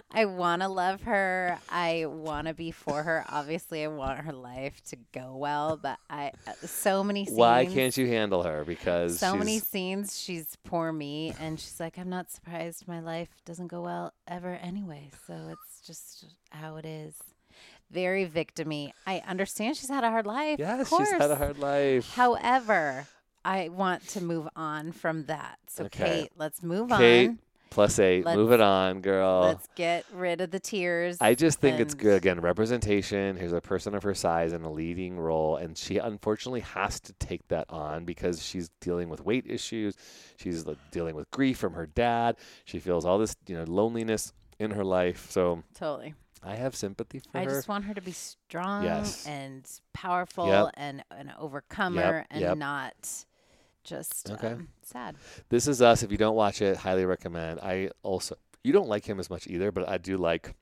I 0.10 0.26
want 0.26 0.62
to 0.64 0.70
love 0.70 1.02
her. 1.02 1.60
I 1.70 2.06
want 2.08 2.48
to 2.48 2.54
be 2.54 2.72
for 2.72 3.04
her. 3.04 3.24
Obviously, 3.30 3.84
I 3.84 3.88
want 3.88 4.20
her 4.20 4.34
life 4.34 4.82
to 4.86 4.96
go 5.14 5.36
well, 5.36 5.78
but 5.78 6.00
I 6.10 6.32
uh, 6.48 6.54
so 6.66 7.04
many 7.04 7.26
scenes. 7.26 7.38
Why 7.38 7.66
can't 7.66 7.96
you 7.96 8.08
handle 8.08 8.42
her? 8.42 8.64
Because 8.66 9.20
So 9.20 9.36
many 9.36 9.60
scenes. 9.60 10.20
She's 10.20 10.58
poor 10.64 10.92
me, 10.92 11.36
and 11.40 11.60
she's 11.60 11.80
like, 11.80 12.00
I'm 12.00 12.10
not 12.10 12.32
surprised. 12.32 12.88
My 12.88 13.02
life 13.02 13.30
doesn't 13.46 13.68
go 13.68 13.82
well 13.82 14.14
ever 14.28 14.56
anyway. 14.56 15.12
So 15.28 15.36
it's 15.52 15.77
just 15.88 16.26
how 16.52 16.76
it 16.76 16.86
is. 16.86 17.16
Very 17.90 18.28
victimy. 18.28 18.92
I 19.06 19.22
understand 19.26 19.78
she's 19.78 19.90
had 19.90 20.04
a 20.04 20.12
hard 20.12 20.28
life. 20.28 20.60
Yes, 20.60 20.82
of 20.82 20.90
course. 20.90 21.10
she's 21.10 21.18
had 21.18 21.32
a 21.32 21.36
hard 21.38 21.58
life. 21.58 22.14
However, 22.14 23.08
I 23.46 23.70
want 23.70 24.06
to 24.10 24.22
move 24.22 24.48
on 24.58 24.92
from 24.92 25.26
that. 25.26 25.58
So, 25.68 25.86
Okay. 25.86 26.04
Kate, 26.04 26.32
let's 26.36 26.62
move 26.62 26.90
Kate, 26.90 27.30
on. 27.30 27.40
Plus 27.70 28.00
eight. 28.00 28.26
Move 28.26 28.52
it 28.52 28.60
on, 28.60 29.02
girl. 29.02 29.42
Let's 29.42 29.68
get 29.76 30.06
rid 30.14 30.42
of 30.42 30.52
the 30.52 30.60
tears. 30.60 31.18
I 31.22 31.34
just 31.34 31.60
think 31.60 31.80
it's 31.80 31.94
good. 31.94 32.18
Again, 32.18 32.42
representation. 32.42 33.36
Here's 33.38 33.54
a 33.54 33.62
person 33.62 33.94
of 33.96 34.04
her 34.04 34.14
size 34.14 34.52
in 34.54 34.64
a 34.64 34.72
leading 34.72 35.18
role, 35.18 35.58
and 35.58 35.78
she 35.78 35.98
unfortunately 35.98 36.62
has 36.62 37.00
to 37.02 37.14
take 37.14 37.48
that 37.50 37.66
on 37.70 38.04
because 38.06 38.44
she's 38.44 38.70
dealing 38.82 39.10
with 39.10 39.24
weight 39.24 39.46
issues. 39.48 39.96
She's 40.38 40.66
like, 40.66 40.78
dealing 40.92 41.16
with 41.16 41.30
grief 41.32 41.58
from 41.58 41.74
her 41.74 41.86
dad. 41.86 42.38
She 42.66 42.80
feels 42.80 43.06
all 43.06 43.18
this, 43.18 43.36
you 43.48 43.56
know, 43.56 43.64
loneliness 43.66 44.34
in 44.60 44.72
her 44.72 44.84
life. 44.84 45.30
So 45.32 45.64
Totally. 45.74 46.14
I 46.44 46.56
have 46.56 46.76
sympathy 46.76 47.20
for 47.20 47.38
I 47.38 47.44
her. 47.44 47.50
I 47.50 47.54
just 47.54 47.68
want 47.68 47.86
her 47.86 47.94
to 47.94 48.02
be 48.02 48.12
strong 48.12 48.84
Yes. 48.84 49.26
and 49.28 49.70
powerful 49.94 50.48
Yep. 50.48 50.72
and 50.76 51.04
an 51.12 51.34
overcomer 51.38 52.26
and 52.30 52.42
yep. 52.42 52.58
not 52.58 52.96
just 53.84 54.30
Okay. 54.32 54.52
um, 54.54 54.68
sad. 54.82 55.16
This 55.50 55.68
is 55.68 55.82
us. 55.82 56.04
If 56.04 56.12
you 56.12 56.18
don't 56.18 56.36
watch 56.36 56.62
it, 56.62 56.78
highly 56.78 57.06
recommend. 57.06 57.60
I 57.62 57.90
also 58.04 58.36
you 58.64 58.74
don't 58.74 58.90
like 58.90 59.06
him 59.06 59.20
as 59.20 59.30
much 59.30 59.48
either, 59.48 59.72
but 59.72 59.88
I 59.88 59.98
do 59.98 60.18
like 60.18 60.54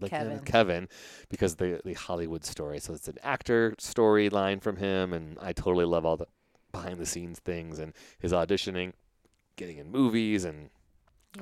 like 0.00 0.10
Kevin. 0.10 0.38
Kevin 0.40 0.88
because 1.28 1.56
the 1.56 1.80
the 1.84 1.94
Hollywood 1.94 2.44
story. 2.44 2.78
So 2.80 2.94
it's 2.94 3.08
an 3.08 3.18
actor 3.22 3.74
storyline 3.78 4.62
from 4.62 4.76
him, 4.76 5.12
and 5.12 5.38
I 5.40 5.52
totally 5.52 5.84
love 5.84 6.04
all 6.06 6.16
the 6.16 6.26
behind 6.72 6.98
the 6.98 7.06
scenes 7.06 7.38
things 7.40 7.78
and 7.78 7.92
his 8.20 8.32
auditioning, 8.32 8.92
getting 9.56 9.78
in 9.78 9.90
movies, 9.90 10.44
and 10.44 10.70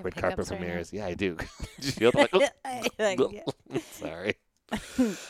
red 0.02 0.14
carpet 0.16 0.46
premieres. 0.46 0.92
Yeah, 0.92 1.06
I 1.06 1.14
do. 1.14 1.36
You 1.80 1.90
feel? 1.92 2.10
Like, 2.14 2.32
like, 2.98 3.20
oh, 3.20 3.30
yeah. 3.32 3.78
Sorry. 3.92 4.34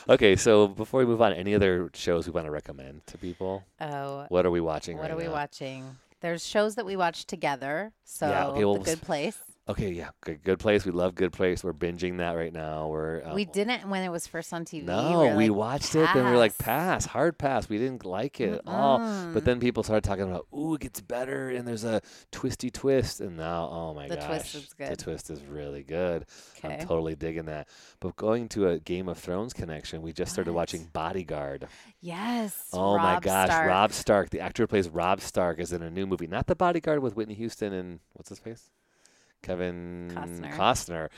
okay, 0.09 0.35
so 0.35 0.67
before 0.67 0.99
we 0.99 1.05
move 1.05 1.21
on, 1.21 1.31
any 1.33 1.55
other 1.55 1.89
shows 1.93 2.27
we 2.27 2.33
want 2.33 2.45
to 2.45 2.51
recommend 2.51 3.05
to 3.07 3.17
people? 3.17 3.63
Oh, 3.79 4.25
What 4.29 4.45
are 4.45 4.51
we 4.51 4.59
watching 4.59 4.97
what 4.97 5.03
right 5.03 5.11
are 5.11 5.17
we 5.17 5.25
now? 5.25 5.31
watching? 5.31 5.97
There's 6.21 6.45
shows 6.45 6.75
that 6.75 6.85
we 6.85 6.97
watch 6.97 7.25
together. 7.25 7.93
So 8.03 8.27
Yeah, 8.29 8.47
okay, 8.47 8.65
well, 8.65 8.75
The 8.77 8.83
Good 8.83 9.01
Place. 9.01 9.37
Okay, 9.69 9.91
yeah, 9.91 10.09
good, 10.21 10.43
good 10.43 10.57
place. 10.57 10.83
We 10.83 10.91
love 10.91 11.13
Good 11.13 11.31
Place. 11.31 11.63
We're 11.63 11.73
binging 11.73 12.17
that 12.17 12.31
right 12.31 12.51
now. 12.51 12.87
We're 12.87 13.21
uh, 13.23 13.35
we 13.35 13.45
didn't 13.45 13.87
when 13.87 14.01
it 14.01 14.09
was 14.09 14.25
first 14.25 14.51
on 14.51 14.65
TV. 14.65 14.83
No, 14.85 15.35
we 15.37 15.49
like, 15.49 15.57
watched 15.57 15.93
it, 15.95 16.09
then 16.15 16.25
we 16.25 16.31
are 16.31 16.37
like, 16.37 16.57
pass. 16.57 17.03
pass, 17.03 17.05
hard 17.05 17.37
pass. 17.37 17.69
We 17.69 17.77
didn't 17.77 18.03
like 18.03 18.41
it 18.41 18.53
at 18.53 18.61
all. 18.65 18.97
But 19.31 19.45
then 19.45 19.59
people 19.59 19.83
started 19.83 20.03
talking 20.03 20.23
about, 20.23 20.47
ooh, 20.57 20.73
it 20.73 20.81
gets 20.81 21.01
better, 21.01 21.49
and 21.51 21.67
there's 21.67 21.83
a 21.83 22.01
twisty 22.31 22.71
twist, 22.71 23.21
and 23.21 23.37
now, 23.37 23.69
oh 23.71 23.93
my 23.93 24.07
The 24.07 24.15
gosh, 24.15 24.25
twist 24.25 24.55
is 24.55 24.73
good. 24.73 24.89
the 24.89 24.95
twist 24.95 25.29
is 25.29 25.43
really 25.43 25.83
good. 25.83 26.25
I'm 26.63 26.79
totally 26.79 27.15
digging 27.15 27.45
that. 27.45 27.67
But 27.99 28.15
going 28.15 28.49
to 28.49 28.69
a 28.69 28.79
Game 28.79 29.07
of 29.07 29.19
Thrones 29.19 29.53
connection, 29.53 30.01
we 30.01 30.13
just 30.13 30.31
started 30.33 30.51
What? 30.51 30.61
watching 30.61 30.89
Bodyguard. 30.91 31.67
Yes. 32.01 32.69
Oh 32.73 32.97
my 32.97 33.19
gosh, 33.19 33.49
Stark. 33.49 33.67
Robb 33.67 33.91
Stark, 33.93 34.29
the 34.31 34.39
actor 34.39 34.63
who 34.63 34.67
plays 34.67 34.89
Robb 34.89 35.21
Stark, 35.21 35.59
is 35.59 35.71
in 35.73 35.83
a 35.83 35.91
new 35.91 36.07
movie. 36.07 36.25
Not 36.25 36.47
the 36.47 36.55
Bodyguard 36.55 37.03
with 37.03 37.15
Whitney 37.15 37.35
Houston 37.35 37.71
and 37.71 37.99
what's 38.13 38.29
his 38.29 38.39
face, 38.39 38.71
Kevin 39.41 40.11
Costner. 40.13 40.53
Costner. 40.53 41.09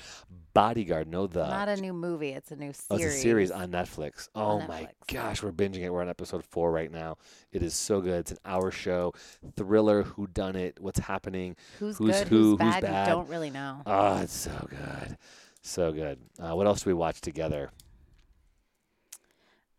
Bodyguard, 0.53 1.07
no 1.07 1.27
the. 1.27 1.47
Not 1.47 1.69
a 1.69 1.77
new 1.77 1.93
movie. 1.93 2.29
It's 2.31 2.51
a 2.51 2.55
new 2.55 2.71
Oh, 2.89 2.97
series. 2.97 3.05
it's 3.13 3.15
a 3.15 3.21
series 3.21 3.51
on 3.51 3.71
Netflix. 3.71 4.27
Oh 4.35 4.41
On 4.59 4.67
my 4.67 4.81
Netflix. 4.83 5.13
gosh, 5.13 5.43
we're 5.43 5.51
binging 5.51 5.79
it. 5.83 5.89
We're 5.91 6.01
on 6.01 6.09
episode 6.09 6.43
four 6.43 6.71
right 6.71 6.91
now. 6.91 7.17
It 7.51 7.63
is 7.63 7.73
so 7.73 8.01
good. 8.01 8.19
It's 8.19 8.31
an 8.31 8.37
hour 8.45 8.69
show, 8.71 9.13
thriller, 9.55 10.03
who 10.03 10.27
done 10.27 10.55
it, 10.55 10.77
what's 10.79 10.99
happening. 10.99 11.55
Who's, 11.79 11.97
who's 11.97 12.17
good? 12.19 12.27
who, 12.27 12.35
Who's 12.35 12.49
who's 12.51 12.57
bad? 12.73 12.81
bad. 12.83 13.07
We 13.07 13.11
don't 13.13 13.29
really 13.29 13.49
know. 13.49 13.81
Oh, 13.85 14.17
it's 14.21 14.33
so 14.35 14.67
good, 14.69 15.17
so 15.61 15.91
good. 15.91 16.19
Uh, 16.39 16.55
what 16.55 16.67
else 16.67 16.83
do 16.83 16.89
we 16.89 16.93
watch 16.93 17.21
together? 17.21 17.71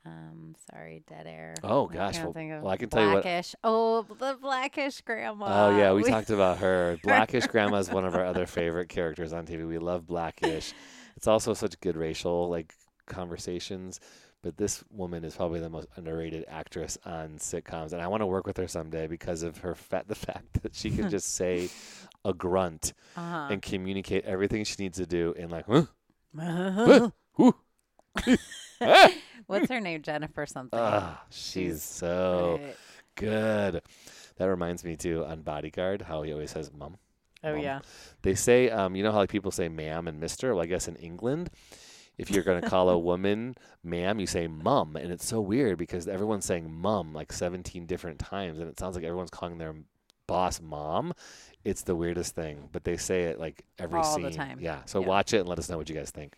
Um, 0.04 0.54
sorry, 0.70 1.02
dead 1.08 1.26
air. 1.28 1.54
Oh 1.62 1.88
I 1.88 1.94
gosh, 1.94 2.18
well, 2.18 2.32
well, 2.34 2.68
I 2.68 2.76
can 2.76 2.88
tell 2.88 3.02
you 3.02 3.12
what. 3.12 3.22
Blackish. 3.22 3.54
Oh, 3.62 4.02
the 4.02 4.36
Blackish 4.40 5.00
grandma. 5.02 5.68
Oh 5.68 5.78
yeah, 5.78 5.92
we 5.92 6.02
talked 6.02 6.30
about 6.30 6.58
her. 6.58 6.98
Blackish 7.04 7.46
Grandma 7.46 7.76
is 7.76 7.88
one 7.90 8.04
of 8.04 8.14
our 8.16 8.24
other 8.24 8.46
favorite 8.46 8.88
characters 8.88 9.32
on 9.32 9.46
TV. 9.46 9.66
We 9.66 9.78
love 9.78 10.06
Blackish. 10.06 10.72
It's 11.16 11.28
also 11.28 11.52
such 11.54 11.78
good 11.80 11.96
racial 11.96 12.48
like 12.48 12.74
conversations. 13.06 14.00
But 14.42 14.56
this 14.56 14.82
woman 14.90 15.22
is 15.24 15.36
probably 15.36 15.60
the 15.60 15.68
most 15.70 15.86
underrated 15.94 16.46
actress 16.48 16.98
on 17.04 17.38
sitcoms, 17.38 17.92
and 17.92 18.02
I 18.02 18.08
want 18.08 18.22
to 18.22 18.26
work 18.26 18.44
with 18.44 18.56
her 18.56 18.66
someday 18.66 19.06
because 19.06 19.44
of 19.44 19.58
her 19.58 19.76
fat 19.76 20.08
the 20.08 20.16
fact 20.16 20.54
that 20.62 20.74
she 20.74 20.90
can 20.90 21.10
just 21.10 21.36
say 21.36 21.68
a 22.24 22.32
grunt 22.32 22.92
Uh-huh. 23.16 23.48
and 23.52 23.62
communicate 23.62 24.24
everything 24.24 24.64
she 24.64 24.74
needs 24.80 24.98
to 24.98 25.06
do 25.06 25.32
in 25.36 25.48
like, 25.50 25.66
huh, 25.66 27.10
What's 29.46 29.68
her 29.68 29.80
name? 29.80 30.02
Jennifer 30.02 30.46
something. 30.46 30.78
ah, 30.78 31.22
she's 31.30 31.82
so 31.82 32.58
Right. 32.62 32.76
good. 33.16 33.82
That 34.36 34.46
reminds 34.46 34.84
me 34.84 34.96
too 34.96 35.24
on 35.24 35.42
Bodyguard 35.42 36.02
how 36.02 36.22
he 36.22 36.32
always 36.32 36.50
says 36.50 36.70
"mum." 36.72 36.96
Oh 37.44 37.52
Mum. 37.54 37.60
yeah. 37.62 37.80
They 38.22 38.34
say, 38.34 38.70
um, 38.70 38.94
you 38.96 39.02
know 39.02 39.12
how 39.12 39.18
like 39.18 39.30
people 39.30 39.50
say 39.50 39.68
ma'am 39.68 40.06
and 40.08 40.20
mister? 40.20 40.54
Well, 40.54 40.62
I 40.62 40.66
guess 40.66 40.86
in 40.88 40.96
England, 40.96 41.50
if 42.16 42.30
you're 42.30 42.44
going 42.44 42.62
to 42.62 42.68
call 42.70 42.88
a 42.88 42.98
woman 43.10 43.56
ma'am, 43.82 44.20
you 44.20 44.26
say 44.26 44.46
mum. 44.46 44.96
And 44.96 45.10
it's 45.12 45.26
so 45.26 45.40
weird 45.40 45.76
because 45.76 46.06
everyone's 46.08 46.44
saying 46.44 46.72
mum 46.72 47.12
like 47.12 47.32
17 47.32 47.84
different 47.86 48.18
times. 48.20 48.58
And 48.60 48.68
it 48.68 48.78
sounds 48.78 48.94
like 48.94 49.04
everyone's 49.04 49.30
calling 49.30 49.58
their 49.58 49.74
boss 50.28 50.60
mom. 50.60 51.12
It's 51.64 51.82
the 51.82 51.96
weirdest 51.96 52.34
thing. 52.36 52.68
But 52.70 52.84
they 52.84 52.96
say 52.96 53.24
it 53.24 53.40
like 53.40 53.64
every 53.78 53.98
All 54.00 54.04
scene. 54.14 54.22
the 54.24 54.30
time. 54.30 54.58
Yeah. 54.60 54.82
So 54.86 55.00
Yeah. 55.00 55.06
watch 55.08 55.34
it 55.34 55.38
and 55.40 55.48
let 55.48 55.58
us 55.58 55.68
know 55.68 55.76
what 55.78 55.88
you 55.88 55.96
guys 55.96 56.10
think. 56.12 56.34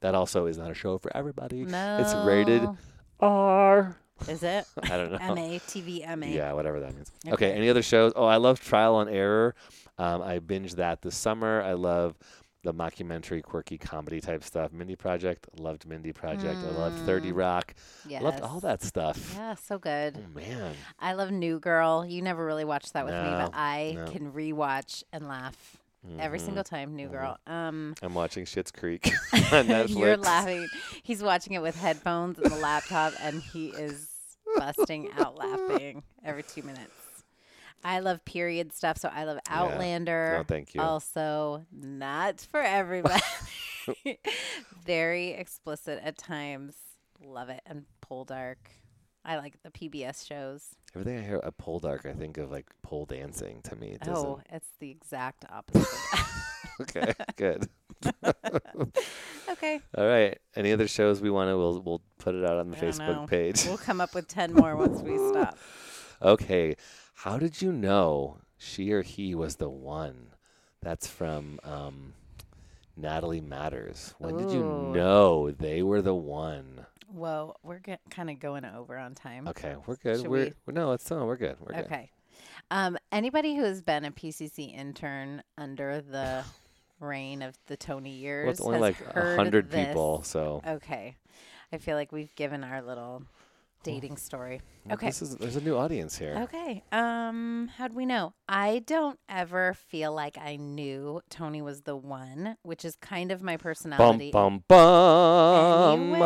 That 0.00 0.14
also 0.14 0.46
is 0.46 0.58
not 0.58 0.70
a 0.70 0.74
show 0.74 0.98
for 0.98 1.14
everybody. 1.16 1.64
No. 1.64 1.98
It's 2.00 2.14
rated 2.26 2.68
R. 3.20 3.96
Is 4.28 4.42
it? 4.42 4.66
I 4.82 4.88
don't 4.88 5.12
know. 5.12 5.18
M 5.20 5.38
A 5.38 5.58
T 5.66 5.80
V 5.80 6.02
M 6.02 6.22
A. 6.22 6.26
Yeah, 6.26 6.52
whatever 6.52 6.80
that 6.80 6.94
means. 6.94 7.10
Okay. 7.26 7.32
Okay. 7.34 7.52
any 7.52 7.68
other 7.68 7.82
shows? 7.82 8.12
Oh, 8.16 8.24
I 8.26 8.36
love 8.36 8.60
Trial 8.60 9.00
and 9.00 9.10
Error. 9.10 9.54
Um, 9.98 10.22
I 10.22 10.38
binged 10.38 10.76
that 10.76 11.02
this 11.02 11.16
summer. 11.16 11.62
I 11.62 11.72
love 11.74 12.16
the 12.62 12.74
mockumentary, 12.74 13.42
quirky 13.42 13.78
comedy 13.78 14.20
type 14.20 14.42
stuff. 14.42 14.72
Mindy 14.72 14.96
Project, 14.96 15.46
loved 15.58 15.86
Mindy 15.86 16.12
Project. 16.12 16.58
I 16.58 16.70
loved 16.78 16.98
30 17.06 17.30
Mm. 17.30 17.36
Rock. 17.36 17.74
Yes. 18.08 18.22
Loved 18.22 18.40
all 18.40 18.58
that 18.60 18.82
stuff. 18.82 19.34
Yeah, 19.36 19.54
so 19.54 19.78
good. 19.78 20.18
Oh, 20.18 20.34
man. 20.38 20.72
I 20.98 21.12
love 21.12 21.30
New 21.30 21.60
Girl. 21.60 22.04
You 22.04 22.22
never 22.22 22.44
really 22.44 22.64
watched 22.64 22.94
that 22.94 23.04
with 23.04 23.14
me, 23.14 23.20
but 23.30 23.52
I 23.54 23.92
no. 23.94 24.06
can 24.10 24.32
rewatch 24.32 25.04
and 25.12 25.28
laugh 25.28 25.76
every 26.18 26.38
Mhm. 26.38 26.44
single 26.44 26.64
time. 26.64 26.94
New 26.96 27.08
Girl. 27.08 27.36
Um, 27.46 27.94
I'm 28.02 28.14
watching 28.14 28.44
Schitt's 28.44 28.70
Creek 28.70 29.06
on 29.32 29.66
Netflix. 29.66 29.98
you're 29.98 30.16
laughing. 30.16 30.66
He's 31.02 31.22
watching 31.22 31.52
it 31.54 31.62
with 31.62 31.76
headphones 31.76 32.38
and 32.38 32.50
the 32.50 32.56
laptop, 32.56 33.12
and 33.20 33.42
he 33.42 33.68
is 33.68 34.08
busting 34.56 35.10
out 35.18 35.36
laughing 35.36 36.02
every 36.24 36.42
two 36.42 36.62
minutes. 36.62 36.92
I 37.84 38.00
love 38.00 38.24
period 38.24 38.72
stuff, 38.72 38.98
so 38.98 39.08
I 39.12 39.24
love 39.24 39.38
Outlander. 39.48 40.38
No, 40.38 40.44
thank 40.44 40.74
you. 40.74 40.80
Also, 40.80 41.66
not 41.70 42.40
for 42.40 42.60
everybody. 42.60 43.22
Very 44.84 45.30
explicit 45.30 46.00
at 46.02 46.16
times. 46.18 46.74
Love 47.24 47.48
it. 47.48 47.60
And 47.66 47.84
Poldark. 48.04 48.56
I 49.26 49.38
like 49.38 49.60
the 49.64 49.70
PBS 49.70 50.24
shows. 50.26 50.76
Everything 50.94 51.18
I 51.18 51.22
hear 51.22 51.40
at 51.44 51.58
Pole 51.58 51.80
Dark, 51.80 52.06
I 52.06 52.12
think 52.12 52.38
of 52.38 52.50
like 52.50 52.66
pole 52.82 53.06
dancing 53.06 53.60
to 53.64 53.74
me. 53.74 53.88
It. 53.88 54.06
Oh, 54.06 54.40
it's 54.50 54.68
the 54.78 54.90
exact 54.90 55.44
opposite. 55.50 55.88
Okay, 56.80 57.12
good. 57.36 57.68
okay. 59.48 59.80
All 59.96 60.06
right. 60.06 60.38
Any 60.54 60.72
other 60.72 60.86
shows 60.86 61.22
we 61.22 61.30
want 61.30 61.48
to? 61.48 61.56
We'll 61.56 61.80
we'll 61.80 62.02
put 62.18 62.34
it 62.34 62.44
out 62.44 62.58
on 62.58 62.70
the 62.70 62.76
I 62.76 62.80
Facebook 62.80 63.28
page. 63.28 63.64
We'll 63.64 63.78
come 63.78 64.00
up 64.00 64.14
with 64.14 64.28
10 64.28 64.52
more 64.52 64.76
once 64.76 65.00
we 65.00 65.16
stop. 65.30 65.56
Okay. 66.20 66.76
How 67.14 67.38
did 67.38 67.62
you 67.62 67.72
know 67.72 68.40
she 68.58 68.92
or 68.92 69.00
he 69.00 69.34
was 69.34 69.56
the 69.56 69.70
one? 69.70 70.32
That's 70.82 71.06
from 71.06 71.58
um, 71.64 72.12
Natalie 72.94 73.40
Matters. 73.40 74.14
When 74.18 74.36
did 74.36 74.50
you 74.50 74.62
know 74.62 75.50
they 75.50 75.82
were 75.82 76.02
the 76.02 76.14
one? 76.14 76.84
Whoa, 77.12 77.54
we're 77.62 77.78
get, 77.78 78.00
kind 78.10 78.30
of 78.30 78.38
going 78.40 78.64
over 78.64 78.96
on 78.98 79.14
time. 79.14 79.48
Okay, 79.48 79.76
we're 79.86 79.96
good. 79.96 80.20
Should 80.20 80.28
we're 80.28 80.52
no, 80.68 80.92
it's 80.92 81.10
no, 81.10 81.24
we're 81.24 81.36
good. 81.36 81.56
We're 81.60 81.74
good. 81.74 81.84
Okay. 81.86 82.10
Um, 82.70 82.98
anybody 83.12 83.54
who 83.56 83.62
has 83.62 83.80
been 83.82 84.04
a 84.04 84.10
PCC 84.10 84.74
intern 84.76 85.42
under 85.56 86.00
the 86.00 86.42
reign 87.00 87.42
of 87.42 87.56
the 87.66 87.76
Tony 87.76 88.10
years 88.10 88.44
Well, 88.44 88.50
it's 88.52 88.60
only 88.60 88.78
like 88.80 88.96
a 89.14 89.36
hundred 89.36 89.70
people, 89.70 90.22
so 90.24 90.62
Okay. 90.66 91.16
I 91.72 91.78
feel 91.78 91.96
like 91.96 92.10
we've 92.12 92.34
given 92.34 92.64
our 92.64 92.82
little 92.82 93.22
dating 93.82 94.16
story. 94.16 94.60
well, 94.84 94.94
Okay. 94.94 95.06
This 95.06 95.22
is 95.22 95.36
there's 95.36 95.54
a 95.56 95.60
new 95.60 95.76
audience 95.76 96.18
here. 96.18 96.36
Okay. 96.44 96.82
Um, 96.90 97.70
how'd 97.76 97.92
we 97.92 98.04
know? 98.04 98.32
I 98.48 98.82
don't 98.84 99.18
ever 99.28 99.74
feel 99.74 100.12
like 100.12 100.36
I 100.38 100.56
knew 100.56 101.20
Tony 101.30 101.62
was 101.62 101.82
the 101.82 101.94
one, 101.96 102.56
which 102.62 102.84
is 102.84 102.96
kind 102.96 103.30
of 103.30 103.42
my 103.42 103.56
Bum 103.56 103.62
personality. 103.62 104.30
bum 104.32 104.64
bum. 104.66 106.00
Anyway, 106.14 106.18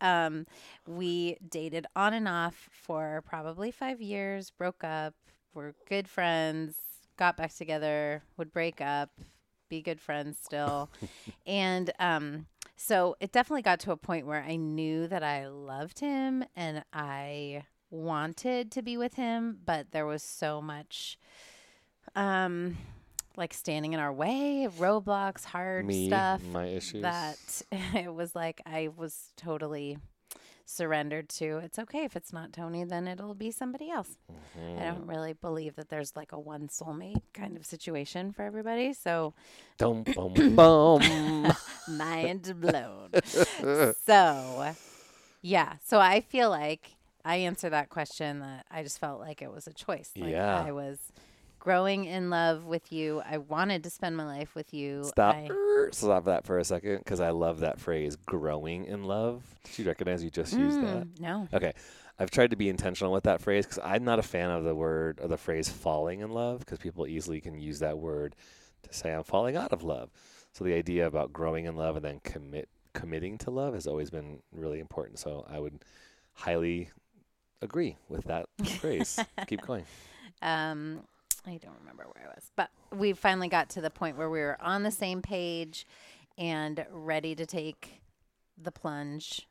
um, 0.00 0.46
we 0.86 1.36
dated 1.48 1.86
on 1.96 2.14
and 2.14 2.28
off 2.28 2.68
for 2.72 3.22
probably 3.26 3.70
five 3.70 4.00
years, 4.00 4.50
broke 4.50 4.84
up, 4.84 5.14
were 5.54 5.74
good 5.88 6.08
friends, 6.08 6.76
got 7.16 7.36
back 7.36 7.54
together, 7.54 8.22
would 8.36 8.52
break 8.52 8.80
up, 8.80 9.10
be 9.68 9.82
good 9.82 10.00
friends 10.00 10.38
still. 10.42 10.90
and 11.46 11.90
um, 11.98 12.46
so 12.76 13.16
it 13.20 13.32
definitely 13.32 13.62
got 13.62 13.80
to 13.80 13.92
a 13.92 13.96
point 13.96 14.26
where 14.26 14.42
I 14.42 14.56
knew 14.56 15.08
that 15.08 15.22
I 15.22 15.48
loved 15.48 15.98
him 15.98 16.44
and 16.56 16.84
I 16.92 17.64
wanted 17.90 18.70
to 18.72 18.82
be 18.82 18.96
with 18.96 19.14
him, 19.14 19.58
but 19.64 19.90
there 19.90 20.06
was 20.06 20.22
so 20.22 20.60
much 20.60 21.18
um 22.14 22.78
like 23.38 23.54
standing 23.54 23.92
in 23.94 24.00
our 24.00 24.12
way, 24.12 24.68
roadblocks, 24.78 25.44
hard 25.44 25.86
Me, 25.86 26.08
stuff 26.08 26.42
my 26.52 26.66
issues. 26.66 27.02
that 27.02 27.38
it 27.94 28.12
was 28.12 28.34
like 28.34 28.60
I 28.66 28.88
was 28.94 29.32
totally 29.36 29.96
surrendered 30.70 31.30
to 31.30 31.56
it's 31.64 31.78
okay 31.78 32.04
if 32.04 32.14
it's 32.14 32.30
not 32.30 32.52
Tony 32.52 32.84
then 32.84 33.08
it'll 33.08 33.34
be 33.34 33.50
somebody 33.50 33.90
else. 33.90 34.18
Mm-hmm. 34.30 34.78
I 34.78 34.84
don't 34.84 35.06
really 35.06 35.32
believe 35.32 35.76
that 35.76 35.88
there's 35.88 36.14
like 36.14 36.32
a 36.32 36.38
one 36.38 36.68
soulmate 36.68 37.22
kind 37.32 37.56
of 37.56 37.64
situation 37.64 38.32
for 38.32 38.42
everybody. 38.42 38.92
So 38.92 39.32
Dum 39.78 40.02
bum 40.14 40.54
bum. 40.54 41.52
mind 41.88 42.52
blown. 42.60 43.10
so 44.04 44.74
yeah, 45.40 45.74
so 45.86 46.00
I 46.00 46.20
feel 46.20 46.50
like 46.50 46.96
I 47.24 47.36
answer 47.36 47.70
that 47.70 47.88
question 47.88 48.40
that 48.40 48.66
I 48.70 48.82
just 48.82 48.98
felt 48.98 49.20
like 49.20 49.40
it 49.40 49.50
was 49.52 49.66
a 49.66 49.72
choice. 49.72 50.10
Like 50.16 50.32
Yeah. 50.32 50.62
I 50.66 50.72
was 50.72 50.98
growing 51.58 52.04
in 52.04 52.30
love 52.30 52.64
with 52.64 52.92
you. 52.92 53.22
I 53.28 53.38
wanted 53.38 53.84
to 53.84 53.90
spend 53.90 54.16
my 54.16 54.24
life 54.24 54.54
with 54.54 54.72
you. 54.72 55.04
Stop. 55.04 55.34
I, 55.34 55.48
Stop 55.92 56.24
that 56.26 56.44
for 56.44 56.58
a 56.58 56.64
second, 56.64 56.98
because 56.98 57.20
I 57.20 57.30
love 57.30 57.60
that 57.60 57.80
phrase, 57.80 58.16
"growing 58.26 58.84
in 58.84 59.04
love." 59.04 59.42
Did 59.64 59.78
you 59.78 59.84
recognize 59.86 60.22
you 60.24 60.30
just 60.30 60.52
used 60.52 60.78
that? 60.82 61.04
Mm, 61.06 61.20
No. 61.20 61.48
Okay. 61.52 61.72
I've 62.18 62.30
tried 62.32 62.50
to 62.50 62.56
be 62.56 62.68
intentional 62.68 63.12
with 63.12 63.24
that 63.24 63.40
phrase 63.40 63.64
because 63.64 63.78
I'm 63.84 64.04
not 64.04 64.18
a 64.18 64.22
fan 64.22 64.50
of 64.50 64.64
the 64.64 64.74
word 64.74 65.20
or 65.22 65.28
the 65.28 65.36
phrase 65.36 65.68
falling 65.68 66.18
in 66.20 66.30
love 66.30 66.58
because 66.60 66.78
people 66.80 67.06
easily 67.06 67.40
can 67.40 67.58
use 67.60 67.78
that 67.78 67.96
word 67.98 68.34
to 68.82 68.92
say 68.92 69.12
I'm 69.12 69.22
falling 69.22 69.56
out 69.56 69.72
of 69.72 69.84
love. 69.84 70.10
So 70.52 70.64
the 70.64 70.74
idea 70.74 71.06
about 71.06 71.32
growing 71.32 71.66
in 71.66 71.76
love 71.76 71.94
and 71.94 72.04
then 72.04 72.20
commit 72.24 72.68
committing 72.92 73.38
to 73.38 73.50
love 73.52 73.74
has 73.74 73.86
always 73.86 74.10
been 74.10 74.40
really 74.52 74.80
important. 74.80 75.20
So 75.20 75.46
I 75.48 75.60
would 75.60 75.84
highly 76.34 76.90
agree 77.62 77.96
with 78.08 78.24
that 78.24 78.46
phrase. 78.80 79.20
Keep 79.46 79.62
going. 79.62 79.84
Um, 80.42 81.02
I 81.46 81.58
don't 81.58 81.76
remember 81.80 82.04
where 82.12 82.26
I 82.26 82.34
was, 82.34 82.50
but 82.56 82.70
we 82.96 83.12
finally 83.12 83.48
got 83.48 83.68
to 83.70 83.80
the 83.80 83.90
point 83.90 84.16
where 84.16 84.30
we 84.30 84.40
were 84.40 84.56
on 84.60 84.82
the 84.82 84.90
same 84.90 85.22
page 85.22 85.86
and 86.36 86.84
ready 86.90 87.34
to 87.34 87.46
take 87.46 88.00
the 88.60 88.70
plunge 88.70 89.46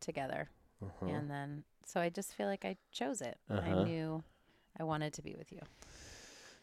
together. 0.00 0.48
Uh-huh. 0.82 1.06
And 1.06 1.30
then, 1.30 1.64
so 1.84 2.00
I 2.00 2.08
just 2.08 2.34
feel 2.34 2.46
like 2.46 2.64
I 2.64 2.76
chose 2.92 3.20
it. 3.20 3.38
Uh-huh. 3.50 3.60
I 3.60 3.84
knew 3.84 4.22
I 4.78 4.84
wanted 4.84 5.12
to 5.14 5.22
be 5.22 5.34
with 5.36 5.52
you. 5.52 5.60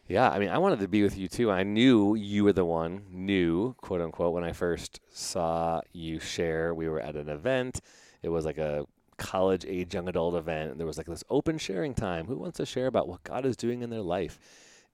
Yeah, 0.06 0.30
I 0.30 0.38
mean, 0.38 0.50
I 0.50 0.58
wanted 0.58 0.80
to 0.80 0.88
be 0.88 1.02
with 1.02 1.16
you 1.16 1.28
too. 1.28 1.50
I 1.50 1.62
knew 1.62 2.14
you 2.14 2.44
were 2.44 2.52
the 2.52 2.64
one, 2.64 3.04
knew, 3.10 3.74
quote 3.80 4.02
unquote, 4.02 4.34
when 4.34 4.44
I 4.44 4.52
first 4.52 5.00
saw 5.10 5.80
you 5.92 6.20
share. 6.20 6.74
We 6.74 6.88
were 6.88 7.00
at 7.00 7.16
an 7.16 7.30
event. 7.30 7.80
It 8.22 8.28
was 8.28 8.44
like 8.44 8.58
a 8.58 8.84
college 9.24 9.64
age 9.66 9.94
young 9.94 10.08
adult 10.08 10.34
event. 10.34 10.72
And 10.72 10.78
there 10.78 10.86
was 10.86 10.98
like 10.98 11.06
this 11.06 11.24
open 11.30 11.56
sharing 11.56 11.94
time. 11.94 12.26
Who 12.26 12.36
wants 12.36 12.58
to 12.58 12.66
share 12.66 12.86
about 12.86 13.08
what 13.08 13.24
God 13.24 13.46
is 13.46 13.56
doing 13.56 13.80
in 13.80 13.88
their 13.88 14.02
life? 14.02 14.38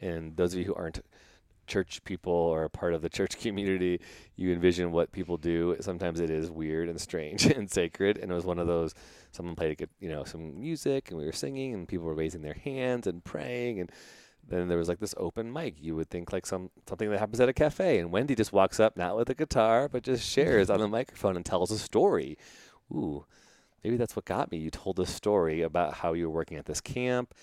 And 0.01 0.37
those 0.37 0.53
of 0.55 0.61
you 0.61 0.67
who 0.67 0.75
aren't 0.75 1.01
church 1.67 2.03
people 2.05 2.33
or 2.33 2.69
part 2.69 2.95
of 2.95 3.03
the 3.03 3.09
church 3.09 3.39
community, 3.39 4.01
you 4.37 4.53
envision 4.53 4.93
what 4.93 5.11
people 5.11 5.37
do. 5.37 5.77
Sometimes 5.81 6.21
it 6.21 6.31
is 6.31 6.49
weird 6.51 6.89
and 6.89 7.01
strange 7.01 7.47
and 7.57 7.69
sacred. 7.69 8.19
And 8.19 8.31
it 8.31 8.35
was 8.35 8.45
one 8.45 8.61
of 8.61 8.69
those. 8.69 8.95
Someone 9.33 9.57
played, 9.57 9.81
a 9.83 9.87
you 9.99 10.09
know, 10.09 10.25
some 10.25 10.61
music, 10.61 11.11
and 11.11 11.19
we 11.19 11.27
were 11.27 11.33
singing, 11.33 11.75
and 11.75 11.89
people 11.89 12.07
were 12.07 12.15
raising 12.15 12.43
their 12.43 12.55
hands 12.55 13.07
and 13.07 13.25
praying, 13.25 13.79
and 13.81 13.93
then 14.49 14.67
there 14.69 14.79
was 14.79 14.89
like 14.89 14.99
this 14.99 15.15
open 15.17 15.53
mic. 15.53 15.77
You 15.81 15.95
would 15.97 16.11
think 16.11 16.33
like 16.33 16.47
some 16.47 16.71
something 16.89 17.11
that 17.11 17.19
happens 17.19 17.41
at 17.41 17.49
a 17.49 17.53
cafe, 17.53 17.99
and 17.99 18.11
Wendy 18.11 18.35
just 18.35 18.53
walks 18.53 18.81
up, 18.81 18.97
not 18.97 19.17
with 19.17 19.31
a 19.31 19.35
guitar, 19.35 19.89
but 19.89 20.03
just 20.03 20.29
shares 20.29 20.71
on 20.71 20.81
the 20.81 20.89
microphone 20.99 21.37
and 21.37 21.45
tells 21.45 21.71
a 21.71 21.79
story. 21.79 22.37
Ooh, 22.93 23.25
maybe 23.83 23.97
that's 23.97 24.17
what 24.17 24.25
got 24.25 24.51
me. 24.51 24.59
You 24.59 24.71
told 24.71 24.99
a 25.01 25.07
story 25.07 25.63
about 25.63 25.95
how 25.95 26.13
you 26.13 26.29
were 26.29 26.35
working 26.35 26.59
at 26.59 26.67
this 26.67 26.81
camp, 26.81 27.35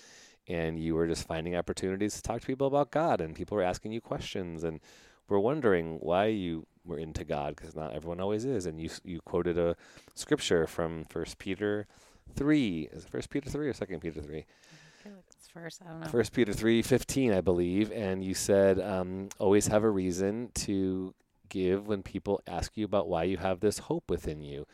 and 0.46 0.78
you 0.78 0.94
were 0.94 1.06
just 1.06 1.26
finding 1.26 1.56
opportunities 1.56 2.14
to 2.14 2.22
talk 2.22 2.40
to 2.40 2.46
people 2.46 2.66
about 2.66 2.90
God, 2.90 3.20
and 3.20 3.34
people 3.34 3.56
were 3.56 3.62
asking 3.62 3.92
you 3.92 4.00
questions, 4.00 4.64
and 4.64 4.80
were 5.28 5.40
wondering 5.40 5.98
why 6.00 6.26
you 6.26 6.66
were 6.86 6.98
into 6.98 7.22
God, 7.22 7.54
because 7.54 7.76
not 7.76 7.92
everyone 7.92 8.20
always 8.20 8.44
is. 8.46 8.64
And 8.64 8.80
you 8.80 8.88
you 9.04 9.20
quoted 9.20 9.58
a 9.58 9.76
scripture 10.14 10.66
from 10.66 11.04
First 11.04 11.38
Peter 11.38 11.86
three. 12.34 12.88
Is 12.92 13.04
it 13.04 13.10
First 13.10 13.28
Peter 13.28 13.50
three 13.50 13.68
or 13.68 13.74
Second 13.74 14.00
Peter 14.00 14.22
three? 14.22 14.46
I 14.46 15.02
feel 15.02 15.12
it's 15.36 15.48
first. 15.48 15.82
I 15.82 15.90
don't 15.90 16.00
know. 16.00 16.08
First 16.08 16.32
Peter 16.32 16.54
three 16.54 16.80
fifteen, 16.80 17.32
I 17.32 17.42
believe, 17.42 17.92
and 17.92 18.24
you 18.24 18.32
said 18.32 18.80
um, 18.80 19.28
always 19.38 19.66
have 19.66 19.84
a 19.84 19.90
reason 19.90 20.50
to 20.54 21.14
give 21.50 21.86
when 21.86 22.02
people 22.02 22.40
ask 22.46 22.76
you 22.76 22.84
about 22.84 23.08
why 23.08 23.24
you 23.24 23.36
have 23.36 23.60
this 23.60 23.78
hope 23.78 24.08
within 24.08 24.40
you. 24.40 24.66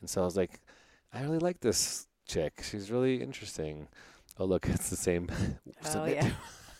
And 0.00 0.10
so 0.10 0.22
I 0.22 0.24
was 0.24 0.36
like, 0.36 0.60
I 1.12 1.22
really 1.22 1.38
like 1.38 1.60
this 1.60 2.06
chick. 2.26 2.62
She's 2.62 2.90
really 2.90 3.22
interesting. 3.22 3.88
Oh 4.38 4.44
look, 4.44 4.66
it's 4.68 4.90
the 4.90 4.96
same. 4.96 5.28
Oh, 5.94 6.04
yeah. 6.04 6.30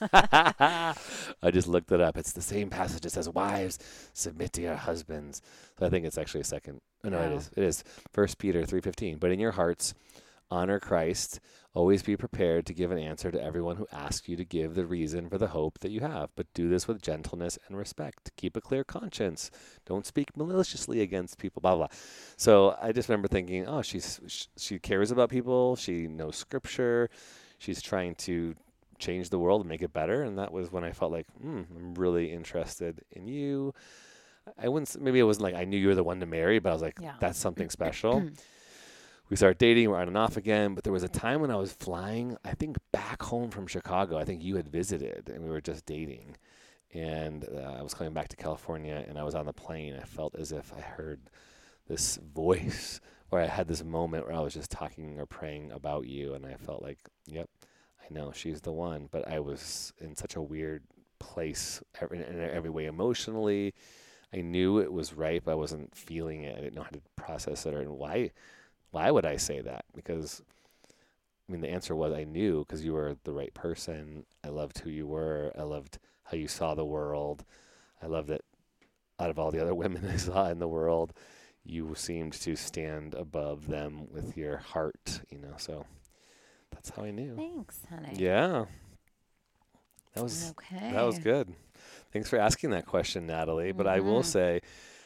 I 1.43 1.51
just 1.51 1.66
looked 1.68 1.91
it 1.93 2.01
up. 2.01 2.16
It's 2.16 2.33
the 2.33 2.41
same 2.43 2.70
passage. 2.70 3.05
It 3.05 3.11
says, 3.11 3.28
"Wives, 3.28 3.78
submit 4.12 4.53
to 4.55 4.62
your 4.62 4.76
husbands." 4.76 5.43
So 5.78 5.87
I 5.87 5.91
think 5.91 6.07
it's 6.07 6.18
actually 6.18 6.41
a 6.43 6.45
second. 6.45 6.80
Oh, 7.05 7.09
no, 7.09 7.20
it 7.20 7.33
is. 7.33 7.51
It 7.57 7.64
is 7.64 7.85
First 8.12 8.39
Peter 8.39 8.64
three 8.64 8.80
fifteen. 8.80 9.18
But 9.18 9.33
in 9.33 9.41
your 9.41 9.53
hearts, 9.53 9.95
honor 10.53 10.78
Christ. 10.78 11.40
Always 11.74 12.03
be 12.03 12.18
prepared 12.18 12.66
to 12.66 12.74
give 12.74 12.90
an 12.90 12.98
answer 12.98 13.30
to 13.30 13.42
everyone 13.42 13.76
who 13.76 13.86
asks 13.90 14.28
you 14.28 14.36
to 14.36 14.44
give 14.44 14.74
the 14.74 14.84
reason 14.84 15.30
for 15.30 15.38
the 15.38 15.46
hope 15.48 15.78
that 15.78 15.90
you 15.90 16.00
have, 16.00 16.28
but 16.36 16.53
do 16.53 16.68
this 16.68 16.86
with 16.86 17.00
gentleness 17.00 17.59
and 17.66 17.78
respect. 17.78 18.30
Keep 18.36 18.59
a 18.59 18.61
clear 18.61 18.84
conscience. 18.84 19.50
Don't 19.86 20.05
speak 20.05 20.36
maliciously 20.36 21.00
against 21.00 21.38
people. 21.38 21.61
Blah 21.62 21.76
blah. 21.76 21.88
So 22.36 22.76
I 22.82 22.92
just 22.92 23.09
remember 23.09 23.28
thinking, 23.28 23.66
oh, 23.66 23.80
she's 23.80 24.46
she 24.59 24.78
cares 24.78 25.11
about 25.11 25.30
people. 25.30 25.76
She 25.76 26.07
knows 26.07 26.36
scripture. 26.36 27.09
She's 27.59 27.80
trying 27.80 28.16
to 28.16 28.55
change 28.98 29.30
the 29.30 29.38
world 29.38 29.62
and 29.62 29.68
make 29.70 29.82
it 29.82 29.94
better. 29.94 30.22
And 30.22 30.38
that 30.38 30.53
was 30.53 30.70
when 30.70 30.84
I 30.84 30.92
felt 30.92 31.11
like, 31.12 31.26
hmm, 31.40 31.62
I'm 31.74 31.94
really 31.94 32.30
interested 32.32 33.00
in 33.12 33.26
you. 33.26 33.72
I 34.62 34.68
wouldn't. 34.68 35.00
Maybe 35.00 35.20
it 35.20 35.24
wasn't 35.24 35.44
like 35.44 35.55
I 35.55 35.64
knew 35.64 35.78
you 35.78 35.88
were 35.88 35.94
the 35.94 36.05
one 36.05 36.20
to 36.20 36.26
marry, 36.26 36.59
but 36.59 36.68
I 36.68 36.72
was 36.74 36.82
like, 36.82 36.98
Yeah. 37.00 37.14
that's 37.18 37.38
something 37.38 37.70
special 37.80 38.28
we 39.33 39.37
started 39.37 39.57
dating, 39.57 39.89
we're 39.89 39.97
on 39.97 40.09
and 40.09 40.18
off 40.18 40.37
again. 40.37 40.74
But 40.74 40.85
there 40.85 40.93
was 40.93 41.05
a 41.05 41.09
time 41.09 41.41
when 41.41 41.51
I 41.51 41.57
was 41.57 41.72
flying, 41.72 42.37
I 42.45 42.53
think 42.53 42.76
back 42.93 43.22
home 43.22 43.51
from 43.51 43.66
Chicago. 43.66 44.18
I 44.18 44.26
think 44.26 44.45
you 44.45 44.57
had 44.57 44.68
visited 44.68 45.30
and 45.30 45.43
we 45.43 45.49
were 45.49 45.62
just 45.62 45.87
dating. 45.87 46.37
And 46.93 47.49
uh, 47.51 47.76
I 47.78 47.80
was 47.80 47.95
coming 47.95 48.12
back 48.12 48.28
to 48.28 48.37
California 48.37 49.03
and 49.09 49.18
I 49.18 49.22
was 49.22 49.35
on 49.35 49.47
the 49.47 49.55
plane. 49.55 49.99
I 49.99 50.05
felt 50.05 50.35
as 50.39 50.53
if 50.53 50.70
I 50.76 50.83
heard 50.83 51.30
this 51.89 52.18
voice 52.35 53.01
or 53.30 53.41
I 53.41 53.47
had 53.47 53.68
this 53.68 53.83
moment 53.83 54.26
where 54.26 54.37
I 54.37 54.41
was 54.41 54.53
just 54.53 54.70
talking 54.70 55.18
or 55.18 55.24
praying 55.24 55.72
about 55.72 56.07
you. 56.07 56.35
And 56.35 56.45
I 56.45 56.57
felt 56.57 56.83
like, 56.83 56.99
yep, 57.24 57.49
I 58.03 58.12
know 58.12 58.33
she's 58.33 58.61
the 58.61 58.72
one. 58.72 59.09
But 59.11 59.26
I 59.26 59.41
was 59.41 59.95
in 59.99 60.14
such 60.14 60.37
a 60.37 60.43
weird 60.43 60.83
place 61.20 61.83
in 62.11 62.22
every 62.39 62.68
way 62.68 62.85
emotionally. 62.85 63.72
I 64.35 64.43
knew 64.43 64.78
it 64.78 64.93
was 64.93 65.14
right, 65.14 65.43
but 65.43 65.53
I 65.53 65.55
wasn't 65.55 65.97
feeling 65.97 66.43
it. 66.43 66.55
I 66.55 66.61
didn't 66.61 66.74
know 66.74 66.83
how 66.83 66.91
to 66.91 67.01
process 67.16 67.64
it 67.64 67.72
or 67.72 67.91
why 67.91 68.33
why 68.93 69.11
would 69.11 69.26
I 69.26 69.36
say 69.36 69.61
that? 69.61 69.84
Because 69.95 70.40
I 71.49 71.53
mean, 71.53 71.61
the 71.61 71.68
answer 71.70 71.95
was 71.97 72.12
I 72.12 72.24
knew 72.24 72.61
because 72.61 72.84
you 72.84 72.93
were 72.93 73.16
the 73.24 73.32
right 73.32 73.53
person. 73.53 74.24
I 74.45 74.49
loved 74.49 74.78
who 74.78 74.90
you 74.90 75.07
were. 75.07 75.53
I 75.59 75.62
loved 75.62 75.99
how 76.24 76.36
you 76.36 76.47
saw 76.49 76.74
the 76.74 76.84
world. 76.84 77.45
I 78.01 78.07
loved 78.07 78.28
that 78.28 78.43
out 79.18 79.30
of 79.30 79.38
all 79.38 79.51
the 79.51 79.61
other 79.61 79.74
women 79.82 80.09
I 80.09 80.16
saw 80.16 80.49
in 80.49 80.61
the 80.61 80.68
world, 80.68 81.12
you 81.64 81.95
seemed 81.97 82.32
to 82.34 82.57
stand 82.57 83.14
above 83.14 83.66
them 83.68 84.09
with 84.11 84.36
your 84.36 84.59
heart, 84.59 85.20
you 85.30 85.38
know. 85.38 85.55
So 85.59 85.84
that's 86.70 86.90
how 86.90 87.03
I 87.05 87.11
knew. 87.11 87.36
Thanks, 87.36 87.80
honey. 87.90 88.16
Yeah. 88.18 88.66
That 90.14 90.22
was 90.22 90.53
Okay. 90.59 90.90
that 90.93 91.03
was 91.03 91.18
good. 91.18 91.55
Thanks 92.12 92.28
for 92.28 92.38
asking 92.38 92.70
that 92.70 92.86
question, 92.86 93.26
Natalie. 93.26 93.72
But 93.72 93.86
I 93.86 94.01
will 94.01 94.22
Mhm. 94.22 94.26
say 94.26 94.61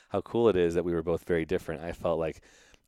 how 0.08 0.20
cool 0.20 0.48
it 0.48 0.56
is 0.56 0.74
that 0.74 0.84
we 0.84 0.92
were 0.92 1.02
both 1.02 1.24
very 1.24 1.44
different. 1.44 1.82
I 1.82 1.92
felt 1.92 2.18
like 2.18 2.40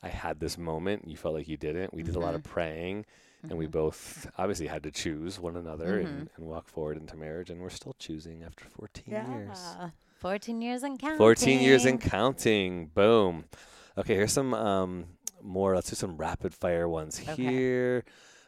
I 0.03 0.09
had 0.09 0.39
this 0.41 0.57
moment. 0.59 1.07
You 1.09 1.17
felt 1.17 1.35
like 1.35 1.49
you 1.49 1.57
didn't. 1.57 1.93
We 1.93 2.03
did 2.03 2.15
a 2.17 2.21
lot 2.21 2.35
of 2.35 2.43
praying, 2.45 3.05
and 3.43 3.59
we 3.59 3.67
Mhm. 3.67 3.71
both 3.73 4.31
obviously 4.39 4.67
had 4.69 4.83
to 4.85 4.91
choose 4.91 5.41
one 5.41 5.57
another 5.57 5.99
and, 5.99 6.29
Mhm. 6.29 6.37
and 6.37 6.47
walk 6.47 6.69
forward 6.69 6.97
into 6.97 7.17
marriage. 7.17 7.51
And 7.51 7.61
we're 7.61 7.71
still 7.71 7.95
choosing 7.99 8.43
after 8.45 8.65
14 8.67 9.13
years. 9.13 9.59
Yeah. 9.79 9.91
14 10.19 10.61
years 10.63 10.83
and 10.83 10.99
counting. 10.99 11.19
14 11.19 11.61
years 11.61 11.85
and 11.85 12.01
counting. 12.01 12.87
Boom. 12.89 13.45
Okay, 13.97 14.15
here's 14.15 14.33
some 14.33 14.55
um, 14.55 15.07
more. 15.43 15.75
Let's 15.75 15.91
do 15.91 15.97
some 15.97 16.17
rapid 16.17 16.55
fire 16.55 16.89
ones 16.89 17.21
Okay. 17.21 17.35
here. 17.43 18.05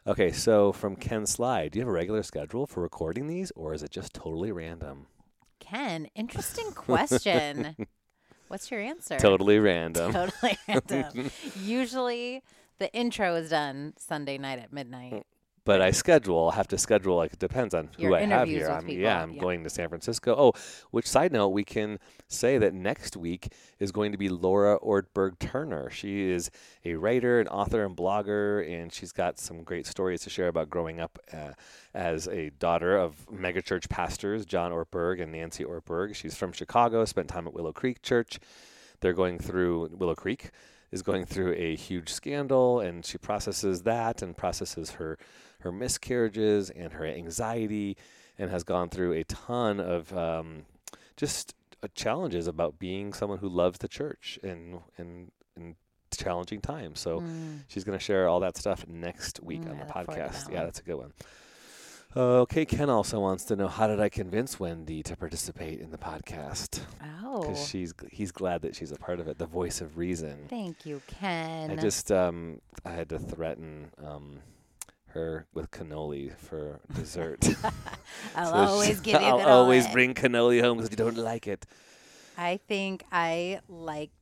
Okay, 0.07 0.31
so 0.31 0.71
from 0.71 0.95
Ken 0.95 1.25
Slide, 1.25 1.71
do 1.73 1.79
you 1.79 1.81
have 1.85 1.89
a 1.89 1.91
regular 1.93 2.23
schedule 2.23 2.65
for 2.65 2.81
recording 2.81 3.27
these, 3.27 3.51
or 3.51 3.73
is 3.73 3.83
it 3.83 3.91
just 3.91 4.13
totally 4.13 4.51
random? 4.51 5.07
Ken, 5.59 6.07
interesting 6.15 6.71
question. 6.75 7.75
What's 8.51 8.69
your 8.69 8.81
answer? 8.81 9.17
Totally 9.17 9.59
random. 9.59 10.11
Totally 10.11 10.57
random. 10.67 11.31
Usually 11.57 12.43
the 12.79 12.91
intro 12.93 13.35
is 13.35 13.51
done 13.51 13.93
Sunday 13.97 14.37
night 14.37 14.59
at 14.59 14.73
midnight. 14.73 15.25
But 15.63 15.81
I 15.81 15.91
schedule. 15.91 16.49
I 16.51 16.55
have 16.55 16.67
to 16.69 16.77
schedule. 16.77 17.17
Like 17.17 17.33
it 17.33 17.39
depends 17.39 17.73
on 17.73 17.89
who 17.95 18.03
Your 18.03 18.15
I 18.15 18.21
have 18.23 18.47
here. 18.47 18.69
I'm, 18.69 18.85
people, 18.85 19.03
yeah, 19.03 19.21
I'm 19.21 19.33
yeah. 19.33 19.39
going 19.39 19.63
to 19.63 19.69
San 19.69 19.89
Francisco. 19.89 20.35
Oh, 20.37 20.53
which 20.89 21.07
side 21.07 21.31
note, 21.31 21.49
we 21.49 21.63
can 21.63 21.99
say 22.27 22.57
that 22.57 22.73
next 22.73 23.15
week 23.15 23.53
is 23.79 23.91
going 23.91 24.11
to 24.11 24.17
be 24.17 24.29
Laura 24.29 24.79
Ortberg 24.79 25.37
Turner. 25.39 25.89
She 25.89 26.29
is 26.29 26.49
a 26.83 26.95
writer, 26.95 27.39
an 27.39 27.47
author, 27.47 27.85
and 27.85 27.95
blogger, 27.95 28.67
and 28.67 28.91
she's 28.91 29.11
got 29.11 29.39
some 29.39 29.63
great 29.63 29.85
stories 29.85 30.21
to 30.21 30.29
share 30.29 30.47
about 30.47 30.69
growing 30.69 30.99
up 30.99 31.19
uh, 31.31 31.53
as 31.93 32.27
a 32.27 32.49
daughter 32.51 32.97
of 32.97 33.27
megachurch 33.31 33.89
pastors 33.89 34.45
John 34.45 34.71
Ortberg 34.71 35.21
and 35.21 35.31
Nancy 35.31 35.63
Ortberg. 35.63 36.15
She's 36.15 36.35
from 36.35 36.51
Chicago. 36.53 37.05
Spent 37.05 37.27
time 37.27 37.47
at 37.47 37.53
Willow 37.53 37.73
Creek 37.73 38.01
Church. 38.01 38.39
They're 39.01 39.13
going 39.13 39.39
through 39.39 39.89
Willow 39.93 40.15
Creek 40.15 40.51
is 40.91 41.01
going 41.01 41.25
through 41.25 41.53
a 41.53 41.75
huge 41.75 42.09
scandal 42.09 42.81
and 42.81 43.05
she 43.05 43.17
processes 43.17 43.83
that 43.83 44.21
and 44.21 44.35
processes 44.35 44.91
her 44.91 45.17
her 45.61 45.71
miscarriages 45.71 46.69
and 46.69 46.93
her 46.93 47.05
anxiety 47.05 47.97
and 48.37 48.49
has 48.51 48.63
gone 48.63 48.89
through 48.89 49.13
a 49.13 49.23
ton 49.25 49.79
of 49.79 50.15
um, 50.17 50.63
just 51.17 51.53
uh, 51.83 51.87
challenges 51.95 52.47
about 52.47 52.77
being 52.79 53.13
someone 53.13 53.39
who 53.39 53.49
loves 53.49 53.77
the 53.79 53.87
church 53.87 54.39
in 54.43 54.79
in, 54.97 55.31
in 55.55 55.75
challenging 56.15 56.61
times. 56.61 56.99
So 56.99 57.21
Mm. 57.21 57.59
she's 57.67 57.83
going 57.83 57.97
to 57.97 58.03
share 58.03 58.27
all 58.27 58.39
that 58.41 58.57
stuff 58.57 58.85
next 58.87 59.41
week 59.41 59.61
Mm, 59.61 59.71
on 59.71 59.77
the 59.79 59.85
look 59.85 59.93
podcast. 59.93 60.45
that 60.45 60.51
Yeah, 60.53 60.63
that's 60.65 60.79
a 60.79 60.83
good 60.83 60.95
one. 60.97 61.13
Okay, 62.13 62.65
Ken 62.65 62.89
also 62.89 63.21
wants 63.21 63.45
to 63.45 63.55
know 63.55 63.69
how 63.69 63.87
did 63.87 64.01
I 64.01 64.09
convince 64.09 64.59
Wendy 64.59 65.01
to 65.03 65.15
participate 65.15 65.79
in 65.79 65.91
the 65.91 65.97
podcast? 65.97 66.81
Oh. 67.23 67.39
Because 67.39 67.65
she's 67.69 67.93
he's 68.11 68.31
glad 68.33 68.61
that 68.63 68.75
she's 68.75 68.91
a 68.91 68.97
part 68.97 69.21
of 69.21 69.29
it, 69.29 69.37
the 69.37 69.45
voice 69.45 69.79
of 69.79 69.97
reason. 69.97 70.47
Thank 70.49 70.85
you, 70.85 71.01
Ken. 71.07 71.71
I 71.71 71.75
just 71.77 72.11
um 72.11 72.59
I 72.83 72.91
had 72.91 73.07
to 73.09 73.19
threaten 73.19 73.91
um 74.03 74.41
her 75.13 75.45
with 75.53 75.71
cannoli 75.71 76.35
for 76.37 76.79
dessert. 76.93 77.47
I'll 78.35 78.51
So 78.51 78.53
always 78.73 78.97
she- 78.97 79.03
give 79.03 79.13
you 79.21 79.27
I'll 79.27 79.41
always 79.47 79.87
bring 79.87 80.13
cannoli 80.13 80.61
home 80.61 80.77
because 80.77 80.91
you 80.91 80.97
don't 80.97 81.17
like 81.17 81.47
it. 81.47 81.65
I 82.37 82.57
think 82.67 83.03
I 83.11 83.59
liked 83.67 84.13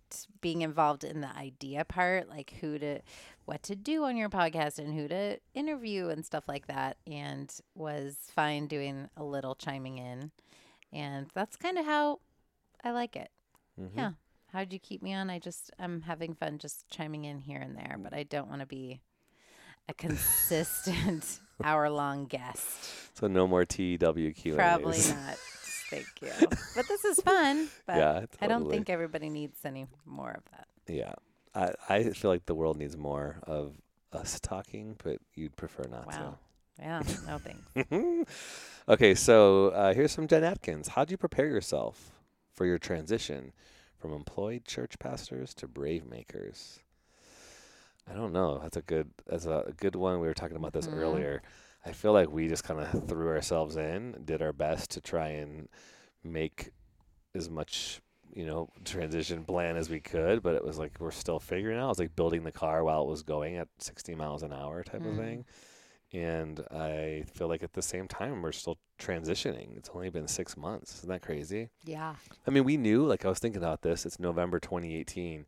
being 0.42 0.62
involved 0.64 1.04
in 1.04 1.22
the 1.22 1.36
idea 1.38 1.86
part, 1.86 2.28
like 2.30 2.54
who 2.60 2.80
to, 2.80 3.00
what 3.46 3.62
to 3.64 3.76
do 3.76 4.04
on 4.06 4.18
your 4.18 4.30
podcast 4.30 4.80
and 4.80 4.94
who 4.94 5.08
to 5.08 5.38
interview 5.54 6.10
and 6.10 6.26
stuff 6.26 6.46
like 6.48 6.68
that, 6.68 6.98
and 7.08 7.54
was 7.76 8.18
fine 8.36 8.68
doing 8.68 9.10
a 9.16 9.24
little 9.24 9.56
chiming 9.56 9.98
in. 10.00 10.32
And 10.92 11.28
that's 11.36 11.56
kind 11.56 11.78
of 11.78 11.86
how 11.86 12.20
I 12.84 12.92
like 12.92 13.16
it. 13.16 13.30
Mhm. 13.80 13.90
Yeah. 13.96 14.12
How'd 14.52 14.74
you 14.74 14.80
keep 14.80 15.04
me 15.04 15.14
on? 15.14 15.30
I 15.30 15.38
just, 15.38 15.70
I'm 15.78 16.02
having 16.02 16.34
fun 16.34 16.58
just 16.58 16.90
chiming 16.90 17.26
in 17.26 17.40
here 17.40 17.60
and 17.60 17.78
there, 17.78 17.98
but 18.02 18.14
I 18.16 18.24
don't 18.24 18.50
want 18.50 18.62
to 18.62 18.66
be 18.66 19.00
a 19.90 19.94
consistent 19.94 21.40
hour 21.64 21.90
long 21.90 22.26
guest. 22.26 23.18
So 23.18 23.28
no 23.28 23.48
more 23.48 23.66
TWQ. 23.66 24.56
Probably 24.56 24.98
not. 24.98 25.36
Thank 25.90 26.06
you. 26.22 26.48
But 26.76 26.88
this 26.88 27.04
is 27.04 27.20
fun. 27.22 27.68
But 27.88 27.98
Yeah, 27.98 28.26
I 28.40 28.48
don't 28.48 28.70
think 28.70 28.90
everybody 28.90 29.30
needs 29.30 29.58
any 29.66 29.88
more 30.06 30.30
of 30.32 30.44
that. 30.52 30.68
Yeah, 30.88 31.14
I 31.56 31.74
I 31.90 32.04
feel 32.12 32.30
like 32.30 32.46
the 32.46 32.54
world 32.56 32.78
needs 32.78 32.96
more 32.96 33.40
of 33.44 33.74
us 34.14 34.40
talking, 34.40 34.96
but 35.04 35.18
you'd 35.34 35.56
prefer 35.56 35.84
not 35.90 36.12
to. 36.12 36.18
Wow. 36.18 36.38
Yeah, 36.78 37.02
no 37.28 37.40
thanks. 37.40 37.90
to. 37.90 38.26
okay, 38.94 39.16
so 39.16 39.70
uh, 39.70 39.94
here's 39.94 40.12
some 40.12 40.28
Jen 40.28 40.44
Atkins. 40.44 40.90
How 40.90 41.04
do 41.04 41.12
you 41.12 41.18
prepare 41.18 41.48
yourself 41.48 42.12
for 42.54 42.66
your 42.66 42.78
transition 42.78 43.52
from 43.98 44.14
employed 44.14 44.64
church 44.64 44.98
pastors 45.00 45.54
to 45.56 45.68
brave 45.68 46.06
makers? 46.06 46.80
I 48.10 48.14
don't 48.14 48.34
know. 48.34 48.60
That's 48.60 48.78
a 48.78 48.82
good. 48.82 49.12
That's 49.28 49.46
a, 49.46 49.72
good 49.78 49.96
one. 49.96 50.20
We 50.20 50.28
were 50.28 50.34
talking 50.34 50.58
about 50.58 50.74
this 50.74 50.88
Mhm. 50.88 50.98
earlier. 50.98 51.42
I 51.86 51.92
feel 51.92 52.12
like 52.12 52.30
we 52.30 52.48
just 52.48 52.64
kind 52.64 52.80
of 52.80 53.08
threw 53.08 53.28
ourselves 53.30 53.78
in, 53.78 54.22
did 54.26 54.42
our 54.42 54.52
best 54.54 54.92
to 54.92 55.02
try 55.02 55.30
and 55.30 55.70
make 56.24 56.72
as 57.36 57.50
much 57.50 58.02
you 58.34 58.46
know 58.46 58.70
transition 58.86 59.44
plan 59.46 59.76
as 59.78 59.90
we 59.90 60.00
could, 60.00 60.42
but 60.44 60.56
it 60.56 60.64
was 60.64 60.78
like 60.78 60.98
we're 61.00 61.12
still 61.12 61.40
figuring 61.40 61.78
out. 61.80 61.86
It 61.86 61.90
was 61.90 62.00
like 62.00 62.16
building 62.16 62.44
the 62.44 62.52
car 62.52 62.84
while 62.84 63.04
it 63.04 63.08
was 63.10 63.24
going 63.24 63.56
at 63.58 63.68
60 63.80 64.16
miles 64.16 64.44
an 64.44 64.54
hour 64.54 64.84
type 64.84 65.02
of 65.06 65.14
Mhm. 65.14 65.18
thing. 65.18 65.46
And 66.12 66.60
I 66.72 67.24
feel 67.34 67.48
like 67.48 67.62
at 67.64 67.74
the 67.74 67.82
same 67.84 68.08
time 68.08 68.42
we're 68.42 68.52
still 68.52 68.78
transitioning. 68.98 69.78
It's 69.78 69.90
only 69.94 70.10
been 70.10 70.28
six 70.28 70.58
months. 70.58 70.98
Isn't 70.98 71.10
that 71.10 71.22
crazy? 71.22 71.70
Yeah. 71.84 72.16
I 72.48 72.52
mean, 72.52 72.64
we 72.64 72.78
knew. 72.78 73.06
Like 73.06 73.26
I 73.26 73.30
was 73.30 73.40
thinking 73.40 73.62
about 73.62 73.82
this. 73.84 74.06
It's 74.08 74.20
November 74.20 74.60
2018. 74.60 75.46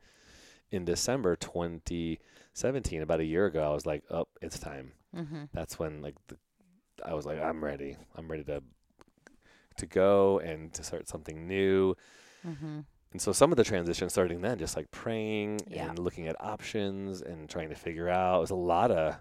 In 0.71 0.85
December 0.85 1.35
2017, 1.35 3.01
about 3.01 3.19
a 3.19 3.25
year 3.25 3.45
ago, 3.45 3.63
I 3.63 3.73
was 3.73 3.85
like, 3.85 4.03
"Oh, 4.09 4.27
it's 4.41 4.59
time." 4.59 4.93
Mm-hmm. 5.15 5.43
that's 5.53 5.77
when 5.77 6.01
like 6.01 6.15
the, 6.27 6.37
I 7.05 7.13
was 7.13 7.25
like 7.25 7.37
I'm 7.41 7.61
ready. 7.63 7.97
I'm 8.15 8.31
ready 8.31 8.45
to 8.45 8.63
to 9.77 9.85
go 9.85 10.39
and 10.39 10.71
to 10.73 10.83
start 10.83 11.07
something 11.09 11.47
new. 11.47 11.95
Mm-hmm. 12.47 12.79
And 13.11 13.21
so 13.21 13.33
some 13.33 13.51
of 13.51 13.57
the 13.57 13.65
transition 13.65 14.09
starting 14.09 14.39
then 14.41 14.57
just 14.57 14.77
like 14.77 14.89
praying 14.91 15.59
Yeah. 15.67 15.89
and 15.89 15.99
looking 15.99 16.27
at 16.27 16.35
options 16.41 17.21
and 17.21 17.49
trying 17.49 17.69
to 17.69 17.75
figure 17.75 18.07
out 18.07 18.37
it 18.37 18.41
was 18.41 18.51
a 18.51 18.55
lot 18.55 18.89
of 18.91 19.15
it 19.15 19.19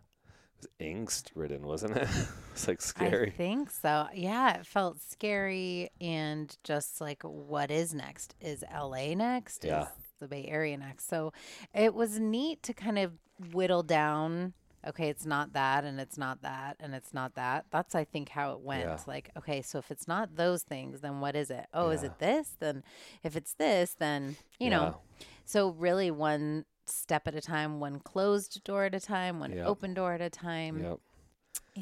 was 0.58 0.68
angst 0.80 1.30
ridden, 1.34 1.66
wasn't 1.66 1.96
it? 1.96 2.08
it's 2.52 2.68
like 2.68 2.80
scary. 2.80 3.28
I 3.28 3.30
think 3.30 3.70
so. 3.70 4.06
Yeah, 4.14 4.58
it 4.58 4.66
felt 4.66 5.00
scary 5.00 5.90
and 6.00 6.56
just 6.62 7.00
like, 7.00 7.22
what 7.24 7.70
is 7.72 7.94
next? 7.94 8.34
Is 8.40 8.62
LA 8.72 9.14
next? 9.14 9.64
Yeah. 9.64 9.82
Is 9.82 9.88
the 10.20 10.28
Bay 10.28 10.46
Area 10.48 10.76
next? 10.76 11.08
So 11.08 11.32
it 11.74 11.94
was 11.94 12.18
neat 12.20 12.62
to 12.64 12.72
kind 12.74 12.98
of 12.98 13.12
whittle 13.52 13.82
down. 13.82 14.52
Okay, 14.86 15.10
it's 15.10 15.26
not 15.26 15.52
that, 15.52 15.84
and 15.84 16.00
it's 16.00 16.16
not 16.16 16.40
that, 16.40 16.76
and 16.80 16.94
it's 16.94 17.12
not 17.12 17.34
that. 17.34 17.66
That's, 17.70 17.94
I 17.94 18.04
think, 18.04 18.30
how 18.30 18.52
it 18.52 18.60
went. 18.60 18.84
Yeah. 18.84 18.98
Like, 19.06 19.30
okay, 19.36 19.60
so 19.60 19.78
if 19.78 19.90
it's 19.90 20.08
not 20.08 20.36
those 20.36 20.62
things, 20.62 21.02
then 21.02 21.20
what 21.20 21.36
is 21.36 21.50
it? 21.50 21.66
Oh, 21.74 21.90
is 21.90 22.02
it 22.02 22.18
this? 22.18 22.56
Then 22.58 22.82
if 23.22 23.36
it's 23.36 23.52
this, 23.52 23.94
then, 23.98 24.36
you 24.58 24.70
know, 24.70 25.00
So 25.44 25.70
really 25.70 26.10
one 26.10 26.64
step 26.86 27.26
at 27.28 27.34
a 27.34 27.40
time, 27.42 27.78
one 27.80 27.98
closed 27.98 28.62
door 28.64 28.84
at 28.84 28.94
a 28.94 29.00
time, 29.00 29.38
one 29.40 29.52
Yep. 29.52 29.66
open 29.66 29.92
door 29.94 30.12
at 30.14 30.20
a 30.22 30.30
time, 30.30 30.78
Yep. 30.82 30.98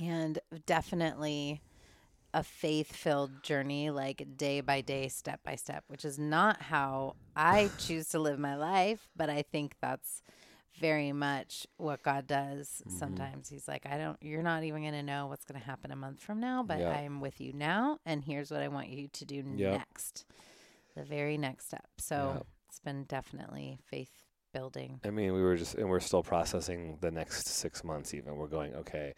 and 0.03 0.39
definitely 0.67 1.61
a 2.35 2.43
faith-filled 2.43 3.43
journey 3.43 3.91
like 3.91 4.37
day 4.37 4.61
by 4.61 4.81
day, 4.81 5.09
step 5.09 5.41
by 5.45 5.57
step, 5.57 5.85
which 5.89 6.05
is 6.05 6.19
not 6.19 6.63
how 6.63 7.17
I 7.37 7.73
choose 7.79 8.09
to 8.11 8.19
live 8.19 8.39
my 8.39 8.55
life, 8.57 9.09
but 9.17 9.31
I 9.31 9.43
think 9.43 9.75
that's 9.81 10.23
very 10.79 11.13
much 11.13 11.67
what 11.77 12.03
God 12.03 12.27
does 12.27 12.83
Mm-hmm. 12.89 12.99
sometimes. 12.99 13.49
He's 13.49 13.67
like, 13.67 13.87
I 13.87 13.99
don't 13.99 14.17
you're 14.21 14.43
not 14.43 14.63
even 14.65 14.83
going 14.83 14.95
to 14.95 15.03
know 15.03 15.27
what's 15.27 15.45
going 15.45 15.61
to 15.61 15.67
happen 15.67 15.91
a 15.91 15.97
month 15.97 16.21
from 16.21 16.41
now, 16.41 16.63
but 16.63 16.79
Yep. 16.79 16.95
I'm 16.95 17.21
with 17.21 17.41
you 17.41 17.53
now 17.53 17.99
and 18.07 18.23
here's 18.25 18.51
what 18.51 18.63
I 18.63 18.69
want 18.69 18.89
you 18.89 19.09
to 19.09 19.25
do 19.25 19.43
Yep. 19.43 19.73
next. 19.73 20.25
The 20.97 21.03
very 21.05 21.39
next 21.39 21.67
step. 21.67 21.87
So 21.99 22.35
Yep. 22.35 22.47
it's 22.69 22.81
been 22.81 23.05
definitely 23.05 23.79
faith 23.87 24.11
building. 24.53 25.01
I 25.05 25.11
mean, 25.11 25.33
we 25.33 25.43
were 25.43 25.57
just, 25.57 25.75
and 25.75 25.89
we're 25.89 26.01
still 26.01 26.23
processing 26.23 26.99
the 27.01 27.11
next 27.11 27.47
six 27.47 27.83
months. 27.85 28.15
Even 28.15 28.37
we're 28.37 28.47
going, 28.49 28.75
okay, 28.75 29.15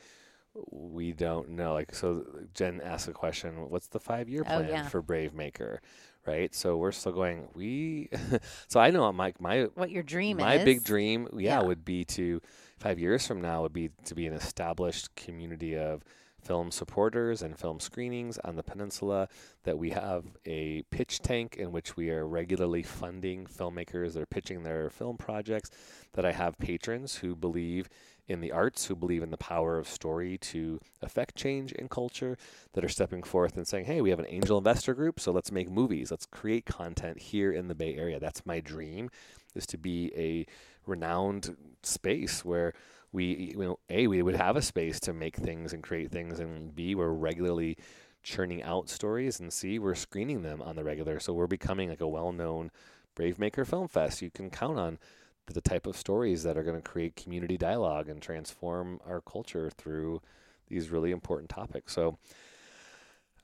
we 0.70 1.12
don't 1.12 1.50
know. 1.50 1.74
Like, 1.74 1.94
so 1.94 2.24
Jen 2.54 2.80
asked 2.82 3.08
a 3.08 3.12
question: 3.12 3.68
What's 3.70 3.88
the 3.88 4.00
five-year 4.00 4.42
Oh, 4.46 4.56
plan 4.58 4.68
yeah. 4.68 4.88
for 4.88 5.02
Brave 5.02 5.34
Maker? 5.34 5.80
Right. 6.26 6.54
So 6.54 6.76
we're 6.76 6.92
still 6.92 7.12
going. 7.12 7.48
We. 7.54 8.10
so 8.68 8.78
I 8.80 8.90
know 8.90 9.10
my 9.12 9.32
my 9.38 9.62
What 9.74 9.90
your 9.90 10.02
dream 10.02 10.36
my 10.38 10.56
is. 10.56 10.64
big 10.64 10.84
dream, 10.84 11.28
yeah, 11.32 11.60
Yeah. 11.60 11.66
would 11.66 11.84
be 11.84 12.04
to 12.06 12.40
five 12.78 12.98
years 12.98 13.26
from 13.26 13.40
now 13.40 13.62
would 13.62 13.72
be 13.72 13.90
to 14.04 14.14
be 14.14 14.26
an 14.26 14.34
established 14.34 15.14
community 15.14 15.76
of 15.76 16.02
film 16.42 16.70
supporters 16.70 17.42
and 17.42 17.58
film 17.58 17.78
screenings 17.80 18.38
on 18.38 18.56
the 18.56 18.62
peninsula. 18.62 19.28
That 19.64 19.78
we 19.78 19.90
have 19.90 20.24
a 20.46 20.82
pitch 20.90 21.20
tank 21.20 21.56
in 21.56 21.72
which 21.72 21.96
we 21.96 22.10
are 22.10 22.26
regularly 22.26 22.82
funding 22.82 23.46
filmmakers 23.46 24.12
that 24.12 24.22
are 24.22 24.26
pitching 24.26 24.62
their 24.62 24.90
film 24.90 25.16
projects. 25.16 25.70
That 26.12 26.26
I 26.26 26.32
have 26.32 26.58
patrons 26.58 27.16
who 27.16 27.34
believe 27.34 27.88
in 28.30 28.40
the 28.40 28.52
arts, 28.52 28.86
who 28.86 28.94
believe 28.94 29.22
in 29.22 29.30
the 29.30 29.36
power 29.36 29.76
of 29.76 29.88
story 29.88 30.38
to 30.38 30.80
affect 31.02 31.34
change 31.34 31.72
in 31.72 31.88
culture, 31.88 32.38
that 32.72 32.84
are 32.84 32.88
stepping 32.88 33.24
forth 33.24 33.56
and 33.56 33.66
saying, 33.66 33.84
hey, 33.84 34.00
we 34.00 34.10
have 34.10 34.20
an 34.20 34.26
angel 34.28 34.56
investor 34.56 34.94
group, 34.94 35.18
so 35.18 35.32
let's 35.32 35.50
make 35.50 35.68
movies, 35.68 36.12
let's 36.12 36.26
create 36.26 36.64
content 36.64 37.18
here 37.18 37.50
in 37.52 37.66
the 37.66 37.74
Bay 37.74 37.96
Area. 37.96 38.20
That's 38.20 38.46
my 38.46 38.60
dream, 38.60 39.10
is 39.56 39.66
to 39.66 39.76
be 39.76 40.12
a 40.16 40.46
renowned 40.86 41.56
space 41.82 42.44
where 42.44 42.72
we, 43.12 43.52
you 43.52 43.58
know, 43.58 43.78
A, 43.90 44.06
we 44.06 44.22
would 44.22 44.36
have 44.36 44.54
a 44.54 44.62
space 44.62 45.00
to 45.00 45.12
make 45.12 45.36
things 45.36 45.72
and 45.72 45.82
create 45.82 46.12
things, 46.12 46.38
and 46.38 46.74
B, 46.74 46.94
we're 46.94 47.08
regularly 47.08 47.76
churning 48.22 48.62
out 48.62 48.88
stories, 48.88 49.40
and 49.40 49.52
C, 49.52 49.80
we're 49.80 49.96
screening 49.96 50.42
them 50.42 50.62
on 50.62 50.76
the 50.76 50.84
regular. 50.84 51.18
So 51.18 51.32
we're 51.32 51.48
becoming 51.48 51.88
like 51.88 52.00
a 52.00 52.06
well 52.06 52.30
known 52.30 52.70
Brave 53.16 53.38
Maker 53.40 53.64
Film 53.64 53.88
Fest. 53.88 54.22
You 54.22 54.30
can 54.30 54.50
count 54.50 54.78
on 54.78 54.98
the 55.46 55.60
type 55.60 55.86
of 55.86 55.96
stories 55.96 56.42
that 56.44 56.56
are 56.56 56.62
going 56.62 56.80
to 56.80 56.88
create 56.88 57.16
community 57.16 57.56
dialogue 57.56 58.08
and 58.08 58.22
transform 58.22 59.00
our 59.06 59.20
culture 59.20 59.70
through 59.70 60.22
these 60.68 60.90
really 60.90 61.10
important 61.10 61.48
topics. 61.48 61.92
So 61.92 62.18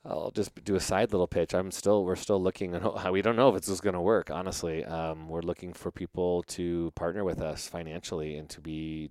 I'll 0.05 0.31
just 0.31 0.63
do 0.63 0.75
a 0.75 0.79
side 0.79 1.11
little 1.11 1.27
pitch. 1.27 1.53
I'm 1.53 1.71
still, 1.71 2.05
we're 2.05 2.15
still 2.15 2.41
looking 2.41 2.75
at 2.75 3.11
we 3.11 3.21
don't 3.21 3.35
know 3.35 3.49
if 3.49 3.55
it's 3.55 3.67
just 3.67 3.83
going 3.83 3.93
to 3.93 4.01
work. 4.01 4.31
Honestly, 4.31 4.85
um, 4.85 5.27
we're 5.27 5.41
looking 5.41 5.73
for 5.73 5.91
people 5.91 6.43
to 6.43 6.91
partner 6.95 7.23
with 7.23 7.41
us 7.41 7.67
financially 7.67 8.37
and 8.37 8.49
to 8.49 8.61
be 8.61 9.09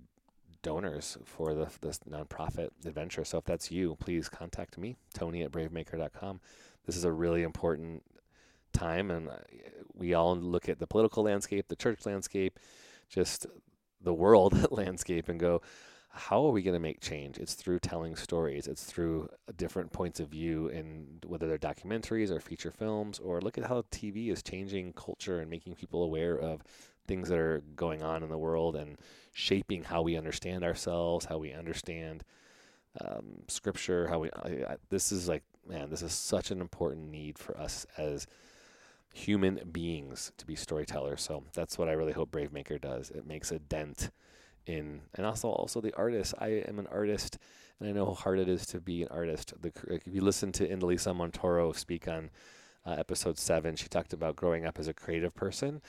donors 0.63 1.17
for 1.23 1.53
the 1.53 1.67
this 1.81 1.99
nonprofit 2.09 2.69
adventure. 2.85 3.23
So 3.23 3.37
if 3.37 3.45
that's 3.45 3.71
you, 3.71 3.95
please 3.99 4.27
contact 4.27 4.77
me, 4.77 4.97
Tony 5.13 5.43
at 5.43 5.51
bravemaker.com. 5.51 6.41
This 6.85 6.97
is 6.97 7.03
a 7.03 7.11
really 7.11 7.43
important 7.43 8.03
time, 8.77 9.11
and 9.11 9.29
uh, 9.29 9.37
we 9.93 10.13
all 10.13 10.35
look 10.35 10.69
at 10.69 10.79
the 10.79 10.87
political 10.87 11.23
landscape, 11.23 11.67
the 11.67 11.75
church 11.75 12.05
landscape, 12.05 12.59
just 13.09 13.45
the 14.01 14.13
world 14.13 14.67
landscape, 14.71 15.29
and 15.29 15.39
go, 15.39 15.61
how 16.09 16.45
are 16.45 16.51
we 16.51 16.63
going 16.63 16.73
to 16.73 16.79
make 16.79 16.99
change? 16.99 17.37
It's 17.37 17.53
through 17.53 17.79
telling 17.79 18.15
stories. 18.15 18.67
It's 18.67 18.83
through 18.83 19.29
different 19.55 19.91
points 19.91 20.19
of 20.19 20.29
view, 20.29 20.69
and 20.69 21.23
whether 21.25 21.47
they're 21.47 21.57
documentaries 21.57 22.31
or 22.31 22.39
feature 22.39 22.71
films, 22.71 23.19
or 23.19 23.39
look 23.41 23.57
at 23.57 23.65
how 23.65 23.83
TV 23.91 24.31
is 24.31 24.41
changing 24.41 24.93
culture 24.93 25.39
and 25.39 25.49
making 25.49 25.75
people 25.75 26.03
aware 26.03 26.37
of 26.37 26.63
things 27.07 27.29
that 27.29 27.37
are 27.37 27.63
going 27.75 28.03
on 28.03 28.23
in 28.23 28.29
the 28.29 28.37
world 28.37 28.75
and 28.75 28.97
shaping 29.33 29.83
how 29.83 30.01
we 30.01 30.17
understand 30.17 30.63
ourselves, 30.63 31.25
how 31.25 31.37
we 31.37 31.53
understand 31.53 32.23
um, 32.99 33.43
scripture. 33.47 34.07
How 34.07 34.19
we 34.19 34.31
I, 34.31 34.73
I, 34.73 34.75
this 34.89 35.11
is 35.11 35.27
like 35.27 35.43
man, 35.67 35.89
this 35.89 36.01
is 36.01 36.13
such 36.13 36.51
an 36.51 36.61
important 36.61 37.09
need 37.09 37.37
for 37.37 37.57
us 37.57 37.85
as 37.97 38.27
human 39.13 39.59
beings 39.71 40.31
to 40.37 40.45
be 40.45 40.55
storytellers. 40.55 41.21
So 41.21 41.43
that's 41.53 41.77
what 41.77 41.89
I 41.89 41.93
really 41.93 42.13
hope 42.13 42.31
Brave 42.31 42.53
Maker 42.53 42.77
does. 42.77 43.09
It 43.09 43.25
makes 43.25 43.51
a 43.51 43.59
dent 43.59 44.11
in, 44.65 45.01
and 45.15 45.25
also 45.25 45.49
also 45.49 45.81
the 45.81 45.95
artist. 45.95 46.33
I 46.39 46.63
am 46.67 46.79
an 46.79 46.87
artist, 46.87 47.37
and 47.79 47.89
I 47.89 47.91
know 47.91 48.05
how 48.05 48.13
hard 48.13 48.39
it 48.39 48.49
is 48.49 48.65
to 48.67 48.79
be 48.79 49.03
an 49.03 49.09
artist. 49.09 49.53
The, 49.61 49.71
if 49.89 50.03
you 50.05 50.21
listen 50.21 50.51
to 50.53 50.67
Indalisa 50.67 51.15
Montoro 51.15 51.75
speak 51.75 52.07
on 52.07 52.29
uh, 52.85 52.95
episode 52.97 53.37
seven, 53.37 53.75
she 53.75 53.87
talked 53.87 54.13
about 54.13 54.35
growing 54.35 54.65
up 54.65 54.77
as 54.79 54.87
a 54.87 54.93
creative 54.93 55.33
person 55.33 55.81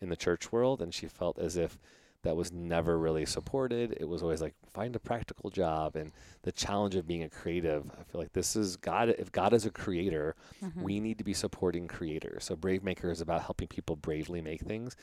in 0.00 0.08
the 0.08 0.16
church 0.16 0.52
world, 0.52 0.80
and 0.82 0.92
she 0.92 1.06
felt 1.06 1.38
as 1.38 1.56
if 1.56 1.78
that 2.26 2.36
was 2.36 2.52
never 2.52 2.98
really 2.98 3.24
supported. 3.24 3.96
It 4.00 4.08
was 4.08 4.22
always 4.22 4.42
like 4.42 4.54
find 4.74 4.94
a 4.96 4.98
practical 4.98 5.48
job 5.48 5.96
and 5.96 6.12
the 6.42 6.52
challenge 6.52 6.96
of 6.96 7.06
being 7.06 7.22
a 7.22 7.30
creative. 7.30 7.84
I 7.98 8.02
feel 8.02 8.20
like 8.20 8.32
this 8.32 8.56
is 8.56 8.76
God. 8.76 9.08
If 9.10 9.30
God 9.32 9.52
is 9.54 9.64
a 9.64 9.70
creator, 9.70 10.34
Mm-hmm. 10.62 10.82
we 10.82 11.00
need 11.00 11.18
to 11.18 11.24
be 11.24 11.32
supporting 11.34 11.86
creators. 11.86 12.44
So 12.44 12.56
Brave 12.56 12.82
Maker 12.82 13.10
is 13.10 13.20
about 13.20 13.42
helping 13.42 13.68
people 13.68 13.94
bravely 13.96 14.40
make 14.40 14.62
things. 14.62 14.96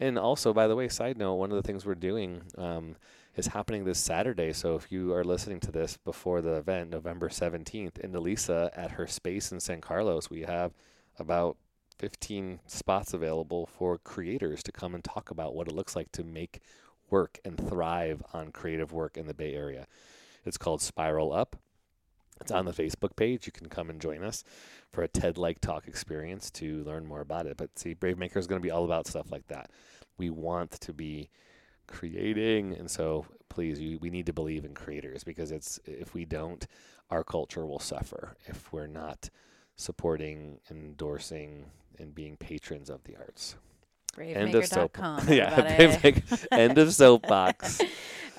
And 0.00 0.18
also, 0.18 0.52
by 0.52 0.66
the 0.66 0.74
way, 0.76 0.88
side 0.88 1.16
note, 1.16 1.34
one 1.34 1.50
of 1.50 1.56
the 1.56 1.62
things 1.62 1.86
we're 1.86 1.94
doing 1.94 2.42
um, 2.58 2.96
is 3.36 3.46
happening 3.46 3.84
this 3.84 3.98
Saturday. 3.98 4.52
So 4.52 4.74
if 4.74 4.90
you 4.90 5.12
are 5.14 5.24
listening 5.24 5.60
to 5.60 5.70
this 5.72 5.96
before 5.98 6.42
the 6.42 6.54
event, 6.56 6.90
November 6.90 7.28
17th, 7.28 7.98
in 8.00 8.14
Elisa 8.14 8.70
at 8.74 8.92
her 8.92 9.06
space 9.06 9.52
in 9.52 9.60
San 9.60 9.80
Carlos, 9.80 10.28
we 10.30 10.42
have 10.42 10.72
about 11.18 11.56
15 11.98 12.60
spots 12.66 13.14
available 13.14 13.66
for 13.66 13.98
creators 13.98 14.62
to 14.62 14.72
come 14.72 14.94
and 14.94 15.02
talk 15.02 15.30
about 15.30 15.54
what 15.54 15.68
it 15.68 15.74
looks 15.74 15.96
like 15.96 16.12
to 16.12 16.24
make 16.24 16.60
work 17.10 17.38
and 17.44 17.56
thrive 17.56 18.22
on 18.32 18.52
creative 18.52 18.92
work 18.92 19.16
in 19.16 19.26
the 19.26 19.34
Bay 19.34 19.54
Area. 19.54 19.86
It's 20.44 20.58
called 20.58 20.82
Spiral 20.82 21.32
Up. 21.32 21.56
It's 22.40 22.52
on 22.52 22.66
the 22.66 22.72
Facebook 22.72 23.16
page. 23.16 23.46
You 23.46 23.52
can 23.52 23.68
come 23.68 23.88
and 23.88 24.00
join 24.00 24.22
us 24.22 24.44
for 24.92 25.02
a 25.02 25.08
TED 25.08 25.38
like 25.38 25.60
talk 25.60 25.88
experience 25.88 26.50
to 26.52 26.84
learn 26.84 27.06
more 27.06 27.20
about 27.22 27.46
it. 27.46 27.56
But 27.56 27.78
see, 27.78 27.94
Brave 27.94 28.18
Maker 28.18 28.38
is 28.38 28.46
going 28.46 28.60
to 28.60 28.66
be 28.66 28.70
all 28.70 28.84
about 28.84 29.06
stuff 29.06 29.32
like 29.32 29.46
that. 29.48 29.70
We 30.18 30.30
want 30.30 30.72
to 30.72 30.92
be 30.92 31.30
creating, 31.86 32.74
and 32.74 32.90
so 32.90 33.26
please, 33.48 33.80
you, 33.80 33.98
we 34.00 34.10
need 34.10 34.26
to 34.26 34.32
believe 34.32 34.64
in 34.64 34.74
creators 34.74 35.24
because 35.24 35.50
it's 35.50 35.80
if 35.86 36.12
we 36.12 36.24
don't, 36.24 36.66
our 37.10 37.24
culture 37.24 37.64
will 37.64 37.78
suffer 37.78 38.36
if 38.46 38.70
we're 38.72 38.86
not 38.86 39.30
supporting, 39.76 40.58
endorsing, 40.70 41.66
and 41.98 42.14
being 42.14 42.36
patrons 42.36 42.90
of 42.90 43.04
the 43.04 43.16
arts. 43.16 43.56
End 44.18 44.54
of 44.54 44.66
soap. 44.66 44.94
Bravemaker.com. 44.94 45.28
yeah, 45.32 45.54
everybody. 45.78 46.42
End 46.50 46.78
of 46.78 46.92
soapbox. 46.92 47.80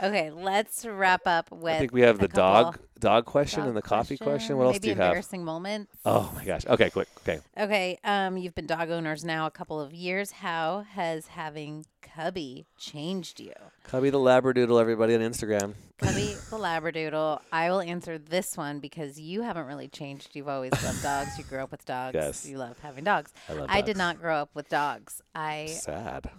okay, 0.01 0.31
let's 0.31 0.85
wrap 0.85 1.27
up 1.27 1.51
with. 1.51 1.75
I 1.75 1.79
think 1.79 1.93
we 1.93 2.01
have 2.01 2.19
the 2.19 2.27
couple 2.27 2.43
dog 2.43 2.79
dog 2.99 3.25
question 3.25 3.61
dog 3.61 3.67
and 3.69 3.77
the 3.77 3.81
coffee 3.81 4.17
question. 4.17 4.57
What 4.57 4.65
else 4.67 4.79
do 4.79 4.89
you 4.89 4.95
have? 4.95 5.07
embarrassing 5.07 5.43
moments. 5.43 5.91
Oh 6.05 6.31
my 6.35 6.45
gosh. 6.45 6.65
Okay, 6.65 6.89
quick. 6.89 7.07
Okay. 7.19 7.39
Okay, 7.57 7.99
um, 8.03 8.37
you've 8.37 8.55
been 8.55 8.67
dog 8.67 8.89
owners 8.89 9.23
now 9.23 9.45
a 9.45 9.51
couple 9.51 9.79
of 9.79 9.93
years. 9.93 10.31
How 10.31 10.85
has 10.91 11.27
having 11.27 11.85
Cubby 12.01 12.65
changed 12.77 13.39
you? 13.39 13.53
Cubby 13.83 14.09
the 14.09 14.17
Labradoodle, 14.17 14.79
everybody 14.79 15.13
on 15.15 15.21
Instagram. 15.21 15.73
Cubby 15.99 16.35
the 16.49 16.57
Labradoodle. 16.57 17.41
I 17.51 17.69
will 17.69 17.81
answer 17.81 18.17
this 18.17 18.57
one 18.57 18.79
because 18.79 19.19
you 19.19 19.41
haven't 19.41 19.65
really 19.65 19.87
changed. 19.87 20.29
You've 20.35 20.47
always 20.47 20.71
loved 20.83 21.03
dogs. 21.03 21.37
You 21.37 21.43
grew 21.43 21.59
up 21.59 21.71
with 21.71 21.85
dogs. 21.85 22.15
Yes. 22.15 22.45
You 22.45 22.57
love 22.57 22.77
having 22.79 23.03
dogs. 23.03 23.33
I 23.49 23.53
love 23.53 23.67
I 23.69 23.81
did 23.81 23.97
not 23.97 24.19
grow 24.19 24.35
up 24.35 24.49
with 24.53 24.69
dogs. 24.69 25.21
I 25.35 25.67
Sad. 25.67 26.29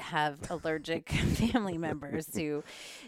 Have 0.00 0.38
allergic 0.50 1.08
family 1.10 1.78
members 1.78 2.34
who 2.34 2.62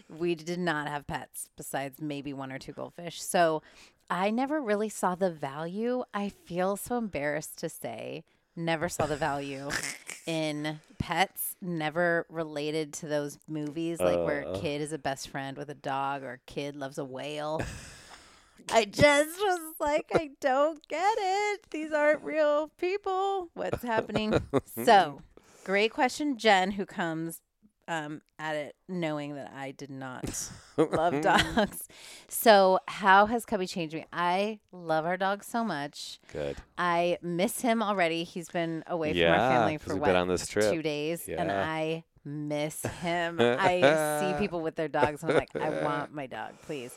we 0.09 0.35
did 0.35 0.59
not 0.59 0.87
have 0.87 1.07
pets 1.07 1.49
besides 1.55 2.01
maybe 2.01 2.33
one 2.33 2.51
or 2.51 2.59
two 2.59 2.71
goldfish. 2.73 3.21
So 3.21 3.61
I 4.09 4.29
never 4.29 4.61
really 4.61 4.89
saw 4.89 5.15
the 5.15 5.31
value. 5.31 6.03
I 6.13 6.29
feel 6.29 6.77
so 6.77 6.97
embarrassed 6.97 7.57
to 7.59 7.69
say, 7.69 8.23
never 8.55 8.89
saw 8.89 9.05
the 9.05 9.17
value 9.17 9.69
in 10.25 10.79
pets, 10.99 11.55
never 11.61 12.25
related 12.29 12.93
to 12.93 13.07
those 13.07 13.39
movies 13.47 13.99
like 13.99 14.19
where 14.19 14.41
a 14.41 14.59
kid 14.59 14.81
is 14.81 14.93
a 14.93 14.97
best 14.97 15.29
friend 15.29 15.57
with 15.57 15.69
a 15.69 15.75
dog 15.75 16.23
or 16.23 16.33
a 16.33 16.51
kid 16.51 16.75
loves 16.75 16.97
a 16.97 17.05
whale. 17.05 17.61
I 18.71 18.85
just 18.85 19.39
was 19.39 19.75
like, 19.79 20.09
I 20.13 20.31
don't 20.39 20.85
get 20.87 21.15
it. 21.17 21.69
These 21.71 21.91
aren't 21.91 22.23
real 22.23 22.69
people. 22.77 23.49
What's 23.53 23.83
happening? 23.83 24.39
so, 24.85 25.21
great 25.63 25.91
question, 25.91 26.37
Jen, 26.37 26.71
who 26.71 26.85
comes 26.85 27.41
um, 27.87 28.21
at 28.39 28.55
it 28.55 28.75
knowing 28.87 29.35
that 29.35 29.51
I 29.55 29.71
did 29.71 29.89
not 29.89 30.49
love 30.77 31.21
dogs. 31.21 31.87
So, 32.27 32.79
how 32.87 33.25
has 33.25 33.45
Cubby 33.45 33.67
changed 33.67 33.95
me? 33.95 34.05
I 34.13 34.59
love 34.71 35.05
our 35.05 35.17
dog 35.17 35.43
so 35.43 35.63
much. 35.63 36.19
Good. 36.31 36.57
I 36.77 37.17
miss 37.21 37.61
him 37.61 37.83
already. 37.83 38.23
He's 38.23 38.49
been 38.49 38.83
away 38.87 39.13
from 39.13 39.31
our 39.31 39.51
family 39.51 39.77
for 39.77 39.95
what, 39.95 40.07
been 40.07 40.15
on 40.15 40.27
this 40.27 40.47
trip. 40.47 40.71
two 40.71 40.81
days, 40.81 41.27
and 41.27 41.51
I 41.51 42.05
miss 42.23 42.81
him. 43.01 43.37
I 43.39 44.19
see 44.21 44.39
people 44.39 44.61
with 44.61 44.75
their 44.75 44.87
dogs, 44.87 45.23
and 45.23 45.31
I'm 45.31 45.37
like, 45.37 45.55
I 45.55 45.83
want 45.83 46.13
my 46.13 46.27
dog, 46.27 46.53
please. 46.63 46.93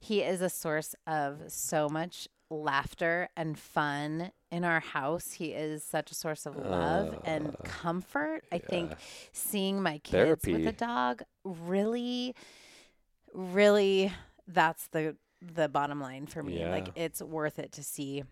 He 0.00 0.22
is 0.22 0.40
a 0.40 0.48
source 0.48 0.94
of 1.08 1.40
so 1.48 1.88
much 1.88 2.28
laughter 2.50 3.28
and 3.36 3.58
fun 3.58 4.32
in 4.50 4.64
our 4.64 4.80
house. 4.80 5.32
He 5.32 5.46
is 5.52 5.84
such 5.84 6.10
a 6.10 6.14
source 6.14 6.46
of 6.46 6.56
love 6.56 7.20
and 7.24 7.48
uh, 7.48 7.52
comfort. 7.64 8.44
I 8.52 8.58
think 8.58 8.92
seeing 9.32 9.82
my 9.82 9.98
kids 9.98 10.44
with 10.46 10.66
a 10.66 10.72
dog 10.72 11.22
really, 11.44 12.34
really, 13.34 14.12
that's 14.46 14.88
the 14.88 15.16
the 15.40 15.68
bottom 15.68 16.00
line 16.00 16.26
for 16.26 16.42
me. 16.42 16.58
Like 16.66 16.88
it's 16.96 17.22
worth 17.22 17.58
it 17.58 17.72
to 17.72 17.82
see 17.82 18.24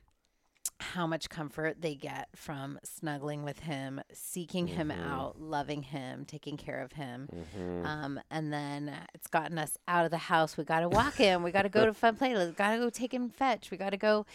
how 0.81 1.07
much 1.07 1.29
comfort 1.31 1.81
they 1.81 1.95
get 1.95 2.29
from 2.35 2.79
snuggling 2.85 3.43
with 3.45 3.61
him, 3.61 4.01
seeking 4.13 4.67
him 4.67 4.89
Mm-hmm. 4.89 5.11
out, 5.11 5.41
loving 5.41 5.83
him, 5.83 6.25
taking 6.25 6.57
care 6.57 6.81
of 6.81 6.93
him. 6.93 7.29
Mm-hmm. 7.35 7.87
Um, 7.87 8.21
and 8.31 8.53
then 8.53 8.93
it's 9.15 9.27
gotten 9.27 9.59
us 9.59 9.77
out 9.89 10.05
of 10.05 10.11
the 10.11 10.19
house. 10.19 10.57
We 10.57 10.65
got 10.65 10.81
to 10.81 10.89
walk 10.89 11.15
him. 11.15 11.43
We 11.43 11.51
got 11.51 11.63
to 11.63 11.69
go 11.69 11.85
to 11.87 11.93
fun 11.95 12.17
play. 12.17 12.35
We 12.35 12.53
got 12.53 12.73
to 12.73 12.79
go 12.79 12.91
take 12.91 13.13
him 13.13 13.29
fetch. 13.31 13.71
We 13.71 13.77
got 13.77 13.91
to 13.91 13.97
go. 13.97 14.27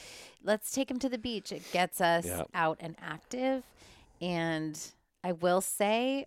Let's 0.43 0.71
take 0.71 0.89
him 0.91 0.99
to 0.99 1.09
the 1.09 1.17
beach. 1.17 1.51
It 1.51 1.63
gets 1.71 2.01
us 2.01 2.25
Yep. 2.25 2.49
out 2.53 2.77
and 2.79 2.95
active. 3.01 3.63
And 4.21 4.79
I 5.23 5.31
will 5.33 5.61
say, 5.61 6.25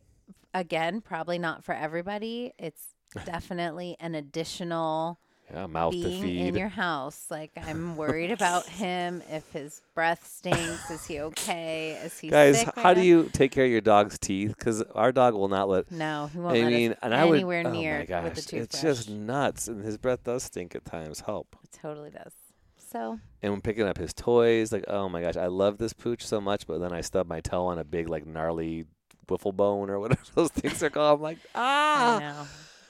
again, 0.53 1.01
probably 1.01 1.39
not 1.39 1.63
for 1.65 1.75
everybody. 1.75 2.53
It's 2.59 2.89
definitely 3.25 3.97
an 4.01 4.15
additional 4.15 5.19
Yeah, 5.53 5.67
mouth 5.67 5.93
to 5.93 5.99
being 6.03 6.23
feed. 6.23 6.41
in 6.49 6.55
your 6.57 6.69
house. 6.69 7.27
Like 7.31 7.51
I'm 7.57 7.97
worried 7.97 8.31
about 8.39 8.67
him. 8.67 9.23
If 9.31 9.51
his 9.53 9.83
breath 9.95 10.27
stinks, 10.27 10.91
is 10.91 11.05
he 11.07 11.21
okay? 11.21 12.01
Is 12.03 12.19
he 12.19 12.29
Guys, 12.29 12.61
sick 12.61 12.71
how 12.75 12.83
right 12.83 12.95
do 12.95 13.01
now? 13.01 13.07
you 13.07 13.31
take 13.33 13.53
care 13.53 13.65
of 13.67 13.71
your 13.71 13.81
dog's 13.83 14.19
teeth? 14.19 14.55
Because 14.57 14.83
our 14.95 15.13
dog 15.13 15.35
will 15.35 15.49
not 15.49 15.69
let. 15.69 15.91
No, 15.91 16.29
he 16.33 16.39
won't 16.39 16.57
I 16.57 16.61
let 16.63 16.73
mean, 16.73 16.95
and 17.03 17.15
I 17.15 17.25
would. 17.27 17.35
anywhere 17.37 17.63
oh 17.67 17.71
my 17.71 18.05
gosh, 18.07 18.25
with 18.25 18.35
the 18.37 18.41
toothbrush. 18.43 18.63
it's 18.65 18.81
just 18.81 19.11
nuts, 19.11 19.69
and 19.69 19.85
his 19.85 19.99
breath 19.99 20.25
does 20.25 20.45
stink 20.45 20.75
at 20.75 20.85
times. 20.85 21.21
Help. 21.21 21.57
It 21.63 21.79
totally 21.81 22.11
does. 22.11 22.33
So 22.79 23.19
And 23.43 23.53
when 23.53 23.61
picking 23.61 23.87
up 23.89 23.99
his 23.99 24.15
toys, 24.15 24.73
like, 24.73 24.85
oh 24.89 25.09
my 25.09 25.21
gosh, 25.21 25.37
I 25.37 25.49
love 25.49 25.79
this 25.79 25.93
pooch 25.93 26.25
so 26.25 26.41
much, 26.41 26.67
but 26.67 26.79
then 26.79 26.93
I 26.93 27.01
stub 27.01 27.27
my 27.27 27.41
toe 27.41 27.67
on 27.67 27.79
a 27.79 27.85
big, 27.85 28.09
like, 28.09 28.25
gnarly 28.25 28.87
wiffle 29.27 29.55
bone 29.55 29.91
or 29.91 29.99
whatever 29.99 30.21
those 30.35 30.51
things 30.51 30.81
are 30.83 30.91
called. 30.91 31.19
I'm 31.19 31.23
like, 31.23 31.39
I 31.55 32.21
ah. 32.23 32.47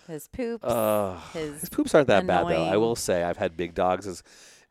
His 0.07 0.29
poops. 0.29 0.65
Uh, 0.65 1.21
his 1.33 1.61
his 1.61 1.69
poops 1.69 1.95
aren't 1.95 2.09
that 2.09 2.27
bad 2.27 2.47
though. 2.49 2.65
I 2.65 2.77
will 2.77 2.97
say 2.97 3.23
I've 3.23 3.37
had 3.37 3.57
big 3.57 3.75
dogs, 3.75 4.07
is, 4.07 4.23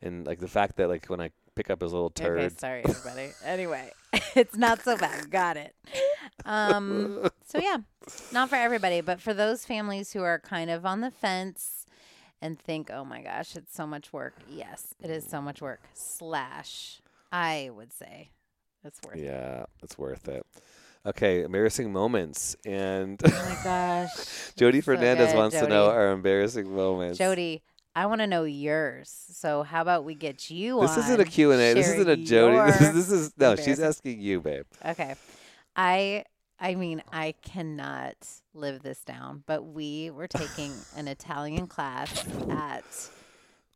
and 0.01 0.25
like 0.25 0.39
the 0.39 0.47
fact 0.47 0.77
that 0.77 0.89
like 0.89 1.05
when 1.07 1.21
I 1.21 1.31
pick 1.55 1.69
up 1.69 1.81
his 1.81 1.93
little 1.93 2.09
turd. 2.09 2.39
Okay, 2.39 2.55
sorry 2.57 2.81
everybody. 2.85 3.31
anyway, 3.43 3.91
it's 4.35 4.55
not 4.55 4.81
so 4.81 4.97
bad. 4.97 5.29
Got 5.29 5.57
it. 5.57 5.75
Um, 6.45 7.29
so 7.45 7.59
yeah, 7.59 7.77
not 8.31 8.49
for 8.49 8.55
everybody, 8.55 9.01
but 9.01 9.21
for 9.21 9.33
those 9.33 9.65
families 9.65 10.13
who 10.13 10.21
are 10.21 10.39
kind 10.39 10.69
of 10.69 10.85
on 10.85 11.01
the 11.01 11.11
fence 11.11 11.85
and 12.41 12.59
think, 12.59 12.89
"Oh 12.91 13.05
my 13.05 13.21
gosh, 13.21 13.55
it's 13.55 13.73
so 13.75 13.85
much 13.87 14.11
work." 14.11 14.35
Yes, 14.49 14.93
it 15.01 15.09
is 15.09 15.25
so 15.25 15.41
much 15.41 15.61
work. 15.61 15.81
Slash, 15.93 17.01
I 17.31 17.69
would 17.73 17.93
say, 17.93 18.31
it's 18.83 18.99
worth 19.05 19.17
it. 19.17 19.23
yeah, 19.25 19.65
it's 19.81 19.97
worth 19.97 20.27
it. 20.27 20.45
Okay, 21.05 21.43
embarrassing 21.43 21.91
moments, 21.91 22.55
and 22.65 23.21
Oh 23.25 23.29
my 23.29 23.57
gosh, 23.63 24.09
Jody 24.55 24.79
So 24.79 24.85
Fernandez 24.85 25.31
good, 25.31 25.37
wants 25.37 25.59
to 25.59 25.67
know 25.67 25.87
our 25.89 26.11
embarrassing 26.11 26.73
moments. 26.73 27.17
Jody. 27.17 27.61
I 27.95 28.07
want 28.07 28.21
to 28.21 28.27
know 28.27 28.43
yours. 28.43 29.09
So 29.33 29.61
how 29.61 29.81
about 29.81 30.03
we 30.03 30.15
get 30.15 30.49
you 30.49 30.79
this 30.81 30.91
on? 30.91 30.99
isn't 30.99 31.19
a 31.19 31.25
Q 31.25 31.51
and 31.51 31.61
A. 31.61 31.73
This 31.75 31.89
isn't 31.89 32.09
a 32.09 32.15
Jody. 32.17 32.57
This 32.71 32.81
is 32.81 32.93
this 32.95 33.11
is 33.11 33.33
no. 33.37 33.55
She's 33.55 33.79
asking 33.79 34.19
you, 34.19 34.41
babe. 34.41 34.65
Okay. 34.83 35.13
I 35.75 36.23
I 36.59 36.73
mean, 36.75 37.03
I 37.11 37.33
cannot 37.43 38.15
live 38.55 38.81
this 38.81 39.01
down, 39.03 39.43
but 39.45 39.63
we 39.63 40.09
were 40.09 40.27
taking 40.27 40.71
an 40.95 41.07
Italian 41.07 41.67
class 41.67 42.25
at 42.49 42.83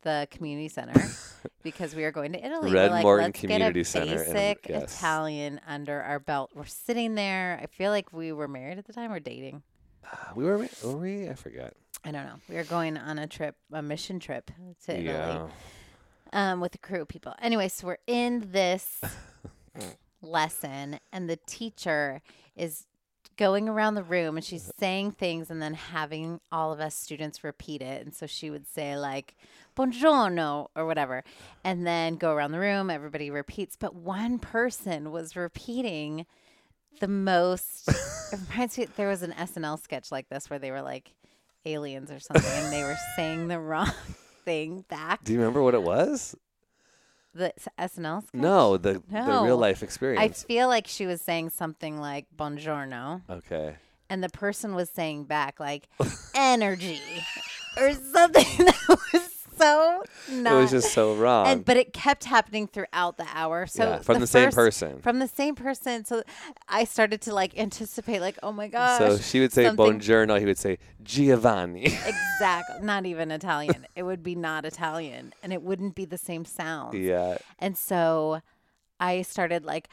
the 0.02 0.28
community 0.32 0.70
center 0.70 1.10
because 1.64 1.96
we 1.96 2.04
are 2.04 2.12
going 2.12 2.34
to 2.34 2.46
Italy. 2.46 2.72
Red 2.72 2.92
like, 2.92 3.04
Morton 3.04 3.26
let's 3.28 3.40
Community 3.40 3.84
Center 3.84 4.24
in- 4.24 4.34
basic 4.34 4.70
yes. 4.70 4.96
Italian 4.98 5.60
under 5.68 6.02
our 6.02 6.20
belt. 6.20 6.52
We're 6.54 6.66
sitting 6.66 7.16
there. 7.16 7.60
I 7.62 7.66
feel 7.68 7.92
like 7.92 8.14
we 8.14 8.32
were 8.32 8.48
married 8.48 8.78
at 8.78 8.86
the 8.86 8.94
time 8.94 9.12
or 9.12 9.20
dating. 9.20 9.64
We 10.36 10.46
were 10.46 10.68
were 10.84 10.98
we? 10.98 11.30
I 11.30 11.34
forgot. 11.34 11.74
I 12.06 12.12
don't 12.12 12.26
know. 12.26 12.40
We 12.48 12.56
were 12.56 12.64
going 12.64 12.98
on 12.98 13.20
a 13.20 13.28
trip, 13.28 13.56
a 13.74 13.82
mission 13.82 14.20
trip 14.20 14.52
to 14.86 14.92
Italy 14.94 15.04
Yeah. 15.06 15.48
um, 16.32 16.62
with 16.62 16.76
a 16.76 16.78
crew 16.78 17.02
of 17.02 17.08
people. 17.08 17.34
Anyway, 17.42 17.68
so 17.68 17.88
we're 17.88 17.98
in 18.08 18.52
this 18.52 19.02
lesson, 20.22 21.00
and 21.12 21.30
the 21.30 21.38
teacher 21.46 22.22
is 22.56 22.86
going 23.38 23.70
around 23.70 23.96
the 23.96 24.04
room 24.04 24.36
and 24.36 24.44
she's 24.44 24.64
uh-huh. 24.64 24.80
saying 24.80 25.12
things 25.12 25.50
and 25.50 25.62
then 25.62 25.74
having 25.74 26.40
all 26.52 26.74
of 26.74 26.80
us 26.80 26.96
students 26.96 27.44
repeat 27.44 27.82
it. 27.82 28.06
And 28.06 28.14
so 28.14 28.28
she 28.28 28.50
would 28.50 28.68
say, 28.68 28.98
like, 28.98 29.36
buongiorno 29.76 30.68
or 30.76 30.86
whatever, 30.86 31.20
uh-huh. 31.20 31.60
and 31.64 31.88
then 31.88 32.16
go 32.16 32.34
around 32.34 32.52
the 32.52 32.60
room. 32.60 32.90
Everybody 32.90 33.30
repeats, 33.30 33.76
but 33.76 33.96
one 33.96 34.40
person 34.40 35.12
was 35.12 35.36
repeating 35.36 36.26
the 37.00 37.08
most. 37.08 37.88
it 37.88 38.40
reminds 38.50 38.78
me. 38.78 38.88
There 38.96 39.08
was 39.08 39.22
an 39.22 39.32
SNL 39.34 39.82
sketch 39.82 40.12
like 40.12 40.30
this 40.30 40.50
where 40.50 40.60
they 40.60 40.72
were 40.72 40.82
like 40.82 41.14
aliens 41.66 42.12
or 42.12 42.20
something, 42.20 42.52
and 42.52 42.74
they 42.74 42.84
were 42.84 42.98
saying 43.16 43.48
the 43.48 43.60
wrong 43.60 43.92
thing 44.46 44.84
back. 44.90 45.24
Do 45.24 45.34
you 45.34 45.40
remember 45.40 45.62
what 45.62 45.74
it 45.74 45.84
was? 45.84 46.36
The 47.38 47.54
SNL 47.78 48.26
sketch. 48.28 48.42
No, 48.42 48.78
the 48.78 48.94
the 49.10 49.42
real 49.44 49.58
life 49.58 49.84
experience. 49.84 50.44
I 50.44 50.48
feel 50.48 50.68
like 50.68 50.88
she 50.88 51.06
was 51.06 51.22
saying 51.22 51.52
something 51.52 52.00
like 52.00 52.26
"Buongiorno," 52.36 53.22
okay. 53.30 53.76
and 54.10 54.24
the 54.24 54.30
person 54.30 54.74
was 54.74 54.90
saying 54.90 55.26
back 55.26 55.60
like 55.60 55.88
"energy" 56.36 57.00
or 57.78 57.94
something 57.94 58.44
that 58.66 59.00
was 59.14 59.37
so 59.62 60.04
not. 60.32 60.54
it 60.54 60.56
was 60.56 60.72
just 60.72 60.94
so 60.94 61.16
wrong. 61.16 61.48
and 61.48 61.66
but 61.66 61.78
it 61.78 61.94
kept 61.94 62.24
happening 62.26 62.68
throughout 62.68 63.18
the 63.18 63.26
hour. 63.34 63.68
So 63.68 63.84
yeah, 63.84 64.00
from 64.00 64.20
the, 64.20 64.28
same 64.28 64.48
first- 64.48 64.56
person. 64.56 65.00
From 65.02 65.20
the 65.20 65.28
same 65.28 65.56
person. 65.56 66.06
So 66.06 66.24
I 66.68 66.84
started 66.84 67.22
to 67.22 67.34
like 67.34 67.58
anticipate, 67.58 68.20
like, 68.22 68.38
oh 68.44 68.52
my 68.52 68.68
gosh. 68.68 69.00
so 69.00 69.18
she 69.18 69.40
would 69.40 69.52
say 69.54 69.66
something- 69.66 70.00
buongiorno, 70.00 70.40
he 70.40 70.46
would 70.46 70.58
say 70.58 70.78
Giovanni. 71.04 71.86
Exactly. 71.86 72.76
Not 72.82 73.06
even 73.06 73.32
Italian. 73.32 73.88
it 73.96 74.04
would 74.04 74.24
be 74.24 74.36
not 74.36 74.66
Italian, 74.66 75.34
and 75.42 75.52
it 75.54 75.62
wouldn't 75.62 75.96
be 75.96 76.06
the 76.06 76.18
same 76.18 76.46
sound. 76.46 76.94
yeah. 76.98 77.38
And 77.60 77.78
so 77.78 78.42
I 79.00 79.22
started 79.22 79.64
like, 79.64 79.90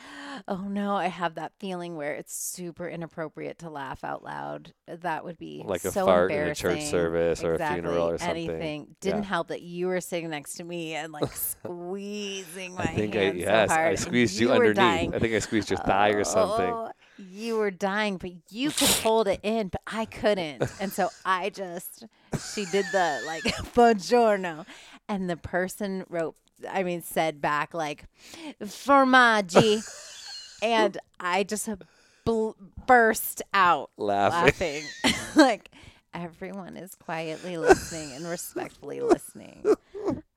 oh 0.49 0.63
no, 0.69 0.95
I 0.97 1.09
have 1.09 1.35
that 1.35 1.53
feeling 1.59 1.97
where 1.97 2.15
it's 2.15 2.35
super 2.35 2.89
inappropriate 2.89 3.59
to 3.59 3.71
laugh 3.71 4.03
out 4.03 4.25
loud. 4.25 4.73
That 4.87 5.25
would 5.25 5.37
be 5.39 5.63
Like 5.65 5.85
a 5.85 5.91
so 5.93 6.07
fart 6.07 6.31
in 6.33 6.49
a 6.49 6.55
church 6.55 6.85
service 6.85 7.45
or 7.45 7.55
a 7.55 7.59
funeral 7.59 8.09
or 8.09 8.19
something. 8.19 8.49
Anything. 8.49 8.97
Didn't 9.01 9.23
Yeah. 9.25 9.29
help 9.29 9.49
that 9.49 9.63
you 9.63 9.89
were 9.89 10.01
sitting 10.01 10.31
next 10.31 10.55
to 10.55 10.65
me 10.65 10.95
and 10.95 11.13
like 11.13 11.31
squeezing 11.35 12.75
my 12.79 12.85
I 12.85 12.95
think 12.95 13.17
I 13.17 13.31
yes, 13.33 13.69
so 13.69 13.75
hard. 13.75 13.93
I 13.93 13.95
squeezed 13.97 14.39
you, 14.41 14.49
were 14.49 14.55
underneath. 14.55 15.15
I 15.15 15.19
think 15.19 15.35
I 15.35 15.39
squeezed 15.39 15.71
your 15.71 15.79
thigh 15.81 16.11
or 16.11 16.25
something. 16.25 16.73
Oh, 16.73 16.91
you 17.19 17.57
were 17.59 17.71
dying, 17.71 18.17
but 18.17 18.31
you 18.51 18.71
could 18.71 18.89
hold 18.89 19.29
it 19.29 19.41
in, 19.43 19.69
but 19.69 19.83
I 19.87 20.05
couldn't. 20.05 20.65
And 20.81 20.93
so 20.93 21.11
I 21.25 21.51
just, 21.51 22.05
she 22.55 22.65
did 22.67 22.87
the 22.93 23.23
like, 23.27 23.43
buongiorno. 23.75 24.67
And 25.09 25.29
the 25.29 25.37
person 25.37 26.05
wrote, 26.09 26.35
I 26.71 26.83
mean, 26.83 27.03
said 27.03 27.41
back 27.41 27.75
like, 27.75 28.05
formaggi. 28.63 29.83
and 30.63 30.99
I 31.21 31.43
just 31.45 31.69
bl- 32.25 32.51
burst 32.87 33.43
out 33.53 33.91
Laughing. 33.97 34.85
laughing. 35.05 35.15
like, 35.37 35.71
everyone 36.13 36.77
is 36.77 36.95
quietly 36.95 37.57
listening 37.57 38.13
and 38.13 38.27
respectfully 38.27 39.01
listening. 39.01 39.65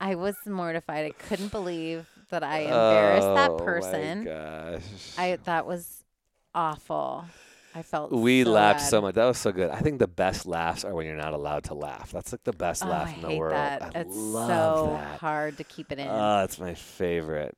I 0.00 0.14
was 0.14 0.36
mortified. 0.46 1.06
I 1.06 1.10
couldn't 1.10 1.52
believe 1.52 2.06
that 2.30 2.42
I 2.42 2.60
embarrassed 2.60 3.26
oh, 3.26 3.34
that 3.34 3.50
My 3.52 3.58
person. 3.64 4.24
gosh. 4.24 4.82
I 5.16 5.38
that 5.44 5.66
was 5.66 6.04
awful. 6.54 7.24
I 7.74 7.82
felt 7.82 8.10
we 8.10 8.44
so 8.44 8.50
laughed 8.52 8.80
bad. 8.80 8.88
so 8.88 9.00
much. 9.02 9.14
That 9.14 9.24
was 9.26 9.38
so 9.38 9.52
good. 9.52 9.70
I 9.70 9.80
think 9.80 9.98
the 9.98 10.08
best 10.08 10.46
laughs 10.46 10.84
are 10.84 10.94
when 10.94 11.06
you're 11.06 11.16
not 11.16 11.34
allowed 11.34 11.64
to 11.64 11.74
laugh. 11.74 12.10
That's 12.10 12.32
like 12.32 12.44
the 12.44 12.52
best 12.52 12.84
Oh, 12.84 12.88
laugh 12.88 13.08
I 13.08 13.14
in 13.14 13.20
the 13.22 13.36
world. 13.36 13.52
that. 13.54 13.82
I 13.94 14.00
it's 14.00 14.16
love 14.16 14.48
so 14.88 14.92
that. 14.94 15.18
hard 15.20 15.56
to 15.58 15.64
keep 15.64 15.92
it 15.92 15.98
in. 15.98 16.08
Oh, 16.08 16.42
it's 16.44 16.58
my 16.58 16.74
favorite. 16.74 17.56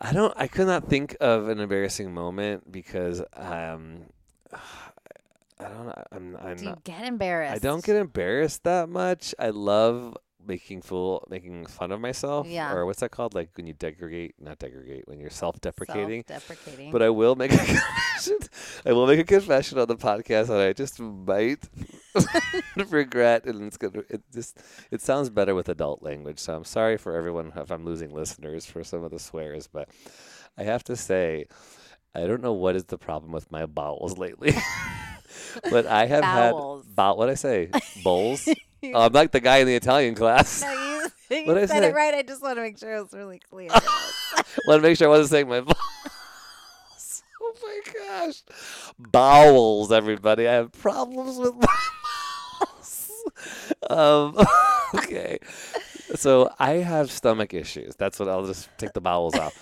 I 0.00 0.12
don't. 0.12 0.32
I 0.36 0.46
could 0.48 0.66
not 0.66 0.88
think 0.88 1.16
of 1.20 1.48
an 1.48 1.60
embarrassing 1.60 2.12
moment 2.14 2.70
because 2.70 3.20
um, 3.36 4.04
I 4.52 5.68
don't. 5.68 5.86
know. 5.86 6.04
I'm. 6.12 6.36
I'm 6.42 6.56
Do 6.56 6.64
you 6.64 6.70
not. 6.70 6.84
get 6.84 7.04
embarrassed? 7.04 7.54
I 7.54 7.58
don't 7.58 7.84
get 7.84 7.96
embarrassed 7.96 8.64
that 8.64 8.88
much. 8.88 9.34
I 9.38 9.50
love 9.50 10.16
making 10.46 10.82
fool, 10.82 11.26
making 11.30 11.66
fun 11.66 11.92
of 11.92 12.00
myself. 12.00 12.46
Yeah. 12.46 12.72
Or 12.72 12.86
what's 12.86 13.00
that 13.00 13.10
called? 13.10 13.34
Like 13.34 13.50
when 13.56 13.66
you 13.66 13.74
degregate, 13.74 14.32
not 14.40 14.58
degregate, 14.58 15.02
when 15.06 15.20
you're 15.20 15.30
self-deprecating. 15.30 16.24
Self-deprecating. 16.26 16.90
But 16.92 17.02
I 17.02 17.10
will 17.10 17.34
make 17.34 17.52
a 17.52 17.56
confession. 17.64 18.38
I 18.86 18.92
will 18.92 19.06
make 19.06 19.20
a 19.20 19.24
confession 19.24 19.78
on 19.78 19.88
the 19.88 19.96
podcast 19.96 20.48
that 20.48 20.60
I 20.60 20.72
just 20.72 21.00
might 21.00 21.68
regret, 22.90 23.44
and 23.46 23.62
it's 23.66 23.76
gonna. 23.76 24.02
It 24.08 24.22
just. 24.32 24.58
It 24.90 25.00
sounds 25.00 25.30
better 25.30 25.54
with 25.54 25.68
adult 25.68 26.02
language, 26.02 26.38
so 26.38 26.54
I'm 26.54 26.64
sorry 26.64 26.96
for 26.96 27.16
everyone 27.16 27.52
if 27.56 27.70
I'm 27.70 27.84
losing 27.84 28.12
listeners 28.12 28.66
for 28.66 28.84
some 28.84 29.02
of 29.04 29.10
the 29.10 29.18
swears, 29.18 29.66
but 29.66 29.88
I 30.58 30.64
have 30.64 30.84
to 30.84 30.96
say, 30.96 31.46
I 32.14 32.26
don't 32.26 32.42
know 32.42 32.52
what 32.52 32.76
is 32.76 32.84
the 32.84 32.98
problem 32.98 33.32
with 33.32 33.50
my 33.50 33.66
bowels 33.66 34.18
lately. 34.18 34.54
but 35.70 35.86
I 35.86 36.06
have 36.06 36.22
Bowels. 36.22 36.86
had 36.86 36.94
bow. 36.94 37.14
What 37.14 37.28
I 37.30 37.34
say? 37.34 37.70
Bowls. 38.04 38.48
I'm 38.94 39.12
like 39.12 39.30
the 39.30 39.40
guy 39.40 39.58
in 39.58 39.66
the 39.66 39.74
Italian 39.74 40.14
class. 40.14 40.62
no, 40.62 40.72
you, 40.72 41.08
you 41.30 41.66
said 41.66 41.68
say? 41.68 41.88
it 41.88 41.94
right. 41.94 42.14
I 42.14 42.22
just 42.22 42.42
want 42.42 42.56
to 42.56 42.62
make 42.62 42.78
sure 42.78 42.94
it 42.94 43.02
was 43.02 43.12
really 43.12 43.38
clear. 43.38 43.68
Want 44.66 44.78
to 44.78 44.88
make 44.88 44.96
sure 44.96 45.08
I 45.08 45.10
wasn't 45.10 45.30
saying 45.30 45.48
my 45.48 45.60
balls. 45.60 47.22
Oh 47.40 47.54
my 47.62 47.80
gosh. 48.08 48.42
Bowels, 48.98 49.92
everybody. 49.92 50.48
I 50.48 50.54
have 50.54 50.72
problems 50.72 51.38
with 51.38 51.54
my 51.54 51.76
bowels. 52.60 53.10
Um, 53.88 54.46
okay. 54.94 55.38
So 56.14 56.50
I 56.58 56.72
have 56.74 57.10
stomach 57.10 57.54
issues. 57.54 57.94
That's 57.96 58.18
what 58.18 58.28
I'll 58.28 58.46
just 58.46 58.68
take 58.78 58.92
the 58.92 59.00
bowels 59.00 59.34
out. 59.34 59.52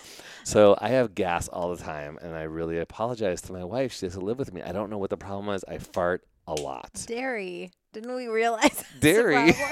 So 0.45 0.77
I 0.81 0.89
have 0.91 1.14
gas 1.14 1.49
all 1.49 1.75
the 1.75 1.83
time, 1.83 2.18
and 2.23 2.35
I 2.35 2.43
really 2.43 2.79
apologize 2.79 3.41
to 3.43 3.53
my 3.53 3.64
wife. 3.64 3.93
She 3.93 4.07
has 4.07 4.14
to 4.14 4.21
live 4.21 4.39
with 4.39 4.53
me. 4.53 4.62
I 4.62 4.73
don't 4.73 4.91
know 4.91 4.99
what 4.99 5.11
the 5.11 5.16
problem 5.16 5.55
is. 5.55 5.64
I 5.68 5.79
fart 5.79 6.25
a 6.51 6.55
lot. 6.61 7.05
Dairy. 7.07 7.70
Didn't 7.92 8.14
we 8.14 8.28
realize? 8.28 8.84
Dairy? 9.01 9.55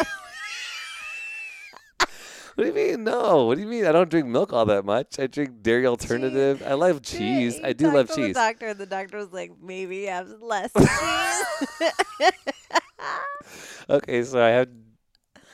What 2.54 2.64
do 2.64 2.70
you 2.70 2.74
mean? 2.74 3.04
No. 3.04 3.44
What 3.44 3.54
do 3.54 3.60
you 3.60 3.68
mean? 3.68 3.86
I 3.86 3.92
don't 3.92 4.10
drink 4.10 4.26
milk 4.26 4.52
all 4.52 4.66
that 4.66 4.84
much. 4.84 5.20
I 5.20 5.28
drink 5.28 5.62
dairy 5.62 5.86
alternative. 5.86 6.60
I 6.66 6.72
love 6.72 7.02
cheese. 7.02 7.60
I 7.62 7.72
do 7.72 7.88
love 7.88 8.08
to 8.08 8.16
cheese. 8.16 8.34
The 8.34 8.40
doctor, 8.40 8.66
and 8.66 8.78
the 8.80 8.84
doctor 8.84 9.18
was 9.18 9.32
like, 9.32 9.52
maybe 9.62 10.06
have 10.06 10.28
less 10.40 10.72
cheese. 10.76 12.32
Okay, 13.88 14.24
so 14.24 14.42
I 14.44 14.48
have 14.48 14.68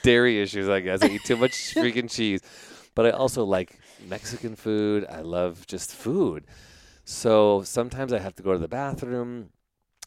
dairy 0.02 0.40
issues, 0.40 0.66
I 0.70 0.80
guess. 0.80 1.02
I 1.02 1.08
eat 1.08 1.24
too 1.24 1.36
much 1.36 1.52
freaking 1.74 2.10
cheese. 2.10 2.40
But 2.94 3.04
I 3.04 3.10
also 3.10 3.44
like 3.44 3.78
Mexican 4.08 4.56
food. 4.56 5.04
I 5.06 5.20
love 5.20 5.66
just 5.66 5.94
food. 5.94 6.46
So 7.04 7.62
sometimes 7.64 8.14
I 8.14 8.18
have 8.18 8.34
to 8.36 8.42
go 8.42 8.54
to 8.54 8.58
the 8.58 8.66
bathroom 8.66 9.50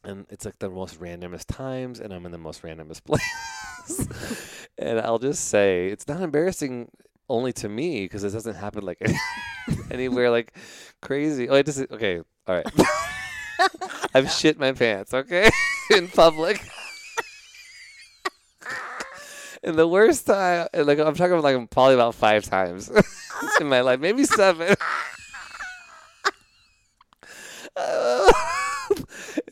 and 0.07 0.25
it's 0.29 0.45
like 0.45 0.57
the 0.59 0.69
most 0.69 0.99
randomest 0.99 1.45
times 1.47 1.99
and 1.99 2.13
I'm 2.13 2.25
in 2.25 2.31
the 2.31 2.37
most 2.37 2.61
randomest 2.63 3.03
place. 3.05 4.07
and 4.77 4.99
I'll 5.01 5.19
just 5.19 5.49
say 5.49 5.87
it's 5.87 6.07
not 6.07 6.21
embarrassing 6.21 6.89
only 7.29 7.51
to 7.53 7.67
me 7.67 8.05
because 8.05 8.23
it 8.23 8.31
doesn't 8.31 8.55
happen 8.55 8.85
like 8.85 9.01
anywhere 9.91 10.31
like 10.31 10.55
crazy. 11.01 11.49
Oh, 11.49 11.55
it 11.55 11.65
just 11.65 11.79
okay. 11.91 12.19
All 12.47 12.55
right. 12.55 12.65
I've 14.13 14.31
shit 14.31 14.57
my 14.57 14.71
pants, 14.71 15.13
okay? 15.13 15.49
in 15.91 16.07
public. 16.07 16.65
And 19.63 19.75
the 19.75 19.87
worst 19.87 20.25
time, 20.27 20.67
like 20.73 20.99
I'm 20.99 21.15
talking 21.15 21.33
about 21.33 21.43
like 21.43 21.69
probably 21.71 21.95
about 21.95 22.15
five 22.15 22.45
times 22.45 22.89
in 23.59 23.67
my 23.67 23.81
life, 23.81 23.99
maybe 23.99 24.23
seven. 24.23 24.75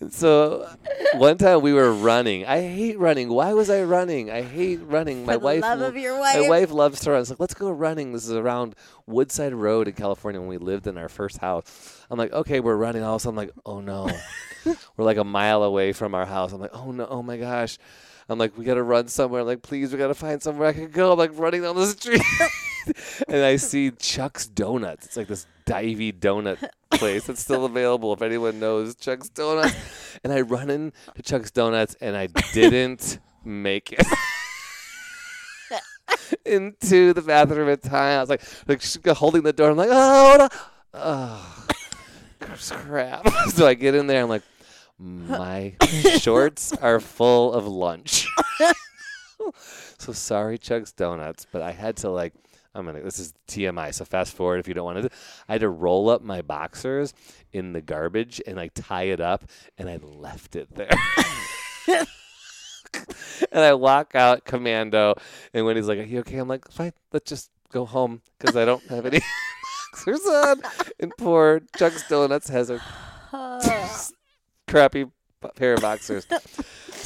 So 0.10 0.68
one 1.16 1.38
time 1.38 1.62
we 1.62 1.74
were 1.74 1.94
running. 1.94 2.46
I 2.46 2.62
hate 2.62 3.00
running. 3.00 3.30
Why 3.30 3.54
was 3.54 3.70
I 3.70 3.84
running? 3.84 4.30
I 4.30 4.42
hate 4.42 4.82
running. 4.84 5.26
My 5.26 5.38
wife, 5.38 5.62
love 5.62 5.82
of 5.82 5.98
your 5.98 6.14
my 6.20 6.40
wife. 6.40 6.50
wife 6.50 6.72
loves 6.72 7.00
to 7.02 7.12
run. 7.12 7.22
It's 7.22 7.30
like 7.30 7.40
let's 7.40 7.54
go 7.54 7.72
running. 7.72 8.14
This 8.14 8.26
is 8.26 8.34
around 8.34 8.76
Woodside 9.06 9.54
Road 9.54 9.88
in 9.88 9.94
California 9.94 10.40
when 10.40 10.50
we 10.50 10.58
lived 10.58 10.88
in 10.88 10.98
our 10.98 11.10
first 11.10 11.38
house. 11.38 12.06
I'm 12.10 12.18
like, 12.18 12.34
okay, 12.34 12.60
we're 12.60 12.76
running. 12.76 13.04
All 13.04 13.16
of 13.16 13.22
a 13.22 13.24
sudden, 13.24 13.40
I'm 13.40 13.46
like, 13.46 13.56
oh 13.66 13.80
no, 13.80 14.10
we're 14.66 15.06
like 15.06 15.18
a 15.18 15.24
mile 15.24 15.64
away 15.64 15.94
from 15.94 16.14
our 16.16 16.26
house. 16.26 16.52
I'm 16.54 16.62
like, 16.62 16.76
oh 16.76 16.92
no, 16.92 17.06
oh 17.08 17.24
my 17.24 17.38
gosh. 17.38 17.78
I'm 18.28 18.40
like, 18.40 18.58
we 18.58 18.66
gotta 18.66 18.84
run 18.84 19.08
somewhere. 19.08 19.42
I'm 19.42 19.48
like, 19.48 19.62
please, 19.62 19.92
we 19.92 20.00
gotta 20.00 20.16
find 20.16 20.42
somewhere 20.42 20.68
I 20.68 20.74
can 20.74 20.90
go. 20.90 21.12
I'm 21.14 21.18
like 21.20 21.32
running 21.36 21.62
down 21.62 21.76
the 21.76 21.86
street, 21.88 22.22
and 23.28 23.44
I 23.44 23.58
see 23.58 23.92
Chuck's 23.92 24.48
Donuts. 24.48 25.06
It's 25.06 25.18
like 25.18 25.28
this 25.28 25.46
divey 25.66 26.18
donut 26.18 26.66
place 26.92 27.26
that's 27.26 27.42
still 27.42 27.66
available 27.66 28.14
if 28.14 28.22
anyone 28.22 28.60
knows 28.60 28.96
Chuck's 28.96 29.30
Donuts. 29.30 29.76
And 30.24 30.34
I 30.34 30.42
run 30.42 30.72
into 30.72 30.94
Chuck's 31.24 31.52
Donuts, 31.52 31.96
and 32.02 32.18
I 32.18 32.28
didn't 32.54 33.20
make 33.44 33.92
it. 33.92 34.08
into 36.46 37.14
the 37.14 37.22
bathroom 37.22 37.70
in 37.70 37.78
time. 37.78 38.18
I 38.18 38.22
was 38.22 38.30
like, 38.30 38.42
like 38.68 38.82
she's 38.82 38.98
holding 39.06 39.44
the 39.44 39.54
door. 39.54 39.70
I'm 39.70 39.78
like, 39.78 39.90
oh, 39.92 40.36
no. 40.40 40.50
oh, 40.94 41.68
crap. 42.40 43.30
so 43.50 43.68
I 43.68 43.76
get 43.76 43.94
in 43.94 44.08
there. 44.08 44.24
I'm 44.24 44.30
like, 44.30 44.42
my 44.98 45.76
shorts 46.20 46.74
are 46.78 47.00
full 47.00 47.54
of 47.54 47.68
lunch. 47.68 48.26
so 50.00 50.12
sorry, 50.12 50.58
Chuck's 50.58 50.92
Donuts, 50.92 51.46
but 51.52 51.62
I 51.62 51.72
had 51.72 51.98
to 51.98 52.10
like. 52.10 52.34
I'm 52.76 52.86
gonna. 52.86 53.02
This 53.02 53.20
is 53.20 53.34
TMI. 53.48 53.94
So 53.94 54.06
fast 54.06 54.36
forward 54.36 54.60
if 54.60 54.68
you 54.68 54.74
don't 54.74 54.86
want 54.86 55.02
to. 55.02 55.10
I 55.48 55.54
had 55.54 55.62
to 55.62 55.70
roll 55.70 56.10
up 56.10 56.22
my 56.22 56.42
boxers 56.42 57.14
in 57.54 57.74
the 57.74 57.82
garbage 57.82 58.42
and 58.46 58.58
like 58.58 58.74
tie 58.74 59.04
it 59.04 59.22
up, 59.22 59.46
and 59.78 59.90
I 59.90 59.98
left 59.98 60.56
it 60.56 60.74
there. 60.76 60.90
and 63.52 63.62
I 63.62 63.74
walk 63.74 64.14
out 64.16 64.46
commando, 64.46 65.16
and 65.54 65.66
when 65.66 65.78
he's 65.78 65.88
like, 65.88 66.00
"Are 66.00 66.04
you 66.04 66.20
okay?" 66.20 66.38
I'm 66.38 66.48
like, 66.48 66.70
"Fine, 66.70 66.94
let's 67.14 67.30
just 67.30 67.50
go 67.72 67.86
home 67.86 68.22
because 68.38 68.56
I 68.56 68.66
don't 68.66 68.84
have 68.88 69.06
any 69.06 69.22
boxers 69.94 70.26
on." 70.26 70.62
And 71.00 71.12
poor 71.18 71.62
Chuck's 71.78 72.08
Donuts 72.10 72.50
has 72.50 72.70
a 72.70 72.82
crappy 74.68 75.06
pair 75.56 75.76
of 75.76 75.82
boxers. 75.82 76.28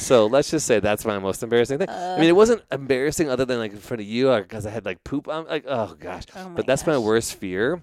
So 0.00 0.26
let's 0.26 0.50
just 0.50 0.66
say 0.66 0.80
that's 0.80 1.04
my 1.04 1.18
most 1.18 1.42
embarrassing 1.42 1.78
thing. 1.78 1.88
I 1.88 2.16
mean, 2.16 2.28
it 2.28 2.32
uh. 2.32 2.36
wasn't 2.36 2.62
embarrassing 2.72 3.28
other 3.28 3.44
than 3.44 3.58
like 3.58 3.72
in 3.72 3.78
front 3.78 4.00
of 4.00 4.06
you, 4.06 4.34
because 4.36 4.66
I 4.66 4.70
had 4.70 4.84
like 4.84 5.04
poop. 5.04 5.28
I'm 5.28 5.46
like, 5.46 5.64
oh 5.68 5.94
gosh. 5.98 6.24
Oh 6.34 6.50
but 6.54 6.66
that's 6.66 6.86
my 6.86 6.98
worst 6.98 7.34
fear, 7.34 7.82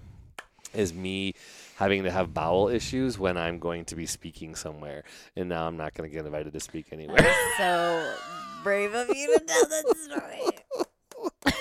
is 0.74 0.92
me 0.92 1.34
having 1.76 2.02
to 2.02 2.10
have 2.10 2.34
bowel 2.34 2.68
issues 2.68 3.18
when 3.18 3.36
I'm 3.36 3.58
going 3.58 3.84
to 3.86 3.96
be 3.96 4.06
speaking 4.06 4.54
somewhere, 4.54 5.04
and 5.36 5.48
now 5.48 5.66
I'm 5.66 5.76
not 5.76 5.94
going 5.94 6.10
to 6.10 6.14
get 6.14 6.26
invited 6.26 6.52
to 6.52 6.60
speak 6.60 6.86
anywhere. 6.92 7.24
so 7.56 8.14
brave 8.62 8.94
of 8.94 9.08
you 9.08 9.38
to 9.38 9.44
tell 9.44 9.66
that 9.68 9.96
story. 9.96 11.54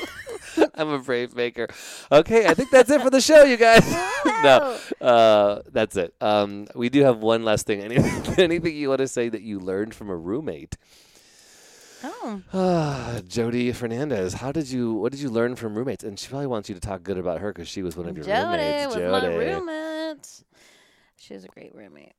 I'm 0.76 0.89
a 0.89 0.99
brave 0.99 1.36
maker. 1.36 1.68
Okay, 2.12 2.45
I 2.47 2.53
think 2.53 2.70
that's 2.72 2.89
it 2.89 3.01
for 3.01 3.10
the 3.10 3.22
show, 3.22 3.43
you 3.43 3.58
guys. 3.58 3.89
no, 4.43 4.78
uh, 5.01 5.62
that's 5.72 5.95
it. 5.97 6.14
Um, 6.22 6.68
we 6.76 6.89
do 6.89 7.01
have 7.03 7.18
one 7.20 7.43
last 7.43 7.66
thing. 7.66 7.82
Anything, 7.82 8.34
anything 8.38 8.76
you 8.76 8.89
want 8.89 8.99
to 8.99 9.08
say 9.08 9.30
that 9.30 9.41
you 9.41 9.60
learned 9.60 9.93
from 9.95 10.10
a 10.10 10.16
roommate? 10.16 10.78
Oh, 12.03 12.41
Ah, 12.53 13.20
Jody 13.28 13.72
Fernandez. 13.72 14.34
How 14.36 14.51
did 14.51 14.70
you? 14.70 14.93
What 14.93 15.12
did 15.12 15.22
you 15.22 15.30
learn 15.30 15.55
from 15.55 15.76
roommates? 15.76 16.03
And 16.03 16.20
she 16.20 16.30
probably 16.30 16.47
wants 16.47 16.70
you 16.70 16.76
to 16.76 16.82
talk 16.82 17.03
good 17.03 17.18
about 17.18 17.39
her 17.41 17.51
because 17.51 17.68
she 17.68 17.82
was 17.82 17.97
one 17.97 18.08
of 18.08 18.16
your 18.16 18.26
Jody 18.26 18.43
roommates. 18.58 18.86
was 18.88 18.95
Jody. 18.95 19.28
my 19.28 19.36
roommate. 19.36 20.43
She 21.18 21.34
was 21.34 21.43
a 21.43 21.47
great 21.47 21.74
roommate. 21.74 22.14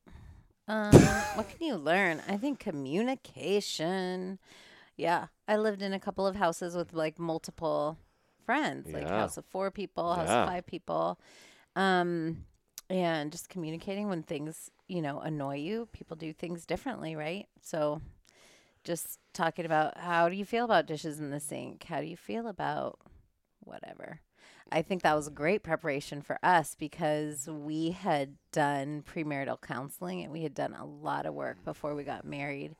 Um, 0.67 0.93
what 1.35 1.49
can 1.49 1.67
you 1.67 1.77
learn? 1.77 2.21
I 2.29 2.37
think 2.37 2.59
communication. 2.59 4.39
Yeah, 4.97 5.27
I 5.47 5.57
lived 5.57 5.81
in 5.81 5.93
a 5.93 6.01
couple 6.01 6.27
of 6.27 6.37
houses 6.37 6.75
with 6.75 6.93
like 6.93 7.19
multiple 7.19 7.97
friends, 8.49 8.87
like 8.95 9.05
Yeah. 9.05 9.21
house 9.21 9.37
of 9.37 9.45
four 9.45 9.71
people, 9.71 10.15
house 10.15 10.29
Yeah. 10.29 10.45
of 10.45 10.49
five 10.49 10.65
people. 10.67 11.21
Um, 11.77 12.47
and 12.89 13.31
just 13.31 13.51
communicating 13.51 14.09
when 14.09 14.23
things, 14.23 14.71
you 14.87 15.03
know, 15.03 15.21
annoy 15.21 15.57
you. 15.57 15.87
People 15.93 16.17
do 16.17 16.33
things 16.33 16.65
differently, 16.65 17.15
right? 17.15 17.47
So 17.61 18.01
just 18.85 19.19
talking 19.35 19.67
about 19.67 19.99
how 19.99 20.31
do 20.31 20.35
you 20.35 20.47
feel 20.47 20.65
about 20.65 20.87
dishes 20.87 21.21
in 21.21 21.31
the 21.31 21.41
sink? 21.41 21.85
How 21.85 22.01
do 22.01 22.07
you 22.07 22.17
feel 22.17 22.47
about 22.49 22.99
whatever? 23.61 24.21
I 24.73 24.81
think 24.81 25.03
that 25.03 25.15
was 25.15 25.27
a 25.27 25.31
great 25.43 25.63
preparation 25.63 26.23
for 26.23 26.39
us 26.43 26.75
because 26.75 27.47
we 27.49 27.91
had 27.91 28.37
done 28.51 29.03
premarital 29.03 29.61
counseling 29.61 30.23
and 30.23 30.33
we 30.33 30.43
had 30.43 30.55
done 30.55 30.73
a 30.75 30.87
lot 30.87 31.27
of 31.27 31.35
work 31.35 31.63
before 31.67 31.95
we 31.95 32.03
got 32.05 32.25
married 32.25 32.75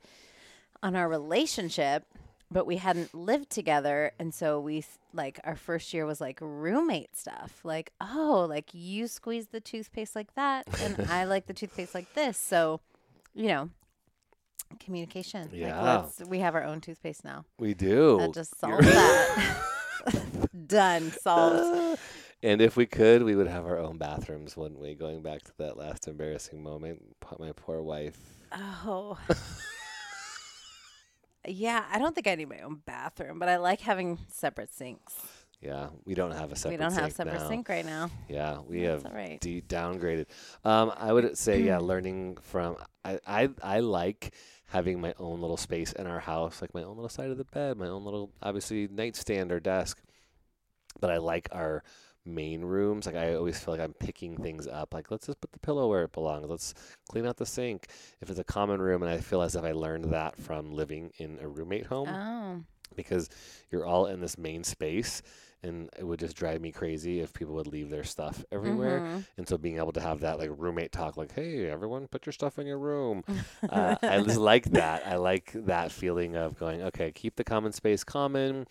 on 0.81 0.95
our 0.95 1.07
relationship, 1.07 2.05
but 2.51 2.65
we 2.65 2.77
hadn't 2.77 3.13
lived 3.13 3.49
together. 3.49 4.11
And 4.19 4.33
so 4.33 4.59
we, 4.59 4.83
like, 5.13 5.39
our 5.43 5.55
first 5.55 5.93
year 5.93 6.05
was 6.05 6.19
like 6.19 6.39
roommate 6.41 7.15
stuff. 7.15 7.59
Like, 7.63 7.91
oh, 8.01 8.45
like 8.49 8.73
you 8.73 9.07
squeeze 9.07 9.47
the 9.47 9.59
toothpaste 9.59 10.15
like 10.15 10.33
that, 10.35 10.67
and 10.81 10.99
I 11.09 11.25
like 11.25 11.47
the 11.47 11.53
toothpaste 11.53 11.93
like 11.93 12.13
this. 12.13 12.37
So, 12.37 12.81
you 13.33 13.47
know, 13.47 13.69
communication. 14.79 15.49
Yeah. 15.51 15.81
Like, 15.81 16.03
let's, 16.03 16.29
we 16.29 16.39
have 16.39 16.55
our 16.55 16.63
own 16.63 16.81
toothpaste 16.81 17.23
now. 17.23 17.45
We 17.59 17.73
do. 17.73 18.17
That 18.19 18.33
just 18.33 18.59
solves 18.59 18.85
that. 18.85 19.65
Done. 20.67 21.11
Solved. 21.11 21.99
And 22.41 22.61
if 22.61 22.77
we 22.77 22.85
could, 22.85 23.23
we 23.23 23.35
would 23.35 23.47
have 23.47 23.65
our 23.65 23.77
own 23.77 23.97
bathrooms, 23.97 24.55
wouldn't 24.55 24.79
we? 24.79 24.95
Going 24.95 25.21
back 25.21 25.43
to 25.43 25.51
that 25.57 25.77
last 25.77 26.07
embarrassing 26.07 26.63
moment, 26.63 27.03
my 27.37 27.51
poor 27.51 27.81
wife. 27.81 28.17
Oh. 28.53 29.17
Yeah, 31.47 31.85
I 31.91 31.99
don't 31.99 32.13
think 32.13 32.27
I 32.27 32.35
need 32.35 32.49
my 32.49 32.59
own 32.59 32.81
bathroom, 32.85 33.39
but 33.39 33.49
I 33.49 33.57
like 33.57 33.81
having 33.81 34.19
separate 34.27 34.73
sinks. 34.73 35.15
Yeah, 35.61 35.89
we 36.05 36.13
don't 36.13 36.31
have 36.31 36.51
a 36.53 36.55
separate. 36.55 36.79
we 36.79 36.83
don't 36.83 36.93
have 36.93 37.05
sink 37.05 37.15
separate 37.15 37.39
now. 37.41 37.47
sink 37.49 37.69
right 37.69 37.85
now. 37.85 38.09
Yeah, 38.29 38.59
we 38.65 38.83
That's 38.83 39.03
have 39.03 39.13
right. 39.13 39.39
de- 39.41 39.61
downgraded. 39.61 40.27
Um, 40.63 40.93
I 40.95 41.11
would 41.11 41.37
say, 41.37 41.61
yeah, 41.61 41.77
learning 41.81 42.37
from. 42.41 42.77
I, 43.03 43.19
I 43.27 43.49
I 43.61 43.79
like 43.81 44.33
having 44.67 45.01
my 45.01 45.13
own 45.19 45.41
little 45.41 45.57
space 45.57 45.91
in 45.93 46.07
our 46.07 46.19
house, 46.19 46.61
like 46.61 46.73
my 46.73 46.83
own 46.83 46.95
little 46.95 47.09
side 47.09 47.29
of 47.29 47.37
the 47.37 47.43
bed, 47.43 47.77
my 47.77 47.87
own 47.87 48.05
little 48.05 48.31
obviously 48.41 48.87
nightstand 48.87 49.51
or 49.51 49.59
desk. 49.59 50.01
But 51.01 51.11
I 51.11 51.17
like 51.17 51.49
our 51.51 51.83
main 52.25 52.61
rooms. 52.61 53.05
Like 53.05 53.15
I 53.15 53.33
always 53.35 53.59
feel 53.59 53.73
like 53.73 53.81
I'm 53.81 53.93
picking 53.93 54.37
things 54.37 54.67
up. 54.67 54.93
Like 54.93 55.11
let's 55.11 55.25
just 55.27 55.41
put 55.41 55.51
the 55.51 55.59
pillow 55.59 55.87
where 55.87 56.03
it 56.03 56.11
belongs. 56.11 56.47
Let's 56.47 56.73
clean 57.09 57.25
out 57.25 57.37
the 57.37 57.45
sink. 57.45 57.87
If 58.21 58.29
it's 58.29 58.39
a 58.39 58.43
common 58.43 58.81
room, 58.81 59.03
and 59.03 59.11
I 59.11 59.17
feel 59.19 59.41
as 59.41 59.55
if 59.55 59.63
I 59.63 59.71
learned 59.71 60.05
that 60.13 60.37
from 60.37 60.71
living 60.73 61.11
in 61.17 61.39
a 61.41 61.47
roommate 61.47 61.85
home 61.87 62.09
Oh. 62.09 62.63
because 62.95 63.29
you're 63.71 63.85
all 63.85 64.05
in 64.07 64.19
this 64.21 64.37
main 64.37 64.63
space 64.63 65.21
and 65.61 65.89
it 65.99 66.05
would 66.05 66.19
just 66.21 66.37
drive 66.37 66.61
me 66.61 66.71
crazy 66.71 67.19
if 67.19 67.33
people 67.33 67.53
would 67.53 67.67
leave 67.67 67.89
their 67.89 68.05
stuff 68.05 68.45
everywhere 68.49 69.01
Mhm. 69.01 69.25
and 69.37 69.47
so 69.47 69.57
being 69.57 69.75
able 69.77 69.91
to 69.91 69.99
have 69.99 70.21
that 70.21 70.39
like 70.39 70.49
roommate 70.55 70.93
talk 70.93 71.17
like 71.17 71.33
hey 71.33 71.69
everyone 71.69 72.07
put 72.07 72.25
your 72.25 72.31
stuff 72.31 72.57
in 72.59 72.65
your 72.65 72.77
room 72.79 73.25
uh, 73.69 73.95
i 74.01 74.21
just 74.21 74.37
like 74.37 74.63
that 74.71 75.05
i 75.05 75.17
like 75.17 75.51
that 75.53 75.91
feeling 75.91 76.37
of 76.37 76.57
going 76.57 76.81
okay 76.83 77.11
keep 77.11 77.35
the 77.35 77.43
common 77.43 77.73
space 77.73 78.05
common 78.05 78.65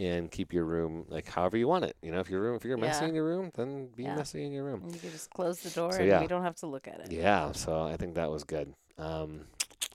and 0.00 0.30
keep 0.30 0.52
your 0.52 0.64
room 0.64 1.04
like 1.08 1.26
however 1.26 1.56
you 1.56 1.68
want 1.68 1.84
it 1.84 1.94
you 2.02 2.10
know 2.10 2.20
if 2.20 2.30
your 2.30 2.40
room 2.40 2.56
if 2.56 2.64
you're 2.64 2.76
messy 2.78 3.04
Yeah. 3.04 3.08
in 3.10 3.14
your 3.14 3.24
room 3.26 3.50
then 3.54 3.88
be 3.96 4.04
Yeah. 4.04 4.14
messy 4.16 4.44
in 4.44 4.52
your 4.52 4.64
room 4.64 4.82
You 4.92 4.98
can 4.98 5.10
just 5.10 5.30
close 5.30 5.58
the 5.60 5.70
door 5.70 5.92
So, 5.92 5.98
and 5.98 6.08
yeah. 6.08 6.20
we 6.20 6.26
don't 6.26 6.42
have 6.42 6.56
to 6.56 6.66
look 6.66 6.86
at 6.88 7.00
it. 7.00 7.12
yeah, 7.12 7.52
so 7.52 7.82
I 7.82 7.96
think 7.96 8.14
that 8.14 8.30
was 8.30 8.44
good. 8.44 8.72
Um, 8.98 9.46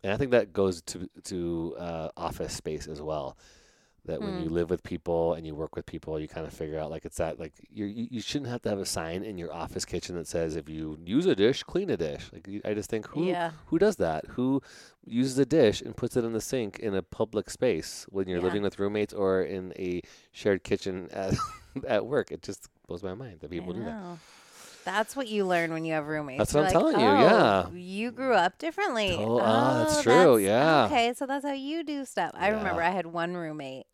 and 0.04 0.12
I 0.14 0.18
think 0.18 0.32
that 0.32 0.54
goes 0.54 0.82
to 0.84 1.10
to 1.26 1.76
uh, 1.80 2.10
office 2.18 2.54
space 2.54 2.88
as 2.88 3.02
well. 3.02 3.38
That 4.06 4.22
when 4.22 4.40
you 4.40 4.50
Hmm. 4.50 4.54
live 4.54 4.70
with 4.70 4.84
people 4.84 5.34
and 5.34 5.48
you 5.48 5.56
work 5.56 5.76
with 5.76 5.86
people, 5.88 6.20
you 6.20 6.28
kind 6.28 6.46
of 6.46 6.54
figure 6.54 6.78
out 6.80 6.92
like 6.92 7.06
it's 7.06 7.18
that 7.18 7.40
like 7.40 7.54
you 7.72 7.86
you 7.86 8.22
shouldn't 8.22 8.52
have 8.52 8.62
to 8.64 8.70
have 8.70 8.78
a 8.80 8.86
sign 8.86 9.24
in 9.24 9.38
your 9.38 9.52
office 9.52 9.84
kitchen 9.84 10.16
that 10.16 10.28
says 10.28 10.56
if 10.56 10.70
you 10.70 11.00
use 11.04 11.26
a 11.26 11.36
dish, 11.36 11.64
clean 11.64 11.90
a 11.90 11.98
dish. 11.98 12.30
Like 12.32 12.48
I 12.64 12.74
just 12.76 12.90
think 12.90 13.08
who 13.08 13.26
Yeah. 13.26 13.52
who 13.68 13.80
does 13.80 13.96
that? 13.96 14.26
Who 14.36 14.62
uses 15.04 15.40
a 15.40 15.46
dish 15.46 15.82
and 15.82 15.98
puts 15.98 16.16
it 16.16 16.24
in 16.24 16.34
the 16.34 16.42
sink 16.42 16.78
in 16.80 16.94
a 16.94 17.02
public 17.02 17.50
space 17.50 18.06
when 18.10 18.28
you're 18.28 18.38
Yeah. 18.40 18.46
living 18.46 18.62
with 18.62 18.78
roommates 18.78 19.14
or 19.14 19.42
in 19.42 19.74
a 19.78 20.02
shared 20.32 20.64
kitchen 20.64 21.10
at 21.12 21.34
at 21.88 22.06
work? 22.06 22.32
It 22.32 22.44
just 22.44 22.70
blows 22.88 23.02
my 23.02 23.16
mind 23.16 23.40
that 23.40 23.50
people 23.50 23.74
do 23.74 23.84
that. 23.86 23.98
That's 24.86 25.16
what 25.16 25.28
you 25.28 25.46
learn 25.46 25.74
when 25.74 25.84
you 25.84 25.94
have 25.94 26.08
roommates. 26.08 26.38
That's 26.38 26.54
You're 26.54 26.64
what 26.64 26.76
I'm 26.76 26.82
like, 26.84 26.96
telling 26.96 27.06
you, 27.06 27.26
"Oh, 27.26 27.30
yeah. 27.30 27.70
You 27.74 28.12
grew 28.12 28.34
up 28.34 28.58
differently. 28.60 29.18
Oh, 29.20 29.40
ah, 29.42 29.80
that's 29.84 29.98
Oh, 29.98 30.02
true, 30.04 30.14
that's- 30.14 30.42
yeah. 30.44 30.86
Okay, 30.86 31.14
so 31.14 31.26
that's 31.26 31.44
how 31.46 31.54
you 31.54 31.84
do 31.84 32.06
stuff. 32.06 32.32
I 32.36 32.50
remember 32.50 32.82
I 32.82 32.92
had 32.92 33.08
one 33.08 33.36
roommate 33.36 33.88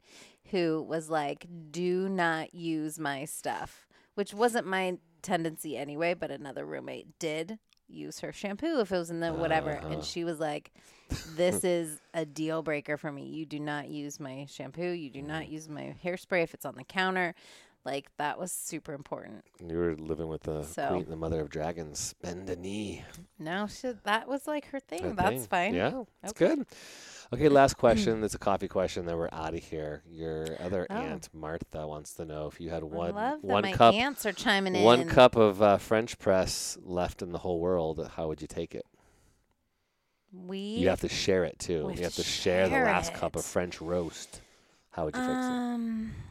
who 0.52 0.86
was 0.88 1.10
like, 1.10 1.48
do 1.72 2.10
not 2.10 2.54
use 2.54 3.00
my 3.00 3.24
stuff, 3.26 3.88
which 4.16 4.34
wasn't 4.34 4.68
my 4.68 4.98
tendency 5.22 5.78
anyway, 5.78 6.14
but 6.14 6.30
another 6.30 6.66
roommate 6.66 7.18
did 7.20 7.58
use 7.88 8.20
her 8.20 8.34
shampoo 8.34 8.80
if 8.82 8.92
it 8.92 8.98
was 8.98 9.10
in 9.10 9.22
the 9.22 9.34
whatever. 9.34 9.78
Uh-huh. 9.78 9.88
And 9.88 10.04
she 10.04 10.24
was 10.26 10.40
like, 10.40 10.72
this 11.36 11.64
is 11.64 12.02
a 12.14 12.26
deal 12.26 12.64
breaker 12.64 12.98
for 12.98 13.12
me. 13.12 13.24
You 13.26 13.46
do 13.46 13.60
not 13.60 13.90
use 13.90 14.20
my 14.20 14.46
shampoo. 14.50 14.90
You 14.92 15.10
do 15.10 15.22
not 15.22 15.48
use 15.50 15.68
my 15.70 15.96
hairspray 16.04 16.44
if 16.44 16.54
it's 16.54 16.66
on 16.66 16.76
the 16.76 16.84
counter. 16.84 17.34
Like, 17.84 18.12
that 18.18 18.38
was 18.40 18.52
super 18.52 18.94
important. 18.94 19.44
You 19.60 19.76
were 19.78 19.96
living 19.96 20.28
with 20.28 20.44
the 20.44 20.64
So- 20.64 20.90
queen, 20.90 21.06
the 21.10 21.16
mother 21.16 21.42
of 21.42 21.50
dragons. 21.50 22.14
Bend 22.22 22.48
a 22.50 22.56
knee. 22.56 23.04
No, 23.40 23.66
she, 23.68 23.94
that 24.04 24.28
was 24.28 24.46
like 24.46 24.66
her 24.68 24.80
thing. 24.80 25.02
Her 25.04 25.14
That's 25.14 25.30
thing. 25.32 25.48
fine. 25.48 25.74
Yeah, 25.74 26.04
it's 26.22 26.32
Okay. 26.34 26.56
good. 26.58 26.68
Okay, 27.34 27.50
last 27.50 27.78
question. 27.78 28.24
It's 28.24 28.36
a 28.36 28.40
coffee 28.40 28.68
question. 28.68 29.06
Then 29.06 29.18
we're 29.18 29.30
out 29.32 29.56
of 29.56 29.64
here. 29.64 30.04
Your 30.08 30.62
other 30.62 30.86
Oh. 30.90 30.96
aunt 30.96 31.30
Martha 31.34 31.88
wants 31.88 32.14
to 32.16 32.26
know 32.26 32.46
if 32.48 32.60
you 32.62 32.70
had 32.70 32.84
I 32.84 32.86
one 32.86 33.16
love 33.16 33.42
that 33.42 33.48
one 33.48 33.62
my 33.64 33.72
cup 33.72 33.96
aunts 33.96 34.26
are 34.28 34.34
chiming 34.34 34.76
in. 34.76 34.84
one 34.84 35.08
cup 35.08 35.36
of 35.36 35.62
uh, 35.62 35.78
French 35.78 36.20
press 36.20 36.78
left 36.84 37.22
in 37.22 37.32
the 37.32 37.40
whole 37.40 37.60
world. 37.60 38.06
How 38.16 38.28
would 38.28 38.42
you 38.42 38.48
take 38.48 38.76
it? 38.76 38.86
We 40.34 40.60
You 40.60 40.90
have 40.90 41.02
to 41.02 41.10
share 41.10 41.44
it 41.46 41.58
too. 41.58 41.92
You 41.96 42.04
have 42.04 42.14
to 42.16 42.22
to 42.22 42.30
share 42.30 42.66
the 42.70 42.76
share 42.76 42.86
last 42.86 43.14
cup 43.14 43.36
of 43.36 43.44
French 43.44 43.82
roast. 43.82 44.42
How 44.92 45.06
would 45.06 45.16
you 45.16 45.22
fix 45.22 45.46
it? 45.46 46.31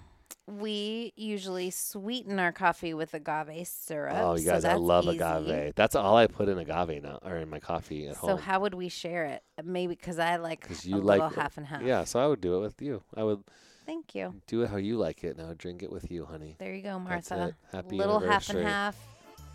Usually 1.20 1.70
sweeten 1.70 2.38
our 2.38 2.52
coffee 2.52 2.94
with 2.94 3.14
agave 3.14 3.66
syrup. 3.68 4.16
Oh, 4.18 4.32
you 4.34 4.44
so 4.46 4.52
guys, 4.52 4.64
I 4.64 4.74
love 4.74 5.04
easy. 5.04 5.16
agave. 5.18 5.74
That's 5.76 5.94
all 5.94 6.16
I 6.16 6.26
put 6.26 6.48
in 6.48 6.58
agave 6.58 7.02
now, 7.02 7.18
or 7.22 7.36
in 7.36 7.48
my 7.48 7.60
coffee 7.60 8.08
at 8.08 8.14
So 8.16 8.20
home. 8.20 8.30
So 8.30 8.36
how 8.42 8.60
would 8.60 8.74
we 8.74 8.88
share 8.88 9.26
it? 9.26 9.42
Maybe 9.64 9.94
because 9.94 10.18
I 10.18 10.36
like 10.36 10.66
Cause 10.66 10.84
you 10.84 10.96
little 10.96 11.26
like- 11.26 11.34
half 11.34 11.56
and 11.58 11.66
half. 11.66 11.82
Yeah, 11.82 12.04
so 12.04 12.18
I 12.18 12.26
would 12.26 12.40
do 12.40 12.56
it 12.56 12.60
with 12.60 12.80
you. 12.82 13.02
I 13.16 13.22
would 13.22 13.42
Thank 13.86 14.14
you. 14.14 14.34
do 14.46 14.62
it 14.62 14.70
how 14.70 14.76
you 14.76 14.96
like 14.96 15.24
it, 15.24 15.36
and 15.36 15.44
I 15.46 15.48
would 15.50 15.58
drink 15.58 15.82
it 15.82 15.90
with 15.92 16.10
you, 16.10 16.24
honey. 16.24 16.56
There 16.58 16.74
you 16.74 16.82
go, 16.82 16.98
Martha. 16.98 17.54
Happy 17.72 17.96
little 17.96 18.20
half 18.20 18.48
and 18.50 18.64
half, 18.64 18.96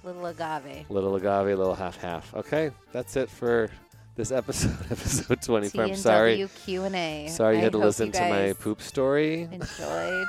little 0.04 0.26
agave. 0.26 0.90
Little 0.90 1.16
agave, 1.16 1.58
little 1.58 1.76
half 1.76 1.98
half. 1.98 2.34
Okay, 2.36 2.72
that's 2.92 3.16
it 3.16 3.30
for 3.30 3.70
this 4.16 4.32
episode, 4.32 4.76
episode 4.92 5.42
24. 5.42 5.84
I'm 5.84 5.96
sorry. 5.96 6.48
Q&A. 6.66 7.28
Sorry 7.30 7.56
you 7.56 7.60
I 7.60 7.64
had 7.64 7.72
to 7.74 7.78
listen 7.78 8.12
to 8.14 8.30
my 8.30 8.54
poop 8.54 8.82
story. 8.82 9.44
Enjoyed. 9.52 10.28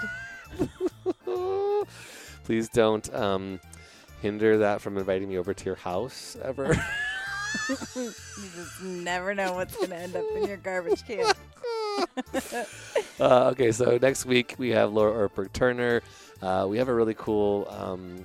Please 2.47 2.69
don't 2.69 3.13
um, 3.13 3.59
hinder 4.23 4.59
that 4.59 4.81
from 4.81 4.97
inviting 4.97 5.29
me 5.29 5.37
over 5.37 5.53
to 5.53 5.65
your 5.65 5.75
house 5.75 6.37
ever. 6.45 6.69
you 7.69 7.75
just 8.55 8.81
never 8.81 9.35
know 9.35 9.55
what's 9.55 9.75
going 9.75 9.91
to 9.91 9.97
end 9.97 10.15
up 10.15 10.25
in 10.37 10.47
your 10.47 10.57
garbage 10.57 11.05
can. 11.05 11.27
uh, 13.19 13.49
okay, 13.49 13.73
so 13.73 13.99
next 14.01 14.27
week 14.27 14.55
we 14.59 14.71
have 14.71 14.93
Laura 14.93 15.29
Ortberg 15.29 15.53
Turner. 15.53 16.03
Uh, 16.41 16.69
we 16.71 16.79
have 16.79 16.87
a 16.89 16.95
really 16.95 17.15
cool 17.15 17.67
um, 17.69 18.25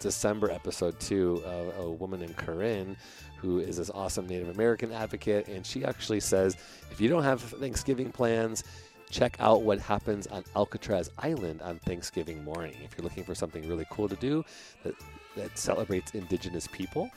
December 0.00 0.50
episode 0.50 0.98
too. 0.98 1.40
of 1.46 1.78
a 1.78 1.88
woman 1.88 2.18
named 2.18 2.36
Corinne, 2.36 2.96
who 3.36 3.60
is 3.60 3.76
this 3.76 3.88
awesome 3.90 4.26
Native 4.26 4.48
American 4.48 4.90
advocate, 4.90 5.46
and 5.46 5.64
she 5.64 5.84
actually 5.84 6.18
says 6.18 6.56
if 6.90 7.00
you 7.00 7.08
don't 7.08 7.22
have 7.22 7.40
Thanksgiving 7.40 8.10
plans, 8.10 8.64
check 9.10 9.36
out 9.40 9.62
what 9.62 9.78
happens 9.78 10.26
on 10.26 10.44
Alcatraz 10.56 11.10
Island 11.18 11.62
on 11.62 11.78
Thanksgiving 11.80 12.44
morning. 12.44 12.76
If 12.84 12.96
you're 12.96 13.04
looking 13.04 13.24
for 13.24 13.34
something 13.34 13.68
really 13.68 13.86
cool 13.90 14.08
to 14.08 14.16
do 14.16 14.44
that, 14.84 14.94
that 15.36 15.56
celebrates 15.58 16.12
Indigenous 16.12 16.66
people, 16.68 17.10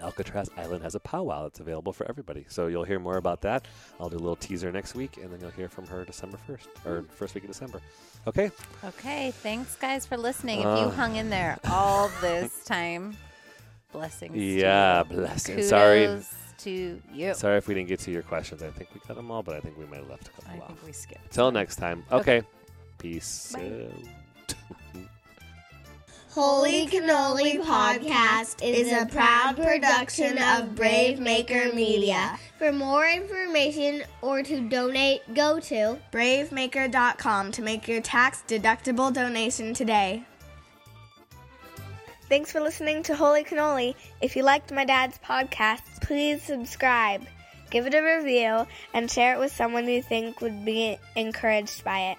Alcatraz 0.00 0.48
Island 0.56 0.82
has 0.84 0.94
a 0.94 1.00
powwow 1.00 1.44
that's 1.44 1.58
available 1.60 1.92
for 1.92 2.08
everybody. 2.08 2.44
So 2.48 2.68
you'll 2.68 2.84
hear 2.84 3.00
more 3.00 3.16
about 3.16 3.40
that. 3.42 3.66
I'll 3.98 4.08
do 4.08 4.16
a 4.16 4.18
little 4.18 4.36
teaser 4.36 4.70
next 4.70 4.94
week, 4.94 5.16
and 5.16 5.32
then 5.32 5.40
you'll 5.40 5.50
hear 5.50 5.68
from 5.68 5.86
her 5.88 6.04
December 6.04 6.38
1st, 6.48 6.66
or 6.86 7.04
first 7.14 7.34
week 7.34 7.44
of 7.44 7.50
December. 7.50 7.80
Okay? 8.26 8.50
Okay, 8.84 9.32
thanks 9.42 9.74
guys 9.76 10.06
for 10.06 10.16
listening. 10.16 10.60
if 10.60 10.64
you 10.64 10.70
Uh. 10.70 10.90
hung 10.90 11.16
in 11.16 11.30
there 11.30 11.58
all 11.68 12.10
this 12.20 12.64
time, 12.64 13.16
blessings. 13.92 14.34
to 14.34 14.40
Yeah, 14.40 15.02
blessings. 15.02 15.68
Sorry. 15.68 16.06
Kudos 16.62 17.00
to 17.02 17.02
you. 17.14 17.34
Sorry 17.34 17.58
if 17.58 17.68
we 17.68 17.74
didn't 17.74 17.88
get 17.88 18.00
to 18.00 18.10
your 18.10 18.22
questions. 18.22 18.62
I 18.62 18.70
think 18.70 18.90
we 18.94 19.00
got 19.06 19.16
them 19.16 19.30
all, 19.30 19.42
but 19.42 19.56
I 19.56 19.60
think 19.60 19.78
we 19.78 19.86
might 19.86 20.00
have 20.00 20.08
left 20.08 20.28
a 20.28 20.30
couple 20.30 20.50
think 20.52 20.64
off. 20.64 20.84
we 20.84 20.92
skipped. 20.92 21.30
Till 21.32 21.48
some. 21.48 21.54
next 21.54 21.76
time. 21.76 22.04
Okay. 22.10 22.42
Peace 22.98 23.54
Bye. 23.54 23.88
out. 23.88 24.54
Holy 26.30 26.86
Cannoli 26.86 27.60
Podcast 27.64 28.62
is 28.62 28.92
a 28.92 29.06
proud 29.06 29.56
production 29.56 30.38
of 30.38 30.74
Brave 30.74 31.18
Maker 31.18 31.72
Media. 31.74 32.38
For 32.58 32.70
more 32.70 33.08
information 33.08 34.02
or 34.22 34.42
to 34.42 34.60
donate, 34.68 35.22
go 35.34 35.58
to 35.60 35.98
Bravemaker.com 36.12 37.50
to 37.52 37.62
make 37.62 37.88
your 37.88 38.00
tax 38.00 38.44
deductible 38.46 39.12
donation 39.12 39.74
today. 39.74 40.24
Thanks 42.28 42.52
for 42.52 42.60
listening 42.60 43.02
to 43.04 43.16
Holy 43.16 43.42
Cannoli. 43.42 43.94
If 44.20 44.36
you 44.36 44.42
liked 44.42 44.70
my 44.70 44.84
dad's 44.84 45.18
podcast, 45.18 45.80
please 46.02 46.42
subscribe, 46.42 47.22
give 47.70 47.86
it 47.86 47.94
a 47.94 48.02
review, 48.02 48.66
and 48.92 49.10
share 49.10 49.34
it 49.34 49.38
with 49.38 49.50
someone 49.50 49.88
you 49.88 50.02
think 50.02 50.42
would 50.42 50.62
be 50.62 50.98
encouraged 51.16 51.82
by 51.84 52.10
it. 52.10 52.18